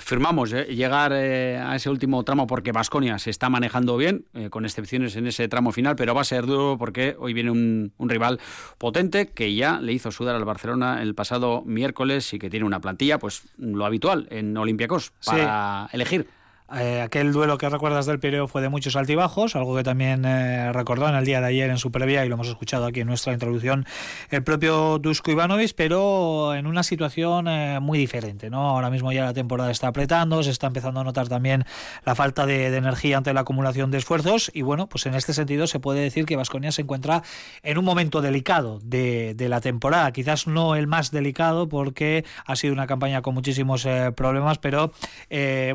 Firmamos 0.00 0.50
llegar 0.50 1.12
a 1.12 1.76
ese 1.76 1.90
último 1.90 2.22
tramo 2.24 2.46
porque 2.46 2.72
Vasconia 2.72 3.18
se 3.18 3.30
está 3.30 3.48
manejando 3.48 3.96
bien, 3.96 4.24
con 4.50 4.64
excepciones 4.64 5.16
en 5.16 5.26
ese 5.26 5.48
tramo 5.48 5.72
final, 5.72 5.96
pero 5.96 6.14
va 6.14 6.20
a 6.22 6.24
ser 6.24 6.46
duro 6.46 6.76
porque 6.78 7.16
hoy 7.18 7.32
viene 7.32 7.50
un, 7.50 7.92
un 7.96 8.08
rival 8.08 8.40
potente 8.78 9.28
que 9.28 9.54
ya 9.54 9.80
le 9.80 9.92
hizo 9.92 10.10
sudar 10.10 10.36
al 10.36 10.44
Barcelona 10.44 11.02
el 11.02 11.14
pasado 11.14 11.62
miércoles 11.64 12.32
y 12.32 12.38
que 12.38 12.50
tiene 12.50 12.66
una 12.66 12.80
plantilla, 12.80 13.18
pues 13.18 13.42
lo 13.58 13.84
habitual 13.84 14.26
en 14.30 14.56
Olympiacos 14.56 15.12
para 15.24 15.88
elegir. 15.92 16.26
Eh, 16.74 17.00
aquel 17.00 17.32
duelo 17.32 17.58
que 17.58 17.68
recuerdas 17.68 18.06
del 18.06 18.18
Pireo 18.18 18.48
fue 18.48 18.60
de 18.60 18.68
muchos 18.68 18.96
altibajos, 18.96 19.54
algo 19.54 19.76
que 19.76 19.84
también 19.84 20.24
eh, 20.24 20.72
recordó 20.72 21.08
en 21.08 21.14
el 21.14 21.24
día 21.24 21.40
de 21.40 21.46
ayer 21.46 21.70
en 21.70 21.78
su 21.78 21.92
y 21.96 22.28
lo 22.28 22.34
hemos 22.34 22.48
escuchado 22.48 22.86
aquí 22.86 23.00
en 23.00 23.06
nuestra 23.06 23.32
introducción 23.32 23.86
el 24.30 24.42
propio 24.42 24.98
Dusko 24.98 25.30
Ivanovic, 25.30 25.74
pero 25.76 26.54
en 26.54 26.66
una 26.66 26.82
situación 26.82 27.46
eh, 27.46 27.78
muy 27.80 27.98
diferente. 27.98 28.50
¿no? 28.50 28.68
Ahora 28.68 28.90
mismo 28.90 29.12
ya 29.12 29.24
la 29.24 29.32
temporada 29.32 29.70
está 29.70 29.86
apretando, 29.86 30.42
se 30.42 30.50
está 30.50 30.66
empezando 30.66 31.00
a 31.00 31.04
notar 31.04 31.28
también 31.28 31.64
la 32.04 32.16
falta 32.16 32.46
de, 32.46 32.66
energía 32.76 33.16
ante 33.16 33.32
la 33.32 33.42
acumulación 33.42 33.92
de 33.92 33.98
esfuerzos 33.98 34.50
y 34.52 34.62
bueno, 34.62 34.88
pues 34.88 35.06
en 35.06 35.14
este 35.14 35.32
sentido 35.32 35.68
se 35.68 35.78
puede 35.78 36.00
decir 36.00 36.26
que 36.26 36.34
Vasconia 36.34 36.72
se 36.72 36.82
encuentra 36.82 37.22
en 37.62 37.78
un 37.78 37.84
momento 37.84 38.20
delicado 38.22 38.80
de, 38.82 39.34
de, 39.34 39.48
la 39.48 39.60
temporada, 39.60 40.10
quizás 40.12 40.48
no 40.48 40.74
el 40.74 40.88
más 40.88 41.12
delicado 41.12 41.68
porque 41.68 42.24
ha 42.44 42.56
sido 42.56 42.72
una 42.74 42.88
campaña 42.88 43.22
con 43.22 43.34
muchísimos 43.34 43.86
problemas, 44.16 44.58
pero 44.58 44.92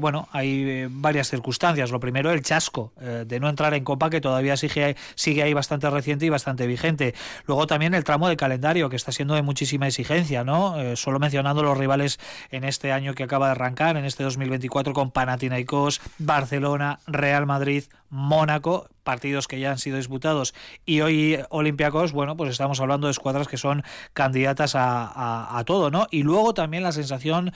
bueno, 0.02 0.28
hay 0.32 0.81
varias 0.90 1.30
circunstancias. 1.30 1.92
Lo 1.92 2.00
primero, 2.00 2.32
el 2.32 2.42
chasco 2.42 2.94
eh, 3.02 3.26
de 3.28 3.40
no 3.40 3.50
entrar 3.50 3.74
en 3.74 3.84
Copa, 3.84 4.10
que 4.10 4.22
todavía 4.22 4.58
sigue, 4.58 4.96
sigue 5.16 5.44
ahí 5.44 5.54
bastante 5.54 5.90
reciente 5.90 6.26
y 6.26 6.30
bastante 6.30 6.68
vigente. 6.68 7.14
Luego 7.46 7.68
también 7.68 7.94
el 7.94 8.04
tramo 8.04 8.28
de 8.30 8.38
calendario, 8.38 8.90
que 8.90 8.96
está 8.96 9.12
siendo 9.12 9.36
de 9.36 9.42
muchísima 9.42 9.88
exigencia, 9.88 10.44
¿no? 10.44 10.80
Eh, 10.80 10.96
solo 10.96 11.20
mencionando 11.20 11.64
los 11.64 11.78
rivales 11.78 12.20
en 12.52 12.64
este 12.64 12.92
año 12.92 13.14
que 13.14 13.24
acaba 13.24 13.48
de 13.48 13.52
arrancar, 13.54 13.98
en 13.98 14.06
este 14.06 14.24
2024, 14.24 14.94
con 14.94 15.12
Panathinaikos, 15.12 16.02
Barcelona, 16.18 17.00
Real 17.08 17.46
Madrid, 17.46 17.84
Mónaco, 18.10 18.88
partidos 19.04 19.48
que 19.48 19.60
ya 19.60 19.72
han 19.72 19.78
sido 19.78 19.98
disputados, 19.98 20.54
y 20.86 21.02
hoy 21.02 21.40
Olympiacos, 21.50 22.12
bueno, 22.12 22.38
pues 22.38 22.52
estamos 22.52 22.80
hablando 22.80 23.08
de 23.08 23.12
escuadras 23.12 23.48
que 23.48 23.58
son 23.58 23.84
candidatas 24.14 24.76
a, 24.76 25.58
a, 25.58 25.64
todo, 25.66 25.92
¿no? 25.92 26.08
Y 26.12 26.24
luego 26.24 26.54
también 26.54 26.84
la 26.84 26.92
sensación, 26.92 27.52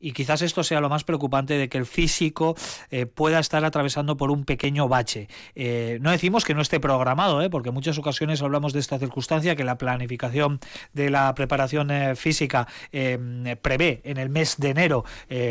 y 0.00 0.12
quizás 0.12 0.42
esto 0.42 0.62
sea 0.62 0.80
lo 0.80 0.88
más 0.88 1.04
preocupante, 1.04 1.54
de 1.54 1.68
que 1.68 1.78
el 1.78 1.86
físico 1.86 2.56
eh, 2.90 3.06
pueda 3.06 3.38
estar 3.38 3.64
atravesando 3.64 4.16
por 4.16 4.30
un 4.30 4.44
pequeño 4.44 4.88
bache. 4.88 5.28
Eh, 5.54 5.98
no 6.00 6.10
decimos 6.10 6.44
que 6.44 6.54
no 6.54 6.62
esté 6.62 6.80
programado, 6.80 7.42
¿eh? 7.42 7.50
porque 7.50 7.70
en 7.70 7.74
muchas 7.74 7.98
ocasiones 7.98 8.42
hablamos 8.42 8.72
de 8.72 8.80
esta 8.80 8.98
circunstancia, 8.98 9.56
que 9.56 9.64
la 9.64 9.78
planificación 9.78 10.60
de 10.92 11.10
la 11.10 11.34
preparación 11.34 11.90
eh, 11.90 12.16
física 12.16 12.66
prevé 12.90 14.00
en 14.04 14.16
el 14.16 14.30
mes 14.30 14.56
de 14.58 14.70
enero 14.70 15.04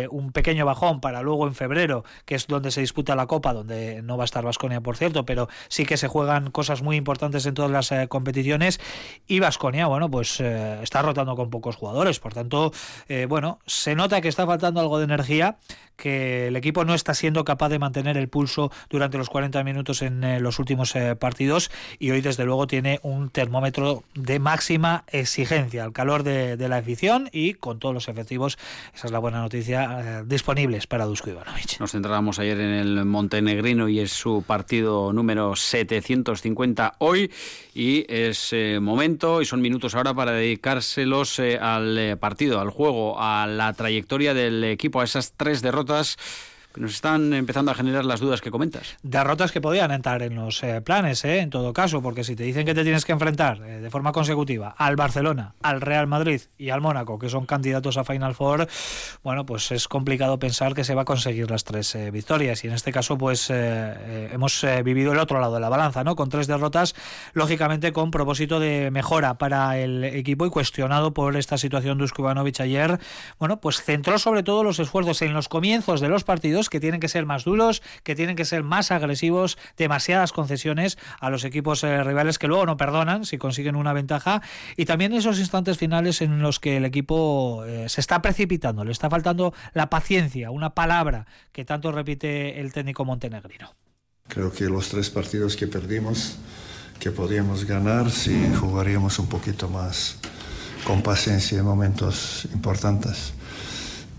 un 0.09 0.31
pequeño 0.31 0.65
bajón 0.65 1.01
para 1.01 1.21
luego 1.21 1.47
en 1.47 1.55
febrero, 1.55 2.03
que 2.25 2.35
es 2.35 2.47
donde 2.47 2.71
se 2.71 2.81
disputa 2.81 3.15
la 3.15 3.27
Copa, 3.27 3.53
donde 3.53 4.01
no 4.01 4.17
va 4.17 4.23
a 4.23 4.25
estar 4.25 4.43
Vasconia, 4.43 4.81
por 4.81 4.97
cierto, 4.97 5.25
pero 5.25 5.36
pero 5.37 5.49
sí 5.67 5.85
que 5.85 5.97
se 5.97 6.07
juegan 6.07 6.49
cosas 6.49 6.81
muy 6.81 6.95
importantes 6.95 7.45
en 7.45 7.53
todas 7.53 7.69
las 7.69 7.91
eh, 7.91 8.07
competiciones. 8.07 8.79
Y 9.27 9.39
Vasconia, 9.39 9.85
bueno, 9.85 10.09
pues 10.09 10.39
eh, 10.39 10.79
está 10.81 11.03
rotando 11.03 11.35
con 11.35 11.51
pocos 11.51 11.75
jugadores, 11.75 12.19
por 12.19 12.33
tanto, 12.33 12.73
eh, 13.07 13.27
bueno, 13.29 13.59
se 13.67 13.93
nota 13.93 14.19
que 14.19 14.29
está 14.29 14.47
faltando 14.47 14.79
algo 14.79 14.97
de 14.97 15.03
energía, 15.03 15.57
que 15.95 16.47
el 16.47 16.55
equipo 16.55 16.85
no 16.85 16.95
está 16.95 17.13
siendo 17.13 17.45
capaz 17.45 17.69
de 17.69 17.77
mantener 17.77 18.17
el 18.17 18.29
pulso 18.29 18.71
durante 18.89 19.19
los 19.19 19.29
40 19.29 19.63
minutos 19.63 20.01
en 20.03 20.43
los 20.43 20.59
últimos 20.59 20.93
partidos. 21.19 21.71
Y 21.97 22.11
hoy 22.11 22.21
desde 22.21 22.45
luego 22.45 22.67
tiene 22.67 22.99
un 23.01 23.31
termómetro 23.31 24.03
de 24.13 24.37
máxima 24.37 25.05
exigencia, 25.07 25.83
al 25.83 25.93
calor 25.93 26.21
de, 26.21 26.55
la 26.67 26.77
afición 26.77 27.29
y 27.31 27.55
con 27.55 27.79
todos 27.79 27.95
los 27.95 28.09
efectivos, 28.09 28.59
esa 28.93 29.07
es 29.07 29.11
la 29.11 29.17
buena 29.17 29.41
noticia, 29.41 30.23
disponibles 30.23 30.85
para 30.85 31.05
Dusko 31.05 31.31
Ivanovic. 31.31 31.79
Nos 31.79 31.93
centrábamos 31.93 32.37
ayer 32.37 32.59
en 32.59 32.73
el 32.73 33.05
Montenegrino 33.05 33.89
y 33.89 33.99
es 33.99 34.11
su 34.11 34.43
partido 34.45 35.11
número 35.13 35.26
número 35.27 35.57
750 35.57 36.95
hoy 36.99 37.29
y 37.75 38.05
es 38.07 38.53
eh, 38.53 38.79
momento 38.79 39.41
y 39.41 39.45
son 39.45 39.59
minutos 39.59 39.93
ahora 39.93 40.13
para 40.13 40.31
dedicárselos 40.31 41.39
eh, 41.39 41.59
al 41.59 41.97
eh, 41.97 42.15
partido, 42.15 42.61
al 42.61 42.69
juego, 42.69 43.19
a 43.19 43.45
la 43.45 43.73
trayectoria 43.73 44.33
del 44.33 44.63
equipo, 44.63 45.01
a 45.01 45.03
esas 45.03 45.33
tres 45.35 45.61
derrotas 45.61 46.17
nos 46.77 46.93
están 46.93 47.33
empezando 47.33 47.71
a 47.71 47.75
generar 47.75 48.05
las 48.05 48.19
dudas 48.19 48.41
que 48.41 48.51
comentas. 48.51 48.97
Derrotas 49.03 49.51
que 49.51 49.61
podían 49.61 49.91
entrar 49.91 50.21
en 50.21 50.35
los 50.35 50.63
eh, 50.63 50.81
planes, 50.81 51.23
eh, 51.25 51.39
en 51.39 51.49
todo 51.49 51.73
caso, 51.73 52.01
porque 52.01 52.23
si 52.23 52.35
te 52.35 52.43
dicen 52.43 52.65
que 52.65 52.73
te 52.73 52.83
tienes 52.83 53.05
que 53.05 53.11
enfrentar 53.11 53.61
eh, 53.63 53.79
de 53.79 53.89
forma 53.89 54.11
consecutiva 54.11 54.75
al 54.77 54.95
Barcelona, 54.95 55.55
al 55.61 55.81
Real 55.81 56.07
Madrid 56.07 56.41
y 56.57 56.69
al 56.69 56.81
Mónaco, 56.81 57.19
que 57.19 57.29
son 57.29 57.45
candidatos 57.45 57.97
a 57.97 58.03
Final 58.03 58.35
Four, 58.35 58.67
bueno, 59.23 59.45
pues 59.45 59.71
es 59.71 59.87
complicado 59.87 60.39
pensar 60.39 60.73
que 60.73 60.83
se 60.83 60.95
va 60.95 61.03
a 61.03 61.05
conseguir 61.05 61.49
las 61.49 61.63
tres 61.63 61.97
victorias. 62.11 62.63
Y 62.63 62.67
en 62.67 62.73
este 62.73 62.91
caso, 62.91 63.17
pues 63.17 63.49
hemos 63.49 64.65
vivido 64.83 65.13
el 65.13 65.19
otro 65.19 65.39
lado 65.39 65.55
de 65.55 65.59
la 65.59 65.69
balanza, 65.69 66.03
¿no? 66.03 66.15
Con 66.15 66.29
tres 66.29 66.47
derrotas, 66.47 66.95
lógicamente 67.33 67.91
con 67.93 68.11
propósito 68.11 68.59
de 68.59 68.91
mejora 68.91 69.37
para 69.37 69.77
el 69.77 70.03
equipo 70.03 70.45
y 70.45 70.49
cuestionado 70.49 71.13
por 71.13 71.35
esta 71.35 71.57
situación 71.57 71.97
de 71.97 72.05
Uskubanovic 72.05 72.59
ayer, 72.59 72.99
bueno, 73.39 73.59
pues 73.59 73.81
centró 73.81 74.17
sobre 74.19 74.43
todo 74.43 74.63
los 74.63 74.79
esfuerzos 74.79 75.21
en 75.21 75.33
los 75.33 75.49
comienzos 75.49 76.01
de 76.01 76.09
los 76.09 76.23
partidos 76.23 76.66
que 76.69 76.79
tienen 76.79 76.99
que 76.99 77.07
ser 77.07 77.25
más 77.25 77.43
duros, 77.43 77.81
que 78.03 78.15
tienen 78.15 78.35
que 78.35 78.45
ser 78.45 78.63
más 78.63 78.91
agresivos, 78.91 79.57
demasiadas 79.77 80.31
concesiones 80.31 80.97
a 81.19 81.29
los 81.29 81.43
equipos 81.43 81.83
eh, 81.83 82.03
rivales 82.03 82.39
que 82.39 82.47
luego 82.47 82.65
no 82.65 82.77
perdonan 82.77 83.25
si 83.25 83.37
consiguen 83.37 83.75
una 83.75 83.93
ventaja 83.93 84.41
y 84.75 84.85
también 84.85 85.13
esos 85.13 85.39
instantes 85.39 85.77
finales 85.77 86.21
en 86.21 86.41
los 86.41 86.59
que 86.59 86.77
el 86.77 86.85
equipo 86.85 87.63
eh, 87.65 87.89
se 87.89 88.01
está 88.01 88.21
precipitando, 88.21 88.83
le 88.83 88.91
está 88.91 89.09
faltando 89.09 89.53
la 89.73 89.89
paciencia, 89.89 90.51
una 90.51 90.71
palabra 90.71 91.25
que 91.51 91.65
tanto 91.65 91.91
repite 91.91 92.59
el 92.59 92.73
técnico 92.73 93.05
montenegrino. 93.05 93.73
Creo 94.27 94.51
que 94.51 94.65
los 94.65 94.89
tres 94.89 95.09
partidos 95.09 95.55
que 95.55 95.67
perdimos, 95.67 96.37
que 96.99 97.11
podíamos 97.11 97.65
ganar 97.65 98.11
si 98.11 98.35
jugaríamos 98.59 99.19
un 99.19 99.27
poquito 99.27 99.69
más 99.69 100.17
con 100.83 101.01
paciencia 101.01 101.59
en 101.59 101.65
momentos 101.65 102.47
importantes. 102.53 103.33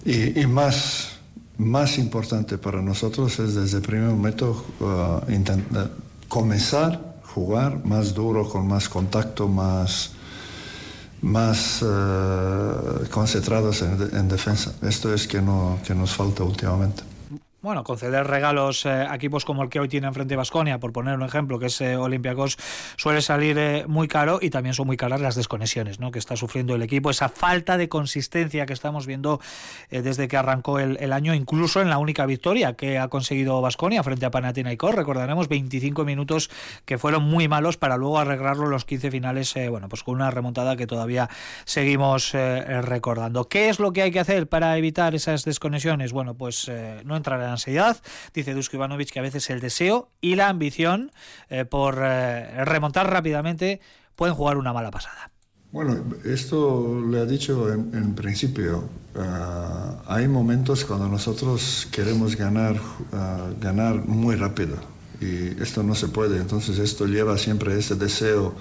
Y, 0.05 0.47
más, 0.47 1.18
más 1.59 1.99
importante 1.99 2.57
para 2.57 2.81
nosotros 2.81 3.39
es 3.41 3.55
desde 3.55 3.79
el 3.79 3.83
primer 3.83 4.11
momento 4.11 4.65
uh, 4.81 5.31
intentar 5.31 5.91
comenzar 6.29 7.19
a 7.23 7.27
jugar 7.27 7.85
más 7.85 8.15
duro, 8.15 8.49
con 8.49 8.67
más 8.67 8.89
contacto, 8.89 9.49
más, 9.49 10.13
más 11.21 11.83
uh, 11.83 13.09
concentrados 13.11 13.83
en, 13.83 14.17
en, 14.17 14.29
defensa. 14.29 14.73
Esto 14.83 15.13
es 15.13 15.27
que, 15.27 15.43
no, 15.43 15.79
que 15.85 15.95
nos 15.95 16.15
falta 16.15 16.45
últimamente 16.45 17.03
bueno, 17.61 17.83
conceder 17.83 18.25
regalos 18.25 18.87
eh, 18.87 18.91
a 18.91 19.17
equipos 19.17 19.45
como 19.45 19.65
el 19.65 19.69
que 19.69 19.81
hoy 19.81 19.89
tiene 19.89 20.07
enfrente 20.07 20.37
Vasconia, 20.37 20.79
por 20.79 20.93
poner 20.93 21.17
un 21.17 21.25
ejemplo, 21.25 21.59
que 21.59 21.67
es 21.67 21.81
eh, 21.81 21.97
Olympiacos, 21.97 22.57
suele 22.97 23.21
salir 23.21 23.59
eh, 23.59 23.85
muy 23.89 24.07
caro 24.07 24.39
y 24.41 24.51
también 24.51 24.75
son 24.75 24.87
muy 24.87 24.97
caras 24.97 25.21
las 25.21 25.35
desconexiones 25.35 25.99
¿no? 25.99 26.13
que 26.13 26.21
está 26.21 26.37
sufriendo 26.37 26.77
el 26.77 26.83
equipo, 26.83 27.11
esa 27.11 27.29
falta 27.29 27.77
de 27.77 27.89
consistencia 27.89 28.65
que 28.65 28.73
estamos 28.73 29.07
viendo 29.07 29.41
desde 29.91 30.29
que 30.29 30.37
arrancó 30.37 30.79
el, 30.79 31.13
año, 31.13 31.35
incluso 31.35 31.81
en 31.81 31.91
la 31.91 31.99
única 31.99 32.27
victoria 32.27 32.75
que 32.75 32.99
ha 32.99 33.09
conseguido 33.09 33.61
Vasconia 33.61 34.03
frente 34.03 34.27
a 34.27 34.31
Panathinaikos. 34.31 34.95
Recordaremos 34.95 35.49
25 35.49 36.05
minutos 36.05 36.51
que 36.85 36.99
fueron 36.99 37.25
muy 37.25 37.49
malos 37.49 37.77
para 37.77 37.97
luego 37.97 38.19
arreglarlo 38.19 38.67
los 38.67 38.85
15 38.85 39.11
finales, 39.11 39.55
bueno, 39.71 39.89
pues 39.89 40.03
con 40.03 40.15
una 40.15 40.31
remontada 40.31 40.77
que 40.77 40.87
todavía 40.87 41.29
seguimos 41.65 42.33
recordando. 42.33 43.49
¿Qué 43.49 43.69
es 43.69 43.79
lo 43.81 43.93
que 43.93 44.03
hay 44.03 44.11
que 44.11 44.21
hacer 44.21 44.49
para 44.49 44.77
evitar 44.77 45.15
esas 45.15 45.45
desconexiones? 45.45 46.13
Bueno, 46.13 46.35
pues 46.35 46.71
no 47.05 47.17
entrar 47.17 47.41
ansiedad. 47.53 47.97
Dice 48.35 48.55
Dusko 48.55 48.77
Ivanovic 48.77 49.11
que 49.11 49.19
a 49.19 49.23
veces 49.23 49.51
el 49.51 49.61
deseo 49.61 50.11
y 50.21 50.37
la 50.37 50.49
ambición 50.49 51.11
eh, 51.49 51.65
por 51.65 51.99
eh, 52.03 52.65
remontar 52.65 53.11
rápidamente 53.11 53.81
pueden 54.17 54.35
jugar 54.35 54.57
una 54.57 54.73
mala 54.73 54.91
pasada. 54.91 55.31
Bueno, 55.71 56.03
esto 56.25 56.99
le 57.11 57.21
ha 57.21 57.27
dicho 57.27 57.71
en, 57.71 58.15
principio. 58.15 58.89
Ah, 59.15 60.03
hay 60.07 60.27
momentos 60.27 60.85
cuando 60.85 61.09
nosotros 61.09 61.87
queremos 61.93 62.37
ganar, 62.37 62.77
ah, 63.13 63.51
ganar 63.61 63.97
muy 64.07 64.35
rápido 64.35 64.77
y 65.21 65.61
esto 65.63 65.83
no 65.83 65.95
se 65.95 66.09
puede. 66.09 66.39
Entonces 66.39 66.79
esto 66.79 67.07
lleva 67.07 67.37
siempre 67.37 67.79
ese 67.79 67.97
deseo 67.97 68.55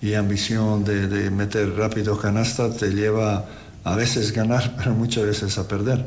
y 0.00 0.14
ambición 0.14 0.82
de, 0.84 1.08
de 1.08 1.30
meter 1.30 1.76
rápido 1.76 2.18
canasta, 2.18 2.74
te 2.74 2.90
lleva 2.90 3.44
a 3.84 3.94
veces 3.94 4.32
ganar, 4.32 4.74
pero 4.78 4.94
muchas 4.94 5.24
veces 5.24 5.58
a 5.58 5.68
perder 5.68 6.06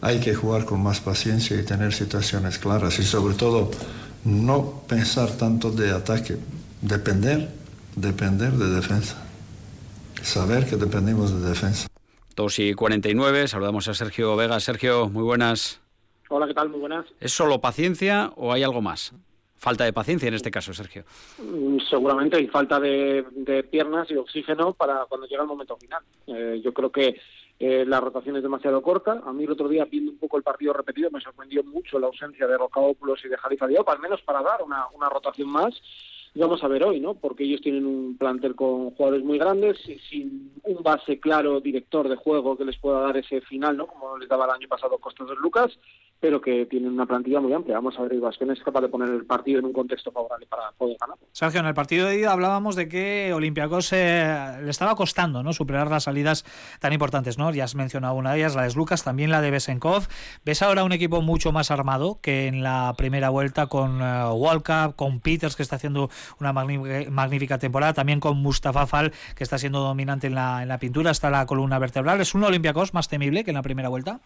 hay 0.00 0.20
que 0.20 0.34
jugar 0.34 0.64
con 0.64 0.82
más 0.82 1.00
paciencia 1.00 1.58
y 1.58 1.64
tener 1.64 1.92
situaciones 1.92 2.58
claras 2.58 2.98
y 2.98 3.02
sobre 3.02 3.34
todo 3.34 3.70
no 4.24 4.82
pensar 4.88 5.36
tanto 5.36 5.70
de 5.70 5.90
ataque, 5.90 6.36
depender, 6.82 7.48
depender 7.96 8.52
de 8.52 8.74
defensa, 8.74 9.26
saber 10.22 10.66
que 10.66 10.76
dependemos 10.76 11.40
de 11.40 11.48
defensa. 11.48 11.88
2 12.36 12.58
y 12.60 12.74
49, 12.74 13.48
saludamos 13.48 13.88
a 13.88 13.94
Sergio 13.94 14.36
Vega. 14.36 14.60
Sergio, 14.60 15.08
muy 15.08 15.24
buenas. 15.24 15.80
Hola, 16.28 16.46
¿qué 16.46 16.54
tal? 16.54 16.68
Muy 16.68 16.78
buenas. 16.78 17.06
¿Es 17.18 17.32
solo 17.32 17.60
paciencia 17.60 18.30
o 18.36 18.52
hay 18.52 18.62
algo 18.62 18.80
más? 18.80 19.12
Falta 19.56 19.84
de 19.84 19.92
paciencia 19.92 20.28
en 20.28 20.34
este 20.34 20.52
caso, 20.52 20.72
Sergio. 20.72 21.02
Mm, 21.38 21.78
seguramente 21.90 22.36
hay 22.36 22.46
falta 22.46 22.78
de, 22.78 23.24
piernas 23.68 24.08
y 24.08 24.14
oxígeno 24.14 24.72
para 24.72 25.04
cuando 25.06 25.26
llega 25.26 25.42
el 25.42 25.48
momento 25.48 25.76
final. 25.76 26.02
Eh, 26.28 26.60
yo 26.62 26.72
creo 26.72 26.92
que 26.92 27.16
eh, 27.60 27.84
la 27.84 28.00
rotación 28.00 28.36
es 28.36 28.42
demasiado 28.42 28.80
corta. 28.82 29.20
A 29.24 29.32
mí 29.32 29.44
el 29.44 29.50
otro 29.50 29.68
día, 29.68 29.84
viendo 29.84 30.12
un 30.12 30.18
poco 30.18 30.36
el 30.36 30.42
partido 30.42 30.72
repetido, 30.72 31.10
me 31.10 31.20
sorprendió 31.20 31.64
mucho 31.64 31.98
la 31.98 32.06
ausencia 32.06 32.46
de 32.46 32.56
Rocabópulos 32.56 33.24
y 33.24 33.28
de 33.28 33.36
Jalifa 33.36 33.66
Diop, 33.66 33.88
al 33.88 33.98
menos 33.98 34.22
para 34.22 34.42
dar 34.42 34.62
una, 34.62 34.86
una 34.94 35.08
rotación 35.08 35.48
más. 35.48 35.74
Vamos 36.38 36.62
a 36.62 36.68
ver 36.68 36.84
hoy, 36.84 37.00
¿no? 37.00 37.14
Porque 37.14 37.44
ellos 37.44 37.60
tienen 37.60 37.84
un 37.84 38.16
plantel 38.16 38.54
con 38.54 38.92
jugadores 38.92 39.24
muy 39.24 39.38
grandes, 39.38 39.76
sin 40.08 40.52
un 40.62 40.82
base 40.82 41.18
claro, 41.18 41.60
director 41.60 42.08
de 42.08 42.16
juego 42.16 42.56
que 42.56 42.64
les 42.64 42.78
pueda 42.78 43.00
dar 43.00 43.16
ese 43.16 43.40
final, 43.40 43.76
¿no? 43.76 43.86
Como 43.86 44.16
les 44.18 44.28
daba 44.28 44.44
el 44.44 44.52
año 44.52 44.68
pasado 44.68 44.98
Costas 44.98 45.28
de 45.28 45.36
Lucas 45.36 45.78
pero 46.20 46.40
que 46.40 46.66
tienen 46.66 46.92
una 46.92 47.06
plantilla 47.06 47.40
muy 47.40 47.52
amplia. 47.52 47.76
Vamos 47.76 47.96
a 47.98 48.02
ver, 48.02 48.14
Ivasquén 48.14 48.50
es 48.50 48.60
capaz 48.62 48.80
de 48.80 48.88
poner 48.88 49.08
el 49.08 49.24
partido 49.24 49.60
en 49.60 49.66
un 49.66 49.72
contexto 49.72 50.10
favorable 50.10 50.46
para 50.46 50.72
poder 50.72 50.96
ganar. 51.00 51.16
Sergio, 51.32 51.60
en 51.60 51.66
el 51.66 51.74
partido 51.74 52.08
de 52.08 52.18
ida 52.18 52.32
hablábamos 52.32 52.74
de 52.74 52.88
que 52.88 53.32
Olympiacos 53.32 53.92
eh, 53.92 54.58
le 54.62 54.70
estaba 54.70 54.96
costando 54.96 55.42
¿no? 55.42 55.52
superar 55.52 55.90
las 55.90 56.04
salidas 56.04 56.44
tan 56.80 56.92
importantes. 56.92 57.38
¿no? 57.38 57.52
Ya 57.52 57.64
has 57.64 57.76
mencionado 57.76 58.14
una 58.14 58.32
de 58.32 58.38
ellas, 58.38 58.56
la 58.56 58.62
de 58.62 58.74
Lucas, 58.74 59.04
también 59.04 59.30
la 59.30 59.40
de 59.40 59.50
Besenkov. 59.50 60.08
¿Ves 60.44 60.62
ahora 60.62 60.82
un 60.82 60.92
equipo 60.92 61.22
mucho 61.22 61.52
más 61.52 61.70
armado 61.70 62.18
que 62.20 62.48
en 62.48 62.62
la 62.62 62.94
primera 62.96 63.30
vuelta 63.30 63.68
con 63.68 64.02
uh, 64.02 64.62
con 64.96 65.20
Peters, 65.20 65.56
que 65.56 65.62
está 65.62 65.76
haciendo 65.76 66.10
una 66.40 66.52
magnífica 66.52 67.58
temporada, 67.58 67.92
también 67.92 68.20
con 68.20 68.36
Mustafa 68.38 68.86
Fal, 68.86 69.12
que 69.36 69.44
está 69.44 69.58
siendo 69.58 69.80
dominante 69.80 70.26
en 70.26 70.34
la, 70.34 70.62
en 70.62 70.68
la 70.68 70.78
pintura, 70.78 71.10
está 71.10 71.30
la 71.30 71.46
columna 71.46 71.78
vertebral? 71.78 72.20
¿Es 72.20 72.34
un 72.34 72.44
Olympiacos 72.44 72.94
más 72.94 73.08
temible 73.08 73.44
que 73.44 73.50
en 73.50 73.56
la 73.56 73.62
primera 73.62 73.88
vuelta? 73.88 74.20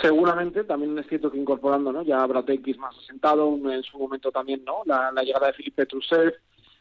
Seguramente, 0.00 0.64
también 0.64 0.96
es 0.98 1.06
cierto 1.08 1.30
que 1.30 1.38
incorporando, 1.38 1.92
¿no? 1.92 2.02
Ya 2.02 2.26
X 2.46 2.78
más 2.78 2.96
asentado, 2.96 3.58
en 3.70 3.82
su 3.82 3.98
momento 3.98 4.30
también, 4.30 4.64
¿no? 4.64 4.82
La, 4.84 5.10
llegada 5.22 5.48
de 5.48 5.54
Felipe 5.54 5.86
Trusev, 5.86 6.34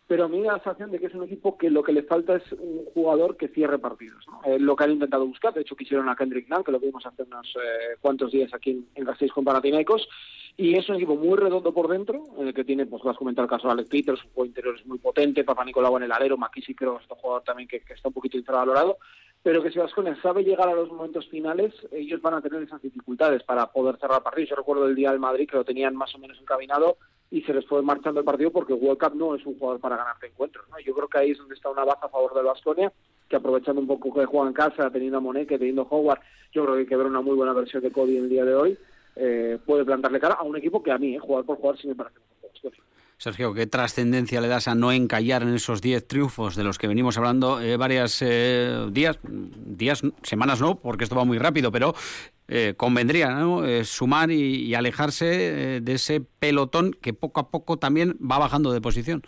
pero 0.08 0.26
a 0.26 0.30
la 0.30 0.54
sensación 0.56 0.92
de 0.92 1.00
que 1.00 1.08
es 1.08 1.16
un 1.16 1.24
equipo 1.24 1.58
que 1.58 1.70
lo 1.70 1.84
que 1.84 1.94
le 1.94 2.04
falta 2.04 2.36
es 2.36 2.52
un 2.54 2.86
jugador 2.94 3.36
que 3.36 3.48
cierre 3.50 3.80
partidos. 3.80 4.26
¿no? 4.28 4.58
lo 4.58 4.76
que 4.76 4.84
han 4.84 4.92
intentado 4.92 5.26
buscar, 5.26 5.54
de 5.54 5.62
hecho 5.62 5.76
quisieron 5.76 6.08
a 6.10 6.16
Kendrick 6.16 6.48
Nunn, 6.48 6.64
que 6.64 6.72
lo 6.72 6.80
vimos 6.80 7.06
hace 7.06 7.24
unos 7.24 7.48
eh, 7.56 7.98
cuantos 8.00 8.32
días 8.32 8.54
aquí 8.54 8.72
en, 8.72 8.88
en 8.96 9.30
con 9.34 9.44
Panathinaikos, 9.44 10.08
y 10.58 10.76
es 10.76 10.90
un 10.90 10.96
equipo 10.96 11.16
muy 11.16 11.38
redondo 11.38 11.72
por 11.72 11.88
dentro, 11.88 12.24
que 12.54 12.64
tiene, 12.64 12.88
pues 12.88 13.04
vas 13.04 13.16
a 13.16 13.20
comentar 13.20 13.44
el 13.44 13.50
caso 13.50 13.68
de 13.68 13.74
Alex 13.74 13.90
Peters, 13.90 14.20
su 14.20 14.28
juego 14.30 14.48
interior 14.48 14.76
es 14.76 14.86
muy 14.88 14.98
potente, 14.98 15.44
Papa 15.44 15.64
Nicolau 15.64 15.98
en 15.98 16.04
el 16.04 16.12
alero, 16.12 16.36
Makisi 16.36 16.74
creo 16.74 16.98
que 16.98 17.04
es 17.04 17.12
un 17.12 17.18
jugador 17.18 17.44
también 17.44 17.70
que, 17.70 17.80
que 17.82 17.94
está 17.94 18.08
un 18.08 18.16
poquito 18.16 18.38
infravalorado, 18.38 18.98
pero 19.44 19.62
que 19.62 19.72
si 19.72 19.80
Vasconia 19.80 20.20
sabe 20.22 20.44
llegar 20.44 20.68
a 20.68 20.74
los 20.74 20.90
momentos 20.92 21.28
finales, 21.30 21.74
ellos 21.92 22.22
van 22.22 22.34
a 22.34 22.42
tener 22.42 22.64
esas 22.64 22.82
dificultades 22.82 23.44
para 23.44 23.68
poder 23.68 23.98
cerrar 23.98 24.24
partidos. 24.24 24.50
Yo 24.50 24.56
recuerdo 24.56 24.88
el 24.88 24.96
día 24.96 25.12
del 25.12 25.20
Madrid 25.20 25.48
que 25.50 25.58
lo 25.58 25.64
tenían 25.64 25.96
más 25.96 26.14
o 26.16 26.18
menos 26.18 26.40
encaminado 26.42 26.98
y 27.30 27.42
se 27.44 27.54
les 27.54 27.66
fue 27.66 27.82
marchando 27.82 28.20
el 28.20 28.26
partido 28.26 28.52
porque 28.52 28.74
World 28.74 29.00
Cup 29.00 29.16
no 29.16 29.36
es 29.36 29.46
un 29.46 29.58
jugador 29.58 29.80
para 29.80 29.98
ganarte 29.98 30.28
encuentros. 30.28 30.68
¿no? 30.70 30.80
Yo 30.80 30.94
creo 30.94 31.08
que 31.08 31.20
ahí 31.20 31.32
es 31.32 31.38
donde 31.38 31.56
está 31.56 31.70
una 31.70 31.86
baza 31.86 32.08
a 32.08 32.10
favor 32.10 32.34
del 32.34 32.46
Vasconia, 32.46 32.92
que 33.30 33.36
aprovechando 33.36 33.80
un 33.80 33.88
poco 33.88 34.14
que 34.14 34.26
juega 34.26 34.48
en 34.48 34.54
casa, 34.54 34.90
teniendo 34.90 35.18
a 35.18 35.22
Monet, 35.22 35.48
teniendo 35.48 35.84
a 35.84 35.88
Howard, 35.90 36.20
yo 36.52 36.64
creo 36.64 36.76
que 36.76 36.82
hay 36.82 36.88
que 36.88 36.96
ver 36.98 37.08
una 37.08 37.22
muy 37.22 37.36
buena 37.36 37.54
versión 37.54 37.84
de 37.84 37.92
Cody 37.92 38.18
el 38.18 38.30
día 38.30 38.44
de 38.44 38.56
hoy, 38.56 38.78
eh, 39.20 39.58
puede 39.66 39.86
plantarle 39.86 40.20
cara 40.20 40.36
a 40.36 40.44
un 40.44 40.56
equipo 40.58 40.82
que 40.82 40.92
a 40.92 40.98
mí, 40.98 41.16
eh, 41.16 41.20
jugar 41.20 41.44
por 41.46 41.58
jugar, 41.58 41.78
sí 41.78 41.88
me 41.88 41.96
parece 41.96 42.18
Sergio, 43.18 43.52
¿qué 43.56 43.66
trascendencia 43.66 44.42
le 44.42 44.48
das 44.48 44.68
a 44.68 44.76
no 44.76 44.92
encallar 44.92 45.42
en 45.42 45.56
esos 45.56 45.82
10 45.82 46.08
triunfos 46.08 46.56
de 46.56 46.64
los 46.64 46.78
que 46.78 46.88
venimos 46.88 47.18
hablando 47.18 47.60
eh, 47.60 47.76
varias 47.76 48.22
eh, 48.22 48.88
días, 48.92 49.18
días, 49.24 50.04
semanas 50.22 50.62
no, 50.62 50.76
porque 50.76 51.04
esto 51.04 51.16
va 51.16 51.26
muy 51.26 51.40
rápido, 51.40 51.72
pero 51.72 51.96
eh, 52.48 52.76
convendría 52.78 53.32
¿no? 53.32 53.64
sumar 53.84 54.30
y, 54.30 54.76
alejarse 54.76 55.82
de 55.82 55.94
ese 55.94 56.22
pelotón 56.22 56.92
que 56.92 57.14
poco 57.14 57.40
a 57.40 57.50
poco 57.50 57.78
también 57.78 58.20
va 58.20 58.38
bajando 58.38 58.72
de 58.72 58.82
posición? 58.82 59.24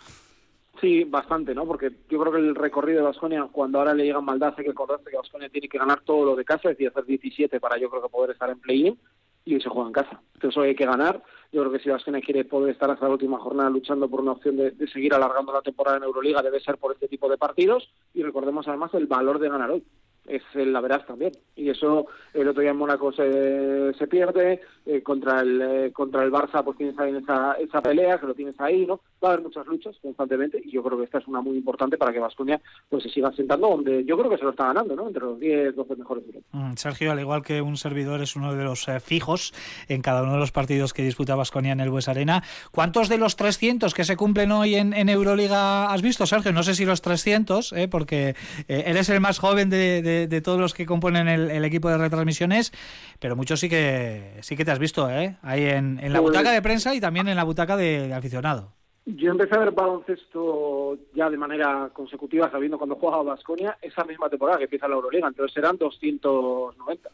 Sí, 0.80 1.02
bastante, 1.02 1.52
¿no? 1.52 1.66
Porque 1.66 1.90
yo 2.08 2.20
creo 2.20 2.32
que 2.32 2.38
el 2.38 2.54
recorrido 2.54 3.00
de 3.00 3.06
Vasconia, 3.06 3.48
cuando 3.50 3.80
ahora 3.80 3.92
le 3.92 4.04
llega 4.04 4.20
maldad, 4.20 4.54
hay 4.56 4.64
que 4.64 4.70
acordarse 4.70 5.10
que 5.10 5.16
Vasconia 5.16 5.48
tiene 5.48 5.68
que 5.68 5.78
ganar 5.78 6.00
todo 6.02 6.24
lo 6.24 6.36
de 6.36 6.44
casa, 6.44 6.70
es 6.70 6.78
decir, 6.78 6.88
hacer 6.88 7.04
17 7.04 7.58
para 7.58 7.76
yo 7.76 7.90
creo 7.90 8.02
que 8.02 8.08
poder 8.08 8.30
estar 8.30 8.48
en 8.48 8.60
play-in 8.60 8.98
y 9.44 9.60
se 9.60 9.68
juega 9.68 9.88
en 9.88 9.92
casa. 9.92 10.22
Entonces 10.34 10.56
hoy 10.56 10.68
hay 10.68 10.74
que 10.74 10.86
ganar. 10.86 11.22
Yo 11.52 11.62
creo 11.62 11.72
que 11.72 11.80
si 11.80 11.90
Vasconia 11.90 12.20
quiere 12.20 12.44
poder 12.44 12.72
estar 12.72 12.90
hasta 12.90 13.06
la 13.06 13.12
última 13.12 13.38
jornada 13.38 13.70
luchando 13.70 14.08
por 14.08 14.20
una 14.20 14.32
opción 14.32 14.56
de, 14.56 14.72
seguir 14.92 15.14
alargando 15.14 15.52
la 15.52 15.62
temporada 15.62 15.96
en 15.96 16.04
Euroliga, 16.04 16.42
debe 16.42 16.60
ser 16.60 16.78
por 16.78 16.92
este 16.92 17.08
tipo 17.08 17.28
de 17.28 17.38
partidos. 17.38 17.90
Y 18.14 18.22
recordemos 18.22 18.68
además 18.68 18.94
el 18.94 19.06
valor 19.06 19.38
de 19.38 19.48
ganar 19.48 19.70
hoy 19.70 19.84
es 20.30 20.42
la 20.54 20.80
verás 20.80 21.06
también. 21.06 21.32
Y 21.56 21.70
eso 21.70 22.06
el 22.34 22.48
otro 22.48 22.62
día 22.62 22.70
en 22.70 22.76
Mónaco 22.76 23.12
se, 23.12 23.92
se 23.94 24.06
pierde 24.06 24.60
eh, 24.86 25.02
contra 25.02 25.40
el 25.40 25.60
eh, 25.60 25.92
contra 25.92 26.22
el 26.24 26.32
Barça 26.32 26.64
pues 26.64 26.78
tienes 26.78 26.98
ahí 26.98 27.14
esa, 27.14 27.52
esa 27.54 27.82
pelea 27.82 28.18
que 28.18 28.26
lo 28.26 28.34
tienes 28.34 28.54
ahí 28.58 28.86
no 28.86 29.00
va 29.22 29.28
a 29.28 29.32
haber 29.32 29.44
muchas 29.44 29.66
luchas 29.66 29.94
constantemente 30.00 30.60
y 30.64 30.70
yo 30.70 30.82
creo 30.82 30.98
que 30.98 31.04
esta 31.04 31.18
es 31.18 31.26
una 31.26 31.40
muy 31.40 31.56
importante 31.56 31.98
para 31.98 32.12
que 32.12 32.18
Vasconia 32.18 32.60
pues 32.88 33.02
se 33.02 33.10
siga 33.10 33.30
sentando 33.32 33.68
donde 33.68 34.04
yo 34.04 34.16
creo 34.16 34.30
que 34.30 34.38
se 34.38 34.44
lo 34.44 34.50
está 34.50 34.66
ganando 34.68 34.96
no 34.96 35.08
entre 35.08 35.22
los 35.22 35.38
10 35.38 35.76
12 35.76 35.96
mejores 35.96 36.24
mm, 36.52 36.72
Sergio 36.76 37.12
al 37.12 37.20
igual 37.20 37.42
que 37.42 37.60
un 37.60 37.76
servidor 37.76 38.22
es 38.22 38.36
uno 38.36 38.54
de 38.54 38.64
los 38.64 38.88
eh, 38.88 39.00
fijos 39.00 39.52
en 39.88 40.02
cada 40.02 40.22
uno 40.22 40.32
de 40.32 40.38
los 40.38 40.50
partidos 40.50 40.94
que 40.94 41.02
disputa 41.02 41.34
Vasconia 41.34 41.72
en 41.72 41.80
el 41.80 41.90
Bues 41.90 42.08
Arena. 42.08 42.42
¿cuántos 42.70 43.08
de 43.08 43.18
los 43.18 43.36
300 43.36 43.92
que 43.92 44.04
se 44.04 44.16
cumplen 44.16 44.50
hoy 44.52 44.76
en, 44.76 45.08
Euroliga 45.08 45.92
has 45.92 46.02
visto 46.02 46.26
Sergio? 46.26 46.52
no 46.52 46.62
sé 46.62 46.74
si 46.74 46.84
los 46.84 47.02
300 47.02 47.74
porque 47.90 48.34
eres 48.66 49.08
el 49.10 49.20
más 49.20 49.38
joven 49.38 49.68
de, 49.68 50.19
todos 50.42 50.60
los 50.60 50.74
que 50.74 50.86
componen 50.86 51.28
el, 51.28 51.64
equipo 51.64 51.88
de 51.88 51.98
retransmisiones, 51.98 52.72
pero 53.18 53.36
muchos 53.36 53.60
sí 53.60 53.68
que 53.68 54.38
sí 54.40 54.56
que 54.56 54.64
te 54.64 54.70
has 54.70 54.78
visto, 54.78 55.08
¿eh? 55.10 55.36
Ahí 55.42 55.64
en, 55.64 55.96
la 55.96 56.20
pues 56.20 56.32
butaca 56.32 56.52
de 56.52 56.62
prensa 56.62 56.94
y 56.94 57.00
también 57.00 57.28
en 57.28 57.36
la 57.36 57.44
butaca 57.44 57.76
de, 57.76 58.12
aficionado. 58.12 58.72
Yo 59.06 59.30
empecé 59.30 59.56
a 59.56 59.60
ver 59.60 59.70
baloncesto 59.72 60.98
ya 61.14 61.30
de 61.30 61.36
manera 61.36 61.90
consecutiva, 61.92 62.50
sabiendo 62.50 62.78
cuando 62.78 62.96
jugaba 62.96 63.22
Vasconia, 63.22 63.78
esa 63.80 64.04
misma 64.04 64.28
temporada 64.28 64.58
que 64.58 64.64
empieza 64.64 64.88
la 64.88 64.94
Euroliga, 64.96 65.28
entonces 65.28 65.56
eran 65.56 65.76
290. 65.76 67.10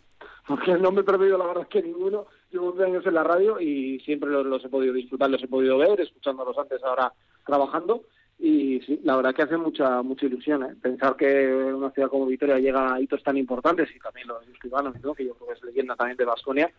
Porque 0.46 0.74
no 0.74 0.92
me 0.92 1.00
he 1.00 1.04
perdido 1.04 1.38
la 1.38 1.46
verdad 1.46 1.68
que 1.68 1.82
ninguno, 1.82 2.26
llevo 2.50 2.70
11 2.70 2.84
años 2.84 3.06
en 3.06 3.14
la 3.14 3.24
radio 3.24 3.60
y 3.60 4.00
siempre 4.00 4.30
los, 4.30 4.46
los 4.46 4.64
he 4.64 4.68
podido 4.68 4.92
disfrutar, 4.92 5.30
los 5.30 5.42
he 5.42 5.48
podido 5.48 5.78
ver, 5.78 6.00
escuchándolos 6.00 6.57
antes, 6.59 6.82
ahora 6.84 7.12
trabajando 7.44 8.02
y 8.39 8.80
sí, 8.80 9.01
la 9.03 9.16
verdad 9.16 9.34
que 9.34 9.43
hace 9.43 9.57
mucha 9.57 10.03
mucha 10.03 10.26
ilusión, 10.26 10.62
¿eh? 10.62 10.74
Pensar 10.80 11.16
que 11.16 11.55
una 11.55 11.91
ciudad 11.91 12.11
como 12.11 12.26
Vitoria 12.26 12.59
llega 12.59 12.95
a 12.95 13.01
hitos 13.01 13.22
tan 13.22 13.37
importantes 13.37 13.89
y 13.95 13.99
también 13.99 14.28
lo 14.28 14.39
de 14.41 14.47
Ivano, 14.62 14.93
¿no? 15.03 15.14
que 15.14 15.24
yo 15.24 15.34
creo 15.34 15.49
que 15.49 15.55
es 15.55 15.64
leyenda 15.64 15.97
también 15.97 16.16
de 16.16 16.24
Vasconia, 16.24 16.70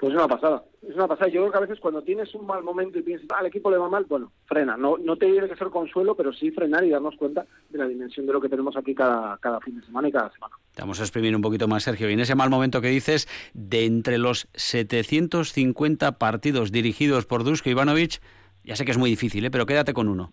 pues 0.00 0.12
es 0.12 0.18
una 0.18 0.28
pasada. 0.28 0.64
Es 0.82 0.94
una 0.94 1.06
pasada. 1.06 1.28
Yo 1.28 1.42
creo 1.42 1.52
que 1.52 1.58
a 1.58 1.60
veces 1.60 1.78
cuando 1.78 2.02
tienes 2.02 2.34
un 2.34 2.46
mal 2.46 2.62
momento 2.62 2.98
y 2.98 3.02
piensas, 3.02 3.28
ah, 3.32 3.40
al 3.40 3.46
equipo 3.46 3.70
le 3.70 3.76
va 3.76 3.88
mal, 3.88 4.06
bueno, 4.08 4.32
frena. 4.46 4.76
No, 4.76 4.96
no 4.96 5.16
te 5.16 5.26
tiene 5.26 5.48
que 5.48 5.56
ser 5.56 5.68
consuelo, 5.68 6.14
pero 6.14 6.32
sí 6.32 6.50
frenar 6.50 6.84
y 6.84 6.90
darnos 6.90 7.16
cuenta 7.16 7.46
de 7.68 7.78
la 7.78 7.86
dimensión 7.86 8.26
de 8.26 8.32
lo 8.32 8.40
que 8.40 8.48
tenemos 8.48 8.76
aquí 8.76 8.94
cada, 8.94 9.36
cada 9.38 9.60
fin 9.60 9.78
de 9.78 9.86
semana 9.86 10.08
y 10.08 10.12
cada 10.12 10.32
semana. 10.32 10.56
Te 10.74 10.82
vamos 10.82 11.00
a 11.00 11.02
exprimir 11.02 11.36
un 11.36 11.42
poquito 11.42 11.68
más, 11.68 11.84
Sergio. 11.84 12.08
Y 12.08 12.14
en 12.14 12.20
ese 12.20 12.34
mal 12.34 12.50
momento 12.50 12.80
que 12.80 12.88
dices, 12.88 13.28
de 13.52 13.84
entre 13.84 14.18
los 14.18 14.48
750 14.54 16.18
partidos 16.18 16.72
dirigidos 16.72 17.26
por 17.26 17.44
Dusko 17.44 17.68
Ivanovic, 17.68 18.20
ya 18.64 18.76
sé 18.76 18.84
que 18.84 18.90
es 18.90 18.98
muy 18.98 19.10
difícil, 19.10 19.44
¿eh? 19.44 19.50
pero 19.50 19.66
quédate 19.66 19.92
con 19.92 20.08
uno. 20.08 20.32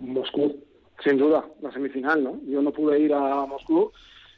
Moscú, 0.00 0.56
sin 1.02 1.18
duda, 1.18 1.44
la 1.60 1.72
semifinal, 1.72 2.22
¿no? 2.22 2.40
Yo 2.46 2.60
no 2.62 2.72
pude 2.72 2.98
ir 2.98 3.14
a 3.14 3.46
Moscú, 3.46 3.92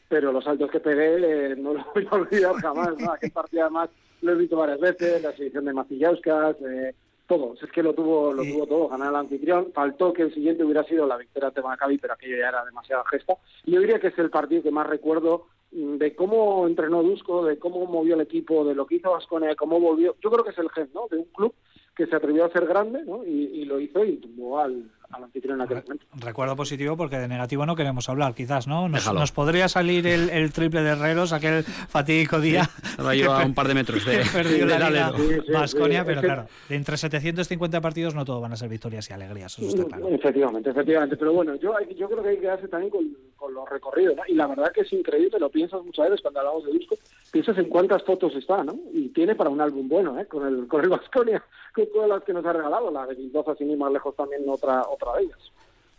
pero 0.08 0.32
los 0.32 0.44
saltos 0.44 0.70
que 0.70 0.80
pegué 0.80 1.52
eh, 1.52 1.56
no 1.56 1.74
los 1.74 1.84
voy 1.94 2.06
a 2.10 2.14
olvidar 2.14 2.54
jamás, 2.56 2.98
¿no? 2.98 3.12
Aquel 3.12 3.30
partido 3.30 3.62
además 3.62 3.90
lo 4.20 4.32
he 4.32 4.36
visto 4.36 4.56
varias 4.56 4.80
veces, 4.80 5.22
la 5.22 5.32
selección 5.32 5.64
de 5.64 5.72
Macillauskas, 5.72 6.56
eh, 6.60 6.94
todo. 7.26 7.54
Es 7.60 7.70
que 7.72 7.82
lo 7.82 7.94
tuvo, 7.94 8.32
lo 8.32 8.42
tuvo 8.42 8.66
todo, 8.66 8.88
ganar 8.88 9.08
al 9.08 9.16
anfitrión. 9.16 9.72
Faltó 9.72 10.12
que 10.12 10.22
el 10.22 10.34
siguiente 10.34 10.64
hubiera 10.64 10.84
sido 10.84 11.06
la 11.06 11.16
victoria 11.16 11.50
de 11.50 11.62
Maccabi, 11.62 11.98
pero 11.98 12.14
aquello 12.14 12.36
ya 12.36 12.48
era 12.48 12.64
demasiada 12.64 13.04
gesta. 13.10 13.36
Y 13.64 13.72
yo 13.72 13.80
diría 13.80 14.00
que 14.00 14.08
es 14.08 14.18
el 14.18 14.30
partido 14.30 14.62
que 14.62 14.70
más 14.70 14.86
recuerdo 14.86 15.46
mm, 15.72 15.96
de 15.96 16.14
cómo 16.14 16.66
entrenó 16.66 17.02
Dusko, 17.02 17.44
de 17.44 17.58
cómo 17.58 17.86
movió 17.86 18.14
el 18.14 18.20
equipo, 18.20 18.64
de 18.64 18.74
lo 18.74 18.86
que 18.86 18.96
hizo 18.96 19.10
Vasconia, 19.10 19.48
de 19.48 19.56
cómo 19.56 19.80
volvió. 19.80 20.16
Yo 20.22 20.30
creo 20.30 20.44
que 20.44 20.50
es 20.50 20.58
el 20.58 20.70
gen, 20.70 20.90
¿no? 20.94 21.08
De 21.10 21.16
un 21.16 21.24
club 21.24 21.54
que 21.96 22.06
se 22.06 22.16
atrevió 22.16 22.44
a 22.44 22.52
ser 22.52 22.66
grande, 22.66 23.02
¿no? 23.04 23.24
Y, 23.24 23.30
y 23.30 23.64
lo 23.64 23.80
hizo 23.80 24.04
y 24.04 24.16
tumbó 24.16 24.60
al, 24.60 24.90
al 25.12 25.24
anfitrión 25.24 25.56
en 25.56 25.62
aquel 25.62 25.82
momento. 25.82 26.06
Recuerdo 26.14 26.56
positivo 26.56 26.96
porque 26.96 27.18
de 27.18 27.28
negativo 27.28 27.66
no 27.66 27.76
queremos 27.76 28.08
hablar, 28.08 28.34
quizás, 28.34 28.66
¿no? 28.66 28.88
Nos, 28.88 29.12
nos 29.12 29.32
podría 29.32 29.68
salir 29.68 30.06
el, 30.06 30.30
el, 30.30 30.52
triple 30.52 30.82
de 30.82 30.90
Herreros 30.90 31.32
aquel 31.32 31.64
fatídico 31.64 32.40
día. 32.40 32.64
Sí, 32.64 33.18
ido 33.18 33.32
a 33.32 33.44
un 33.44 33.54
par 33.54 33.68
de 33.68 33.74
metros 33.74 34.04
de, 34.04 34.22
perdió 34.32 34.66
de 34.66 34.78
la 34.78 35.12
Vasconia, 35.52 36.00
sí, 36.00 36.04
sí, 36.04 36.14
pero 36.14 36.20
claro, 36.20 36.46
de 36.68 36.76
entre 36.76 36.96
750 36.96 37.80
partidos 37.80 38.14
no 38.14 38.24
todo 38.24 38.40
van 38.40 38.52
a 38.52 38.56
ser 38.56 38.68
victorias 38.68 39.08
y 39.10 39.12
alegrías, 39.12 39.58
eso 39.58 39.68
está 39.68 39.84
claro. 39.84 40.08
Efectivamente, 40.08 40.70
efectivamente. 40.70 41.16
Pero 41.16 41.32
bueno, 41.32 41.54
yo, 41.56 41.74
yo 41.96 42.08
creo 42.08 42.22
que 42.22 42.28
hay 42.30 42.36
que 42.36 42.42
quedarse 42.42 42.68
también 42.68 42.90
con, 42.90 43.16
con 43.36 43.52
los 43.52 43.68
recorridos, 43.68 44.16
¿no? 44.16 44.22
Y 44.26 44.34
la 44.34 44.46
verdad 44.46 44.72
que 44.72 44.82
es 44.82 44.92
increíble, 44.92 45.38
lo 45.38 45.50
piensas 45.50 45.84
muchas 45.84 46.06
veces 46.06 46.22
cuando 46.22 46.40
hablamos 46.40 46.64
de 46.64 46.72
disco, 46.72 46.96
piensas 47.32 47.58
en 47.58 47.68
cuántas 47.68 48.04
fotos 48.04 48.36
está, 48.36 48.62
¿no? 48.62 48.78
Y 48.92 49.08
tiene 49.08 49.34
para 49.34 49.50
un 49.50 49.60
álbum 49.60 49.88
bueno, 49.88 50.20
¿eh? 50.20 50.26
Con 50.26 50.46
el, 50.46 50.68
con 50.68 50.84
el 50.84 50.88
Vasconia, 50.90 51.42
con 51.74 51.86
todas 51.92 52.08
las 52.08 52.22
que 52.22 52.32
nos 52.32 52.44
ha 52.44 52.52
regalado, 52.52 52.92
la 52.92 53.06
de 53.06 53.16
Mendoza, 53.16 53.56
sin 53.56 53.70
ir 53.70 53.78
más 53.78 53.90
lejos 53.90 54.14
también 54.14 54.42
otra, 54.46 54.82
otra 54.88 55.14
de 55.14 55.24
ellas. 55.24 55.52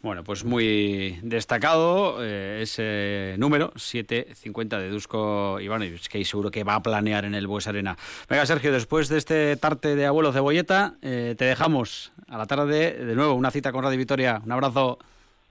Bueno, 0.04 0.24
pues 0.26 0.44
muy 0.44 1.18
destacado 1.24 2.18
eh, 2.22 2.60
ese 2.62 3.36
número, 3.38 3.72
7.50 3.72 4.78
de 4.78 4.90
Dusko 4.90 5.62
Ivanovic, 5.62 6.08
que 6.10 6.24
seguro 6.26 6.52
que 6.52 6.66
va 6.66 6.76
a 6.76 6.84
planear 6.84 7.24
en 7.24 7.36
el 7.36 7.48
Bues 7.48 7.68
Arena. 7.68 7.98
Venga, 8.30 8.46
Sergio, 8.46 8.74
después 8.74 9.08
de 9.08 9.18
este 9.18 9.56
tarte 9.56 9.96
de 9.96 10.06
abuelo 10.06 10.34
cebolleta, 10.34 10.96
eh, 11.02 11.36
te 11.38 11.46
dejamos 11.46 12.12
a 12.28 12.38
la 12.38 12.46
tarde 12.46 13.06
de 13.06 13.16
nuevo 13.16 13.34
una 13.34 13.50
cita 13.50 13.72
con 13.72 13.82
Radio 13.82 13.98
Vitoria. 13.98 14.42
Un 14.46 14.52
abrazo. 14.52 15.00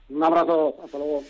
Un 0.09 0.23
abrazo, 0.23 0.75
hasta 0.85 0.99
luego. 0.99 1.23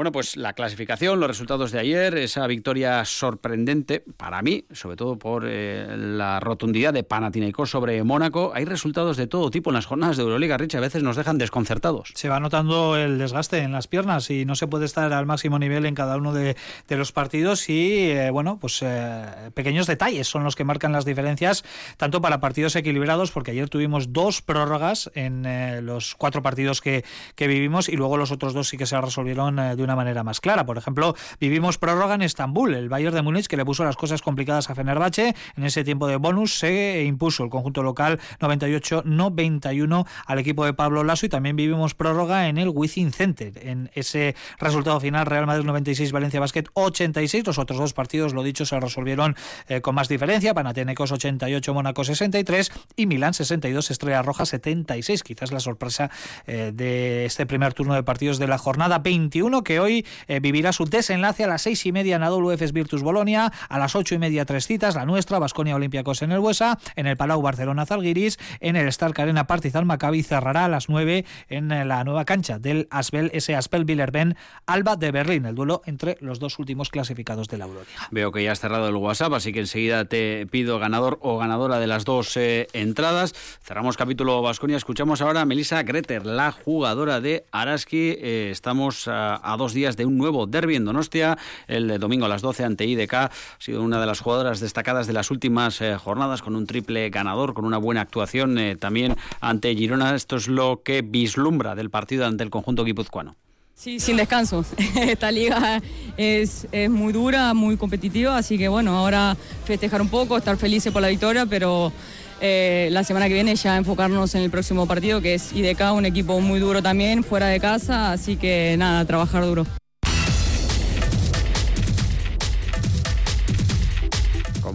Bueno, 0.00 0.12
pues 0.12 0.38
la 0.38 0.54
clasificación, 0.54 1.20
los 1.20 1.28
resultados 1.28 1.72
de 1.72 1.78
ayer, 1.78 2.16
esa 2.16 2.46
victoria 2.46 3.04
sorprendente 3.04 4.02
para 4.16 4.40
mí, 4.40 4.64
sobre 4.72 4.96
todo 4.96 5.18
por 5.18 5.44
eh, 5.46 5.94
la 5.94 6.40
rotundidad 6.40 6.94
de 6.94 7.02
Panathinaikos 7.02 7.68
sobre 7.68 8.02
Mónaco. 8.02 8.52
Hay 8.54 8.64
resultados 8.64 9.18
de 9.18 9.26
todo 9.26 9.50
tipo 9.50 9.68
en 9.68 9.74
las 9.74 9.84
jornadas 9.84 10.16
de 10.16 10.22
Euroliga, 10.22 10.56
Rich, 10.56 10.76
a 10.76 10.80
veces 10.80 11.02
nos 11.02 11.16
dejan 11.16 11.36
desconcertados. 11.36 12.12
Se 12.14 12.30
va 12.30 12.40
notando 12.40 12.96
el 12.96 13.18
desgaste 13.18 13.58
en 13.58 13.72
las 13.72 13.88
piernas 13.88 14.30
y 14.30 14.46
no 14.46 14.54
se 14.54 14.66
puede 14.66 14.86
estar 14.86 15.12
al 15.12 15.26
máximo 15.26 15.58
nivel 15.58 15.84
en 15.84 15.94
cada 15.94 16.16
uno 16.16 16.32
de, 16.32 16.56
de 16.88 16.96
los 16.96 17.12
partidos 17.12 17.68
y, 17.68 18.10
eh, 18.10 18.30
bueno, 18.30 18.56
pues 18.58 18.80
eh, 18.80 19.50
pequeños 19.52 19.86
detalles 19.86 20.26
son 20.26 20.44
los 20.44 20.56
que 20.56 20.64
marcan 20.64 20.92
las 20.92 21.04
diferencias, 21.04 21.62
tanto 21.98 22.22
para 22.22 22.40
partidos 22.40 22.74
equilibrados, 22.74 23.32
porque 23.32 23.50
ayer 23.50 23.68
tuvimos 23.68 24.14
dos 24.14 24.40
prórrogas 24.40 25.10
en 25.14 25.44
eh, 25.44 25.82
los 25.82 26.14
cuatro 26.14 26.42
partidos 26.42 26.80
que, 26.80 27.04
que, 27.34 27.48
vivimos 27.48 27.90
y 27.90 27.96
luego 27.96 28.16
los 28.16 28.32
otros 28.32 28.54
dos 28.54 28.68
sí 28.68 28.78
que 28.78 28.86
se 28.86 28.98
resolvieron 28.98 29.56
de 29.56 29.82
una 29.82 29.89
manera 29.96 30.24
más 30.24 30.40
clara. 30.40 30.66
Por 30.66 30.78
ejemplo, 30.78 31.14
vivimos 31.40 31.78
prórroga 31.78 32.14
en 32.14 32.22
Estambul, 32.22 32.74
el 32.74 32.88
Bayern 32.88 33.14
de 33.14 33.22
Múnich 33.22 33.46
que 33.46 33.56
le 33.56 33.64
puso 33.64 33.84
las 33.84 33.96
cosas 33.96 34.22
complicadas 34.22 34.70
a 34.70 34.74
Fenerbahce. 34.74 35.34
En 35.56 35.64
ese 35.64 35.84
tiempo 35.84 36.06
de 36.06 36.16
bonus 36.16 36.58
se 36.58 37.04
impuso 37.04 37.44
el 37.44 37.50
conjunto 37.50 37.82
local 37.82 38.20
98-91 38.40 40.06
al 40.26 40.38
equipo 40.38 40.64
de 40.64 40.72
Pablo 40.72 41.04
Lasso 41.04 41.26
y 41.26 41.28
también 41.28 41.56
vivimos 41.56 41.94
prórroga 41.94 42.48
en 42.48 42.58
el 42.58 42.68
Wizzing 42.68 43.12
Center. 43.12 43.52
En 43.62 43.90
ese 43.94 44.34
resultado 44.58 45.00
final, 45.00 45.26
Real 45.26 45.46
Madrid 45.46 45.64
96, 45.64 46.12
Valencia 46.12 46.40
Basket 46.40 46.64
86. 46.74 47.46
Los 47.46 47.58
otros 47.58 47.78
dos 47.78 47.92
partidos, 47.92 48.34
lo 48.34 48.42
dicho, 48.42 48.64
se 48.66 48.78
resolvieron 48.78 49.36
eh, 49.68 49.80
con 49.80 49.94
más 49.94 50.08
diferencia. 50.08 50.54
Panathinaikos 50.54 51.12
88, 51.12 51.74
Mónaco 51.74 52.04
63 52.04 52.72
y 52.96 53.06
Milán 53.06 53.34
62, 53.34 53.90
Estrella 53.90 54.22
Roja 54.22 54.46
76. 54.46 55.22
Quizás 55.22 55.52
la 55.52 55.60
sorpresa 55.60 56.10
eh, 56.46 56.72
de 56.74 57.24
este 57.24 57.46
primer 57.46 57.74
turno 57.74 57.94
de 57.94 58.02
partidos 58.02 58.38
de 58.38 58.46
la 58.46 58.58
jornada 58.58 58.98
21 58.98 59.62
que 59.62 59.69
hoy 59.78 60.04
eh, 60.26 60.40
vivirá 60.40 60.72
su 60.72 60.86
desenlace 60.86 61.44
a 61.44 61.46
las 61.46 61.62
seis 61.62 61.86
y 61.86 61.92
media 61.92 62.16
en 62.16 62.22
AWFs 62.22 62.72
Virtus 62.72 63.02
Bolonia, 63.02 63.52
a 63.68 63.78
las 63.78 63.94
ocho 63.94 64.14
y 64.14 64.18
media 64.18 64.44
tres 64.44 64.66
citas, 64.66 64.96
la 64.96 65.06
nuestra, 65.06 65.38
Basconia 65.38 65.76
Olympiacos 65.76 66.22
en 66.22 66.32
el 66.32 66.40
Buesa, 66.40 66.78
en 66.96 67.06
el 67.06 67.16
Palau 67.16 67.42
Barcelona 67.42 67.86
Zalgiris, 67.86 68.38
en 68.60 68.76
el 68.76 68.88
Stark 68.88 69.20
Arena 69.20 69.46
Partizan 69.46 69.86
Maccabi 69.86 70.22
cerrará 70.22 70.64
a 70.64 70.68
las 70.68 70.88
nueve 70.88 71.24
en 71.48 71.68
la 71.68 72.02
nueva 72.04 72.24
cancha 72.24 72.58
del 72.58 72.88
Asbel 72.90 73.30
S. 73.34 73.54
Aspel 73.54 73.84
Billerben 73.84 74.36
Alba 74.66 74.96
de 74.96 75.10
Berlín, 75.10 75.46
el 75.46 75.54
duelo 75.54 75.82
entre 75.84 76.16
los 76.20 76.38
dos 76.38 76.58
últimos 76.58 76.88
clasificados 76.88 77.48
de 77.48 77.58
la 77.58 77.66
Euroliga. 77.66 78.08
Veo 78.10 78.32
que 78.32 78.42
ya 78.42 78.52
has 78.52 78.60
cerrado 78.60 78.88
el 78.88 78.96
WhatsApp, 78.96 79.34
así 79.34 79.52
que 79.52 79.60
enseguida 79.60 80.06
te 80.06 80.46
pido 80.46 80.78
ganador 80.78 81.18
o 81.22 81.38
ganadora 81.38 81.78
de 81.78 81.86
las 81.86 82.04
dos 82.04 82.36
eh, 82.36 82.68
entradas. 82.72 83.34
Cerramos 83.62 83.96
capítulo 83.96 84.40
Basconia, 84.42 84.76
escuchamos 84.76 85.20
ahora 85.20 85.42
a 85.42 85.44
Melissa 85.44 85.82
Greter, 85.82 86.26
la 86.26 86.52
jugadora 86.52 87.20
de 87.20 87.44
Araski. 87.52 88.16
Eh, 88.18 88.48
estamos 88.50 89.08
a, 89.08 89.34
a 89.36 89.56
dos 89.60 89.74
días 89.74 89.96
de 89.98 90.06
un 90.06 90.16
nuevo 90.16 90.46
derby 90.46 90.74
en 90.74 90.86
Donostia, 90.86 91.36
el 91.68 92.00
domingo 92.00 92.24
a 92.24 92.28
las 92.28 92.40
12 92.40 92.64
ante 92.64 92.86
IDK. 92.86 93.14
Ha 93.14 93.30
sido 93.58 93.82
una 93.82 94.00
de 94.00 94.06
las 94.06 94.20
jugadoras 94.20 94.58
destacadas 94.58 95.06
de 95.06 95.12
las 95.12 95.30
últimas 95.30 95.80
eh, 95.82 95.96
jornadas 95.96 96.40
con 96.40 96.56
un 96.56 96.66
triple 96.66 97.10
ganador, 97.10 97.52
con 97.52 97.66
una 97.66 97.76
buena 97.76 98.00
actuación 98.00 98.58
eh, 98.58 98.76
también 98.76 99.16
ante 99.40 99.74
Girona. 99.76 100.14
Esto 100.14 100.36
es 100.36 100.48
lo 100.48 100.80
que 100.82 101.02
vislumbra 101.02 101.74
del 101.74 101.90
partido 101.90 102.24
ante 102.24 102.42
el 102.42 102.48
conjunto 102.48 102.84
guipuzcoano. 102.84 103.36
Sí, 103.74 104.00
sin 104.00 104.16
descanso. 104.16 104.64
Esta 104.96 105.30
liga 105.30 105.80
es, 106.16 106.66
es, 106.72 106.90
muy 106.90 107.12
dura, 107.12 107.52
muy 107.54 107.76
competitiva, 107.76 108.36
así 108.36 108.56
que 108.56 108.68
bueno, 108.68 108.96
ahora 108.96 109.36
festejar 109.64 110.00
un 110.00 110.08
poco, 110.08 110.36
estar 110.36 110.56
felices 110.56 110.92
por 110.92 111.02
la 111.02 111.08
victoria, 111.08 111.46
pero 111.46 111.92
eh, 112.40 112.88
la 112.90 113.04
semana 113.04 113.28
que 113.28 113.34
viene 113.34 113.54
ya 113.56 113.76
enfocarnos 113.76 114.34
en 114.34 114.42
el 114.42 114.50
próximo 114.50 114.86
partido, 114.86 115.20
que 115.20 115.34
es 115.34 115.52
IDK, 115.52 115.92
un 115.94 116.06
equipo 116.06 116.40
muy 116.40 116.60
duro 116.60 116.82
también, 116.82 117.24
fuera 117.24 117.46
de 117.46 117.60
casa, 117.60 118.12
así 118.12 118.36
que 118.36 118.76
nada, 118.78 119.04
trabajar 119.04 119.44
duro. 119.44 119.66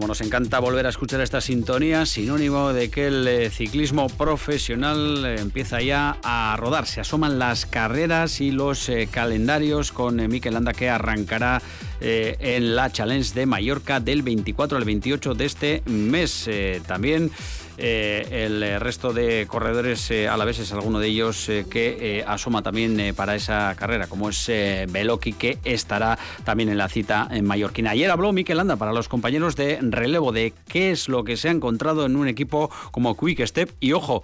Nos 0.07 0.21
encanta 0.21 0.59
volver 0.59 0.85
a 0.85 0.89
escuchar 0.89 1.21
esta 1.21 1.41
sintonía, 1.41 2.05
sinónimo 2.05 2.73
de 2.73 2.91
que 2.91 3.07
el 3.07 3.27
eh, 3.27 3.49
ciclismo 3.49 4.07
profesional 4.07 5.25
eh, 5.25 5.39
empieza 5.39 5.81
ya 5.81 6.19
a 6.23 6.55
rodar. 6.59 6.85
Se 6.85 7.01
asoman 7.01 7.39
las 7.39 7.65
carreras 7.65 8.39
y 8.39 8.51
los 8.51 8.87
eh, 8.87 9.09
calendarios 9.11 9.91
con 9.91 10.15
Mikel 10.27 10.53
Landa 10.53 10.73
que 10.73 10.89
arrancará 10.89 11.61
en 12.01 12.75
la 12.75 12.91
Challenge 12.91 13.33
de 13.33 13.45
Mallorca 13.45 13.99
del 13.99 14.21
24 14.21 14.77
al 14.77 14.83
28 14.83 15.33
de 15.33 15.45
este 15.45 15.81
mes. 15.85 16.49
también 16.85 17.31
eh, 17.77 18.45
el 18.45 18.79
resto 18.79 19.11
de 19.13 19.45
corredores 19.47 20.09
eh, 20.11 20.27
a 20.27 20.37
la 20.37 20.45
vez 20.45 20.59
es 20.59 20.71
alguno 20.71 20.99
de 20.99 21.07
ellos 21.07 21.49
eh, 21.49 21.65
que 21.69 22.23
asoma 22.27 22.61
también 22.61 23.13
para 23.15 23.35
esa 23.35 23.75
carrera, 23.75 24.07
como 24.07 24.29
es 24.29 24.49
Beloki, 24.89 25.33
que 25.33 25.57
estará 25.63 26.17
también 26.43 26.69
en 26.69 26.77
la 26.77 26.89
cita 26.89 27.27
en 27.31 27.45
Mallorquina. 27.45 27.91
Ayer 27.91 28.09
habló 28.09 28.31
Mikel 28.31 28.57
Landa 28.57 28.77
para 28.77 28.93
los 28.93 29.09
compañeros 29.09 29.55
de 29.55 29.79
relevo 29.81 30.31
de 30.31 30.53
qué 30.67 30.91
es 30.91 31.09
lo 31.09 31.23
que 31.23 31.37
se 31.37 31.49
ha 31.49 31.51
encontrado 31.51 32.05
en 32.05 32.15
un 32.15 32.27
equipo 32.27 32.69
como 32.91 33.17
Quick 33.17 33.45
Step 33.45 33.71
y, 33.79 33.93
ojo, 33.93 34.23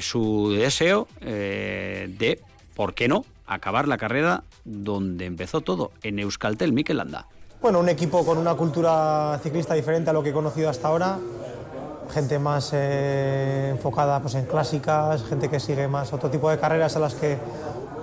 su 0.00 0.52
deseo 0.56 1.08
de, 1.20 2.40
¿por 2.74 2.94
qué 2.94 3.08
no?, 3.08 3.24
acabar 3.46 3.88
la 3.88 3.98
carrera 3.98 4.44
donde 4.64 5.26
empezó 5.26 5.60
todo, 5.60 5.90
en 6.02 6.18
Euskaltel, 6.18 6.72
Mikel 6.72 6.98
Landa. 6.98 7.26
Bueno, 7.60 7.80
un 7.80 7.88
equipo 7.88 8.24
con 8.24 8.38
una 8.38 8.54
cultura 8.54 9.38
ciclista 9.42 9.74
diferente 9.74 10.08
a 10.08 10.12
lo 10.12 10.22
que 10.22 10.30
he 10.30 10.32
conocido 10.32 10.70
hasta 10.70 10.88
ahora, 10.88 11.18
gente 12.10 12.38
más 12.38 12.70
eh, 12.72 13.68
enfocada 13.70 14.20
pues, 14.20 14.34
en 14.34 14.44
clásicas, 14.44 15.22
gente 15.24 15.48
que 15.48 15.60
sigue 15.60 15.88
más 15.88 16.12
otro 16.12 16.30
tipo 16.30 16.50
de 16.50 16.58
carreras 16.58 16.96
a 16.96 17.00
las 17.00 17.14
que 17.14 17.38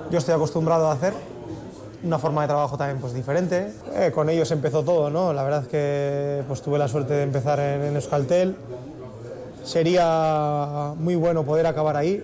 yo 0.09 0.17
estoy 0.17 0.33
acostumbrado 0.33 0.87
a 0.87 0.93
hacer. 0.93 1.13
Una 2.03 2.19
forma 2.19 2.41
de 2.41 2.47
trabajo 2.47 2.77
también 2.77 2.99
pues, 2.99 3.13
diferente. 3.13 3.73
Eh, 3.93 4.11
con 4.13 4.29
ellos 4.29 4.49
empezó 4.51 4.83
todo, 4.83 5.09
¿no? 5.09 5.33
La 5.33 5.43
verdad 5.43 5.65
que 5.65 6.43
pues, 6.47 6.61
tuve 6.61 6.77
la 6.77 6.87
suerte 6.87 7.13
de 7.13 7.23
empezar 7.23 7.59
en, 7.59 7.83
en 7.83 7.95
Euskaltel. 7.95 8.55
Sería 9.63 10.93
muy 10.95 11.15
bueno 11.15 11.43
poder 11.43 11.67
acabar 11.67 11.97
ahí. 11.97 12.23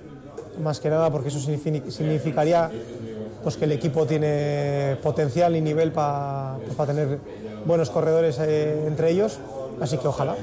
más 0.61 0.79
que 0.79 0.89
nada 0.89 1.09
porque 1.09 1.29
eso 1.29 1.39
significaría 1.39 2.69
pues 3.43 3.57
que 3.57 3.65
el 3.65 3.73
equipo 3.73 4.05
tiene 4.05 4.97
potencial 5.03 5.55
y 5.55 5.61
nivel 5.61 5.91
para 5.91 6.57
pues, 6.75 6.87
tener 6.87 7.19
buenos 7.65 7.89
corredores 7.89 8.39
eh, 8.39 8.85
entre 8.87 9.11
ellos, 9.11 9.39
así 9.81 9.97
que 9.97 10.07
ojalá. 10.07 10.35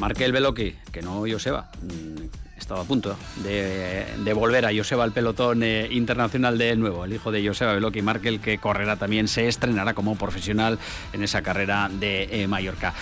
Marque 0.00 0.30
Beloki, 0.32 0.74
que 0.90 1.02
no 1.02 1.20
Joseba. 1.30 1.70
Mm, 1.82 2.24
estaba 2.58 2.80
a 2.80 2.84
punto 2.84 3.16
de, 3.44 4.32
volver 4.32 4.64
a 4.64 4.70
Joseba 4.74 5.04
al 5.04 5.12
pelotón 5.12 5.62
eh, 5.62 5.88
internacional 5.90 6.56
de 6.56 6.74
nuevo. 6.76 7.04
El 7.04 7.12
hijo 7.12 7.30
de 7.30 7.46
Joseba 7.46 7.74
Beloki, 7.74 8.00
Markel, 8.00 8.40
que 8.40 8.58
correrá 8.58 8.96
también, 8.96 9.28
se 9.28 9.46
estrenará 9.46 9.92
como 9.92 10.16
profesional 10.16 10.78
en 11.12 11.22
esa 11.22 11.42
carrera 11.42 11.90
de 11.92 12.42
eh, 12.42 12.46
Mallorca. 12.46 12.94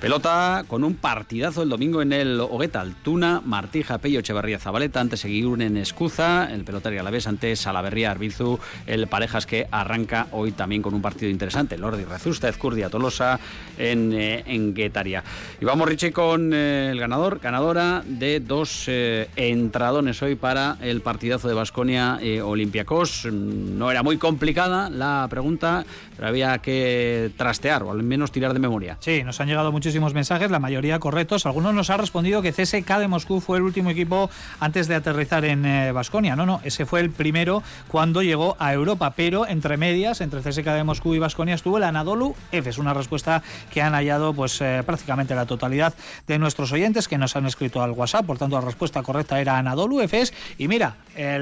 Pelota 0.00 0.64
con 0.68 0.84
un 0.84 0.94
partidazo 0.94 1.62
el 1.62 1.70
domingo 1.70 2.02
en 2.02 2.12
el 2.12 2.38
Hogueta 2.38 2.82
Altuna, 2.82 3.40
Martija, 3.42 3.96
Pello, 3.96 4.20
Echeverría, 4.20 4.58
Zabaleta, 4.58 5.00
antes 5.00 5.20
seguir 5.20 5.46
en 5.62 5.78
Escuza, 5.78 6.52
el 6.52 6.64
pelotario 6.64 7.00
a 7.00 7.02
la 7.02 7.10
vez 7.10 7.26
ante 7.26 7.56
Salaverría, 7.56 8.10
Arbizu, 8.10 8.58
el 8.86 9.06
Parejas 9.06 9.46
que 9.46 9.66
arranca 9.70 10.26
hoy 10.32 10.52
también 10.52 10.82
con 10.82 10.92
un 10.92 11.00
partido 11.00 11.30
interesante, 11.30 11.78
Lordi 11.78 12.04
Rezusta, 12.04 12.50
Ezcurdia, 12.50 12.90
Tolosa 12.90 13.40
en, 13.78 14.12
eh, 14.12 14.44
Guetaria. 14.74 15.24
Y 15.62 15.64
vamos 15.64 15.88
Richie 15.88 16.12
con 16.12 16.52
eh, 16.52 16.90
el 16.90 17.00
ganador, 17.00 17.38
ganadora 17.38 18.02
de 18.04 18.40
dos 18.40 18.84
eh, 18.88 19.30
entradones 19.36 20.20
hoy 20.22 20.34
para 20.34 20.76
el 20.82 21.00
partidazo 21.00 21.48
de 21.48 21.54
Basconia 21.54 22.18
Olympiacos. 22.44 23.26
No 23.32 23.90
era 23.90 24.02
muy 24.02 24.18
complicada 24.18 24.90
la 24.90 25.26
pregunta, 25.30 25.86
pero 26.16 26.28
había 26.28 26.58
que 26.58 27.30
trastear 27.38 27.82
o 27.82 27.92
al 27.92 28.02
menos 28.02 28.30
tirar 28.30 28.52
de 28.52 28.58
memoria. 28.58 28.98
Sí, 29.00 29.22
nos 29.24 29.40
han 29.40 29.48
llegado 29.48 29.72
muchísimos 29.96 30.14
mensajes, 30.14 30.50
la 30.50 30.58
mayoría 30.58 30.98
correctos. 30.98 31.46
Algunos 31.46 31.72
nos 31.72 31.88
han 31.88 31.98
respondido 31.98 32.42
que 32.42 32.52
CSK 32.52 32.98
de 32.98 33.08
Moscú 33.08 33.40
fue 33.40 33.56
el 33.56 33.62
último 33.62 33.88
equipo 33.88 34.28
antes 34.60 34.88
de 34.88 34.94
aterrizar 34.94 35.46
en 35.46 35.94
Basconia. 35.94 36.36
no, 36.36 36.44
no, 36.44 36.60
ese 36.64 36.84
fue 36.84 37.00
el 37.00 37.08
primero 37.08 37.62
cuando 37.88 38.22
llegó 38.22 38.56
a 38.58 38.74
Europa, 38.74 39.14
pero 39.16 39.46
entre 39.46 39.78
medias, 39.78 40.20
entre 40.20 40.42
CSK 40.42 40.66
de 40.66 40.84
Moscú 40.84 41.14
y 41.14 41.18
Basconia 41.18 41.54
estuvo 41.54 41.78
el 41.78 41.84
Anadolu 41.84 42.34
F. 42.52 42.68
Es 42.68 42.76
una 42.76 42.92
respuesta 42.92 43.42
que 43.70 43.80
han 43.80 43.94
hallado 43.94 44.34
pues 44.34 44.60
eh, 44.60 44.82
prácticamente 44.84 45.34
la 45.34 45.46
totalidad 45.46 45.94
de 46.26 46.38
nuestros 46.38 46.72
oyentes 46.72 47.08
que 47.08 47.16
nos 47.16 47.36
han 47.36 47.46
escrito 47.46 47.82
al 47.82 47.92
WhatsApp. 47.92 48.26
Por 48.26 48.36
tanto, 48.36 48.56
la 48.56 48.66
respuesta 48.66 49.02
correcta 49.02 49.40
era 49.40 49.56
Anadolu 49.56 50.00
Efes. 50.00 50.34
Y 50.58 50.68
mira, 50.68 50.96
eh, 51.16 51.36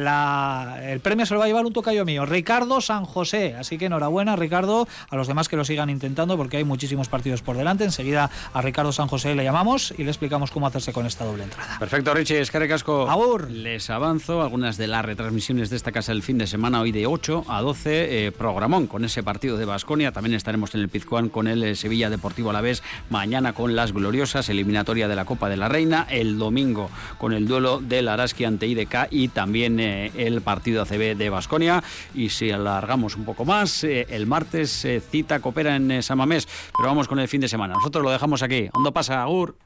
el 0.93 1.01
premio 1.01 1.27
se 1.27 1.35
lo 1.35 1.41
va 1.41 1.47
a 1.47 1.49
llevar 1.49 1.67
un 1.67 1.73
tocayo 1.73 2.05
mío, 2.05 2.25
Ricardo 2.25 2.81
San 2.81 3.05
José. 3.05 3.57
Así 3.59 3.79
que 3.79 3.87
enhorabuena, 3.87 4.37
Ricardo 4.37 4.87
a 5.11 5.17
los 5.17 5.27
demás 5.27 5.49
que 5.49 5.57
lo 5.57 5.65
sigan 5.65 5.91
intentando 5.91 6.37
porque 6.37 6.59
hay 6.59 6.65
muchísimos 6.65 7.09
partidos 7.09 7.43
por 7.43 7.57
delante. 7.57 7.85
Enseguida 7.85 8.31
a 8.53 8.63
Ricardo 8.63 8.93
San 8.93 9.07
José 9.07 9.35
le 9.35 9.45
llamamos 9.45 9.95
y 9.97 10.05
le 10.05 10.11
explicamos 10.11 10.51
cómo 10.51 10.67
hacerse 10.67 10.93
con 10.93 11.07
esta 11.07 11.25
doble 11.25 11.45
entrada. 11.45 11.79
Perfecto, 11.79 12.15
Richie, 12.15 12.41
es 12.41 12.51
que 12.51 12.65
Casco. 12.69 13.11
Aur. 13.11 13.51
Les 13.51 13.91
avanzo 13.91 14.41
algunas 14.41 14.77
de 14.77 14.87
las 14.87 15.05
retransmisiones 15.05 15.71
de 15.71 15.77
esta 15.77 15.93
casa 15.93 16.13
el 16.13 16.23
fin 16.23 16.39
de 16.39 16.47
semana, 16.47 16.81
hoy 16.81 16.93
de 16.93 17.07
8 17.07 17.45
a 17.49 17.61
12, 17.61 18.27
eh, 18.27 18.33
programón 18.33 18.87
con 18.87 19.05
ese 19.05 19.23
partido 19.23 19.57
de 19.59 19.65
Basconia. 19.65 20.13
También 20.13 20.35
estaremos 20.35 20.75
en 20.75 20.81
el 20.81 20.89
Pizjuán 20.89 21.29
con 21.29 21.47
el 21.47 21.63
eh, 21.63 21.75
Sevilla 21.75 22.09
Deportivo 22.09 22.51
a 22.51 22.53
la 22.53 22.61
vez, 22.61 22.83
mañana 23.11 23.53
con 23.53 23.77
las 23.77 23.93
gloriosas, 23.93 24.49
eliminatoria 24.49 25.09
de 25.09 25.17
la 25.17 25.25
Copa 25.25 25.49
de 25.49 25.57
la 25.57 25.69
Reina, 25.69 26.07
el 26.09 26.39
domingo 26.39 26.91
con 27.19 27.33
el 27.33 27.47
duelo 27.47 27.81
del 27.81 28.09
Araski 28.09 28.45
ante 28.45 28.67
IDK 28.67 29.09
y 29.11 29.29
también 29.29 29.79
eh, 29.79 30.11
el 30.17 30.41
partido 30.41 30.83
ACB 30.83 31.17
de 31.17 31.31
Basconia. 31.31 31.83
Y 32.15 32.31
si 32.31 32.51
alargamos 32.51 33.17
un 33.17 33.25
poco 33.25 33.45
más, 33.45 33.85
el 33.85 34.27
martes 34.27 34.87
cita 35.11 35.41
coopera 35.41 35.77
en 35.77 36.03
Samamés, 36.03 36.49
pero 36.77 36.89
vamos 36.89 37.09
con 37.09 37.19
el 37.19 37.29
fin 37.29 37.41
de 37.41 37.49
semana. 37.49 37.75
Nosotros 37.75 38.03
lo 38.03 38.11
dejamos 38.25 38.43
aquí. 38.43 38.71
¿Dónde 38.73 38.91
pasa, 38.91 39.23
Agur? 39.23 39.59